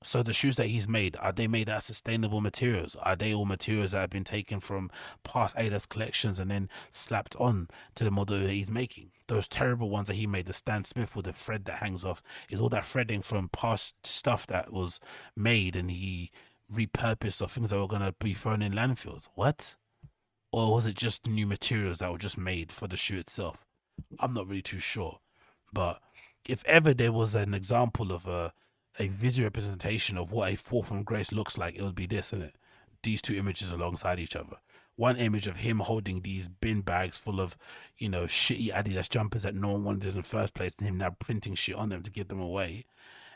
[0.04, 2.96] So the shoes that he's made, are they made out of sustainable materials?
[2.96, 4.90] Are they all materials that have been taken from
[5.24, 9.12] past Adidas collections and then slapped on to the model that he's making?
[9.28, 12.24] Those terrible ones that he made, the Stan Smith with the thread that hangs off,
[12.50, 15.00] is all that threading from past stuff that was
[15.36, 16.32] made and he
[16.74, 19.30] repurposed or things that were to be thrown in landfills.
[19.36, 19.76] What?
[20.52, 23.66] Or was it just new materials that were just made for the shoe itself?
[24.20, 25.20] I'm not really too sure.
[25.72, 26.02] But
[26.50, 28.54] if ever there was an example of a
[29.00, 32.34] a visual representation of what a fall from grace looks like, it would be this,
[32.34, 32.56] isn't it?
[33.04, 34.58] These two images alongside each other.
[34.96, 37.58] One image of him holding these bin bags full of,
[37.98, 40.98] you know, shitty Adidas jumpers that no one wanted in the first place, and him
[40.98, 42.86] now printing shit on them to give them away.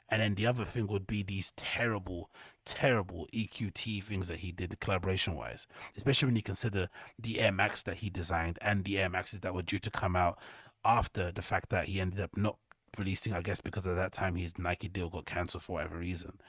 [0.09, 2.29] And then the other thing would be these terrible,
[2.65, 5.65] terrible EQT things that he did collaboration wise,
[5.97, 9.55] especially when you consider the Air Max that he designed and the Air Maxes that
[9.55, 10.37] were due to come out
[10.83, 12.57] after the fact that he ended up not
[12.97, 16.39] releasing, I guess, because at that time his Nike deal got cancelled for whatever reason.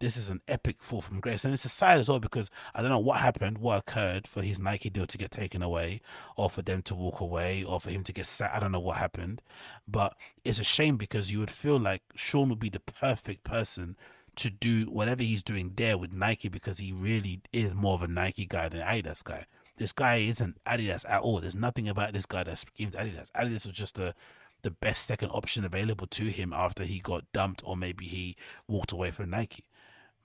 [0.00, 2.80] This is an epic fall from grace, and it's a side as well because I
[2.80, 6.00] don't know what happened, what occurred for his Nike deal to get taken away,
[6.38, 8.54] or for them to walk away, or for him to get sat.
[8.54, 9.42] I don't know what happened,
[9.86, 13.94] but it's a shame because you would feel like Sean would be the perfect person
[14.36, 18.08] to do whatever he's doing there with Nike because he really is more of a
[18.08, 19.44] Nike guy than Adidas guy.
[19.76, 21.40] This guy isn't Adidas at all.
[21.40, 23.30] There's nothing about this guy that screams Adidas.
[23.32, 24.14] Adidas was just a
[24.62, 28.92] the best second option available to him after he got dumped or maybe he walked
[28.92, 29.64] away from Nike.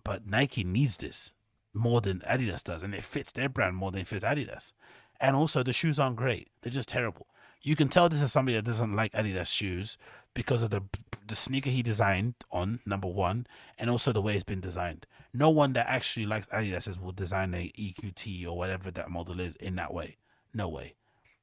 [0.04, 1.34] But Nike needs this
[1.74, 4.74] more than Adidas does, and it fits their brand more than it fits Adidas.
[5.20, 7.28] And also, the shoes aren't great; they're just terrible.
[7.62, 9.98] You can tell this is somebody that doesn't like Adidas shoes
[10.34, 10.84] because of the
[11.28, 13.48] the sneaker he designed on number one,
[13.78, 15.08] and also the way it's been designed.
[15.34, 19.56] No one that actually likes Adidas will design a EQT or whatever that model is
[19.58, 20.18] in that way.
[20.54, 20.96] No way.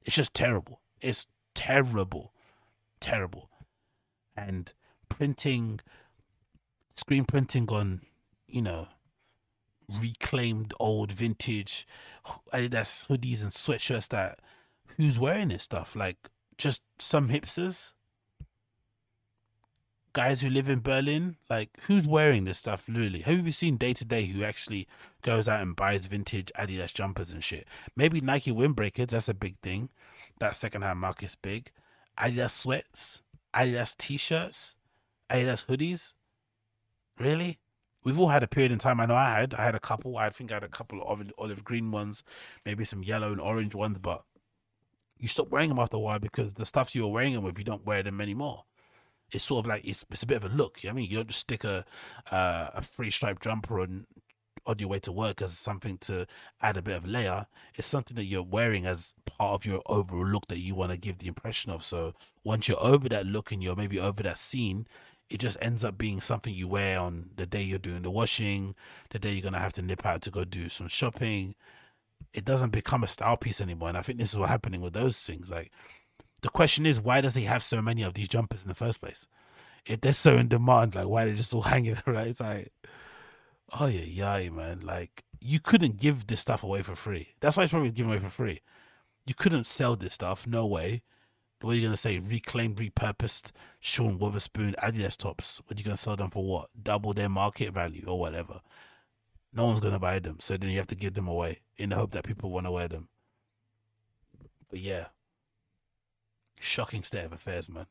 [0.03, 0.81] It's just terrible.
[1.01, 2.32] It's terrible,
[3.03, 3.49] terrible.
[4.35, 4.73] And
[5.09, 5.81] printing,
[6.95, 8.01] screen printing on,
[8.47, 8.87] you know,
[10.01, 11.85] reclaimed old vintage
[12.53, 14.39] Adidas hoodies and sweatshirts that
[14.97, 15.95] who's wearing this stuff?
[15.95, 16.17] Like
[16.57, 17.91] just some hipsters?
[20.13, 21.35] Guys who live in Berlin?
[21.49, 23.21] Like who's wearing this stuff literally?
[23.21, 24.87] Have you seen day to day who actually
[25.21, 27.67] goes out and buys vintage Adidas jumpers and shit?
[27.95, 29.89] Maybe Nike windbreakers, that's a big thing.
[30.39, 31.71] That second hand market's big.
[32.17, 33.21] Adidas sweats,
[33.53, 34.75] Adidas t shirts,
[35.29, 36.13] Adidas hoodies.
[37.19, 37.59] Really?
[38.03, 38.99] We've all had a period in time.
[38.99, 39.53] I know I had.
[39.53, 40.17] I had a couple.
[40.17, 42.23] I think I had a couple of olive, green ones,
[42.65, 44.23] maybe some yellow and orange ones, but
[45.17, 47.57] you stop wearing them after a while because the stuff you were wearing them with,
[47.57, 48.65] you don't wear them anymore.
[49.31, 50.83] It's sort of like it's, it's a bit of a look.
[50.83, 51.85] You know I mean, you don't just stick a
[52.29, 54.05] uh, a free stripe jumper on
[54.65, 56.25] on your way to work as something to
[56.61, 57.47] add a bit of layer.
[57.75, 60.97] It's something that you're wearing as part of your overall look that you want to
[60.97, 61.83] give the impression of.
[61.83, 62.13] So
[62.43, 64.87] once you're over that look and you're maybe over that scene,
[65.29, 68.75] it just ends up being something you wear on the day you're doing the washing,
[69.09, 71.55] the day you're gonna have to nip out to go do some shopping.
[72.33, 74.93] It doesn't become a style piece anymore, and I think this is what's happening with
[74.93, 75.49] those things.
[75.49, 75.71] Like
[76.41, 79.01] the question is, why does he have so many of these jumpers in the first
[79.01, 79.27] place?
[79.85, 82.27] If they're so in demand, like why are they just all hanging around?
[82.27, 82.71] It's like,
[83.79, 84.81] oh yeah, yeah, man.
[84.81, 87.29] Like you couldn't give this stuff away for free.
[87.39, 88.61] That's why it's probably given away for free.
[89.25, 91.03] You couldn't sell this stuff, no way.
[91.61, 92.19] What are you gonna say?
[92.19, 95.61] Reclaimed, repurposed Sean Wotherspoon Adidas tops.
[95.65, 96.43] What are you gonna sell them for?
[96.45, 96.69] What?
[96.81, 98.61] Double their market value or whatever.
[99.53, 101.95] No one's gonna buy them, so then you have to give them away in the
[101.95, 103.07] hope that people want to wear them.
[104.69, 105.05] But yeah,
[106.59, 107.85] shocking state of affairs, man.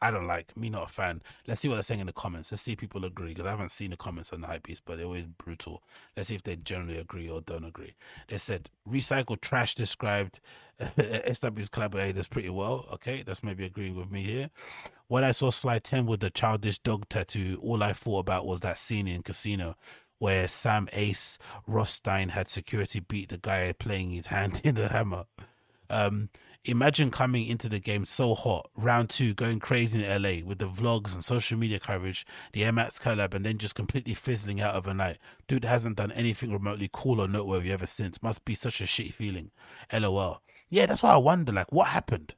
[0.00, 1.22] I don't like me, not a fan.
[1.46, 2.52] Let's see what they're saying in the comments.
[2.52, 4.80] Let's see if people agree because I haven't seen the comments on the hype piece,
[4.80, 5.82] but they're always brutal.
[6.16, 7.94] Let's see if they generally agree or don't agree.
[8.28, 10.40] They said recycled trash described
[11.32, 12.86] SW's collaborators pretty well.
[12.92, 14.50] Okay, that's maybe agreeing with me here.
[15.08, 18.60] When I saw slide 10 with the childish dog tattoo, all I thought about was
[18.60, 19.76] that scene in Casino
[20.18, 25.24] where Sam Ace Rothstein had security beat the guy playing his hand in a hammer.
[25.88, 26.30] Um,
[26.66, 30.68] imagine coming into the game so hot, round two, going crazy in LA with the
[30.68, 34.74] vlogs and social media coverage, the Air Max collab, and then just completely fizzling out
[34.74, 35.18] overnight.
[35.46, 38.22] Dude hasn't done anything remotely cool or noteworthy ever since.
[38.22, 39.50] Must be such a shitty feeling.
[39.92, 40.42] LOL.
[40.68, 42.34] Yeah, that's why I wonder, like, what happened?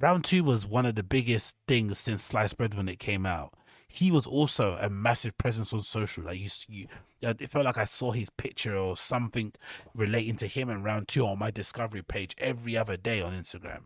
[0.00, 3.52] Round two was one of the biggest things since sliced bread when it came out.
[3.88, 6.24] He was also a massive presence on social.
[6.24, 6.86] Like you, you,
[7.22, 9.52] it felt like I saw his picture or something
[9.94, 13.84] relating to him in round two on my discovery page every other day on Instagram.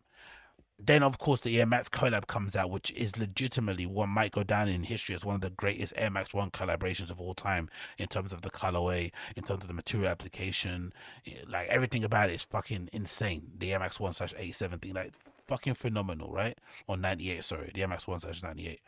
[0.85, 4.43] Then, of course, the Air Max collab comes out, which is legitimately one might go
[4.43, 7.69] down in history as one of the greatest Air Max One collaborations of all time
[7.99, 10.93] in terms of the colorway, in terms of the material application,
[11.25, 13.53] eh, like everything about it is fucking insane.
[13.57, 15.15] The Air Max One slash eighty seven thing, like
[15.47, 16.59] fucking phenomenal, right?
[16.89, 18.81] Or ninety eight, sorry, the Air Max One slash ninety eight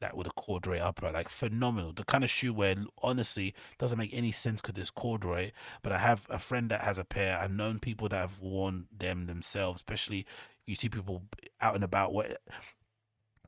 [0.00, 1.92] that with a corduroy upper, like phenomenal.
[1.92, 5.50] The kind of shoe where honestly doesn't make any sense because it's corduroy.
[5.82, 7.38] But I have a friend that has a pair.
[7.38, 10.26] I've known people that have worn them themselves, especially
[10.66, 11.22] you see people
[11.60, 12.12] out and about.
[12.12, 12.36] Where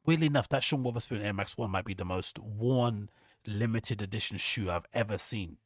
[0.05, 3.11] weirdly enough, that Sean Wotherspoon Air Max One might be the most worn
[3.47, 5.59] limited edition shoe I've ever seen,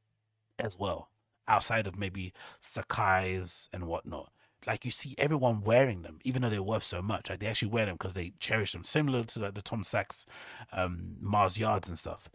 [0.59, 1.09] as well.
[1.48, 4.32] Outside of maybe Sacai's and whatnot
[4.66, 7.30] like you see everyone wearing them, even though they're worth so much.
[7.30, 10.26] Like they actually wear them because they cherish them, similar to like the Tom Sachs
[10.72, 12.28] um, Mars Yards and stuff.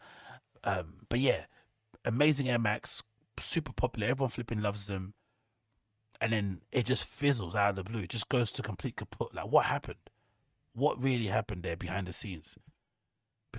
[0.64, 1.46] Um, but yeah,
[2.06, 3.04] amazing Air Max,
[3.38, 4.08] super popular.
[4.08, 5.14] Everyone flipping loves them,
[6.20, 8.02] and then it just fizzles out of the blue.
[8.02, 9.34] It just goes to complete kaput.
[9.34, 9.98] Like what happened?
[10.74, 12.58] What really happened there behind the scenes?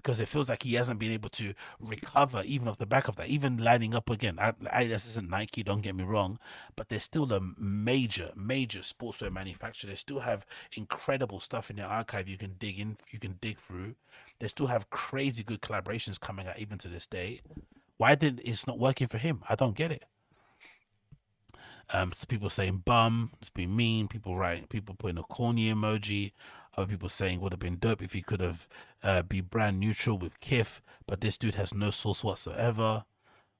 [0.03, 3.17] Because it feels like he hasn't been able to recover even off the back of
[3.17, 3.29] that.
[3.29, 6.39] Even lining up again, Adidas isn't Nike, don't get me wrong,
[6.77, 9.91] but they're still a major, major sportswear manufacturer.
[9.91, 13.59] They still have incredible stuff in their archive you can dig in, you can dig
[13.59, 13.97] through.
[14.39, 17.41] They still have crazy good collaborations coming out even to this day.
[17.97, 19.43] Why did it's not working for him?
[19.49, 20.05] I don't get it.
[21.91, 24.09] Um, people saying bum, it's being mean.
[24.09, 26.33] People writing, people putting a corny emoji.
[26.79, 28.69] Other people saying would have been dope if he could have
[29.03, 33.05] uh, be brand neutral with Kith, but this dude has no source whatsoever.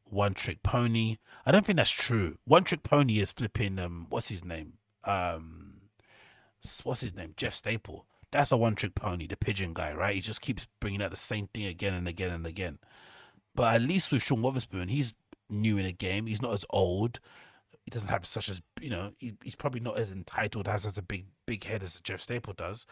[0.05, 1.17] One trick pony.
[1.45, 2.39] I don't think that's true.
[2.45, 3.81] One trick pony is flipping.
[3.81, 4.75] Um, what's his name?
[5.03, 5.81] Um,
[6.85, 7.35] what's his name?
[7.37, 8.07] Jeff Staple.
[8.31, 10.15] That's a one trick pony, the pigeon guy, right?
[10.15, 12.79] He just keeps bringing out the same thing again and again and again.
[13.53, 15.17] But at least with Sean Wotherspoon, he's
[15.51, 16.27] new in the game.
[16.27, 17.19] He's not as old.
[17.89, 19.13] He doesn't have such as you know.
[19.17, 22.53] He, he's probably not as entitled, has as a big big head as Jeff Staple
[22.53, 22.87] does,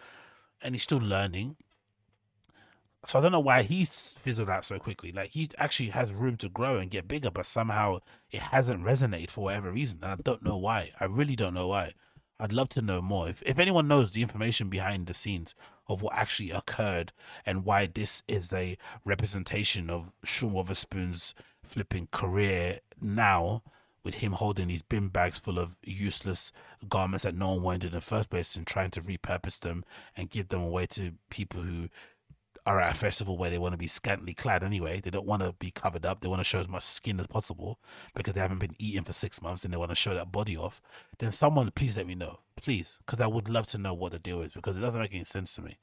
[0.62, 1.56] and he's still learning.
[3.05, 5.12] So I don't know why he's fizzled out so quickly.
[5.12, 7.98] Like he actually has room to grow and get bigger, but somehow
[8.31, 10.93] it hasn't resonated for whatever reason, and I don't know why.
[10.98, 11.93] I really don't know why.
[12.40, 13.28] I'd love to know more.
[13.28, 15.55] If if anyone knows the information behind the scenes
[15.89, 17.12] of what actually occurred
[17.44, 23.62] and why this is a representation of Sean Wotherspoon's flipping career now,
[24.06, 26.52] with him holding these bin bags full of useless
[26.88, 29.84] garments that no one wanted in the first place and trying to repurpose them
[30.16, 31.88] and give them away to people who
[32.64, 35.00] are at a festival where they want to be scantily clad anyway.
[35.00, 36.20] They don't want to be covered up.
[36.20, 37.80] They want to show as much skin as possible
[38.14, 40.56] because they haven't been eating for six months and they want to show that body
[40.56, 40.80] off.
[41.18, 44.20] Then someone, please let me know, please, because I would love to know what the
[44.20, 45.78] deal is because it doesn't make any sense to me.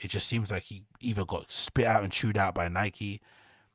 [0.00, 3.20] It just seems like he either got spit out and chewed out by Nike,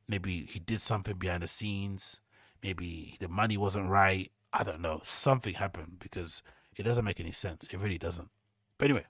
[0.05, 2.19] maybe he did something behind the scenes,
[2.63, 4.31] maybe the money wasn't right.
[4.51, 5.01] I don't know.
[5.03, 6.41] Something happened because
[6.75, 7.67] it doesn't make any sense.
[7.71, 8.29] It really doesn't.
[8.77, 9.05] But anyway,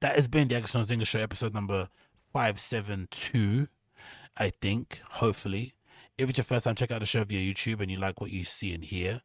[0.00, 1.88] that has been the Agostinho Zinga Show episode number
[2.32, 3.68] 572,
[4.36, 5.74] I think, hopefully.
[6.16, 8.30] If it's your first time, check out the show via YouTube and you like what
[8.30, 9.22] you see and hear,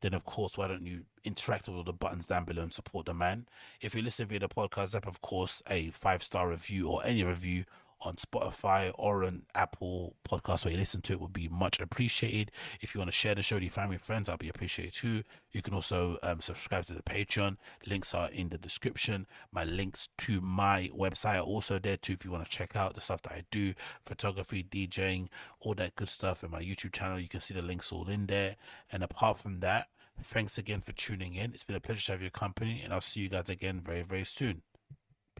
[0.00, 3.06] then of course, why don't you interact with all the buttons down below and support
[3.06, 3.46] the man?
[3.80, 7.24] If you listen via the podcast app, of course, a five star review or any
[7.24, 7.64] review
[8.00, 12.50] on Spotify or an Apple podcast where you listen to it would be much appreciated.
[12.80, 14.94] If you want to share the show with your family and friends, I'll be appreciated
[14.94, 15.22] too.
[15.50, 17.56] You can also um, subscribe to the Patreon.
[17.86, 19.26] Links are in the description.
[19.52, 22.94] My links to my website are also there too if you want to check out
[22.94, 25.28] the stuff that I do photography, DJing,
[25.60, 26.42] all that good stuff.
[26.42, 28.56] And my YouTube channel, you can see the links all in there.
[28.92, 29.88] And apart from that,
[30.22, 31.52] thanks again for tuning in.
[31.52, 34.02] It's been a pleasure to have your company, and I'll see you guys again very,
[34.02, 34.62] very soon.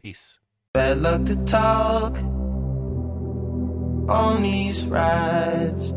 [0.01, 0.39] Peace.
[0.73, 2.17] Bad luck to talk
[4.09, 5.91] on these rides.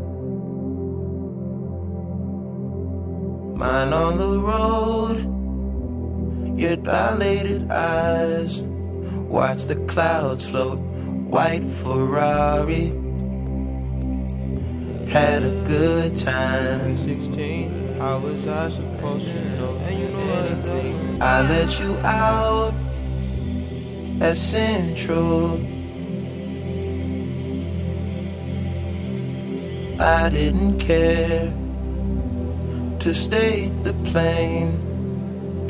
[3.57, 5.17] Mine on the road,
[6.57, 8.61] your dilated eyes.
[8.61, 12.91] Watch the clouds float, white Ferrari.
[15.09, 16.95] Had a good time.
[16.95, 21.21] 16, how was I supposed to know And you know anything?
[21.21, 22.73] I let you out
[24.21, 25.59] at Central.
[30.03, 31.53] I didn't care
[32.99, 34.75] to state the plane.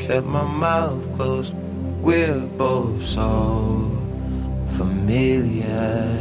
[0.00, 1.54] Kept my mouth closed.
[2.02, 3.96] We're both so
[4.66, 6.18] familiar.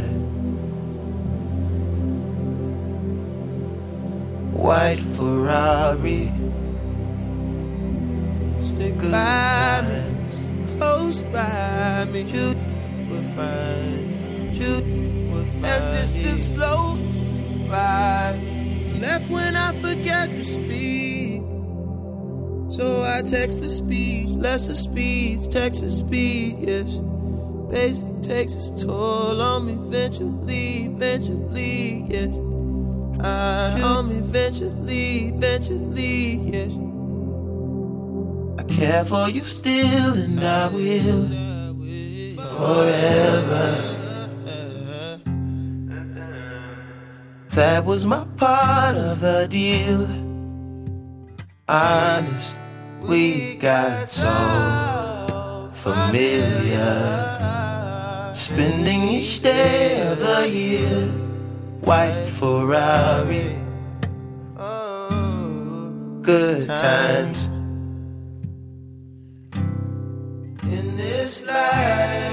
[4.51, 6.31] White Ferrari.
[8.61, 10.77] Stick Good by me, times.
[10.77, 12.21] close by me.
[12.21, 12.55] You
[13.09, 15.65] will find, you will find.
[15.65, 17.02] As the slow
[17.69, 21.41] left when I forget to speak.
[22.69, 26.99] So I text the speeds, lesser speeds, Texas speed, yes.
[27.69, 32.35] Basic takes its toll on me eventually, eventually, yes.
[33.19, 36.73] I on me eventually, eventually, yes.
[38.59, 41.27] I care for you still, and I will
[42.57, 44.02] forever.
[47.55, 50.07] That was my part of the deal.
[51.69, 52.55] Honest,
[52.99, 57.21] we got so familiar.
[58.33, 61.07] Spending each day of the year,
[61.81, 63.55] white Ferrari,
[64.57, 65.93] oh,
[66.23, 67.45] good times.
[70.63, 72.32] In this life,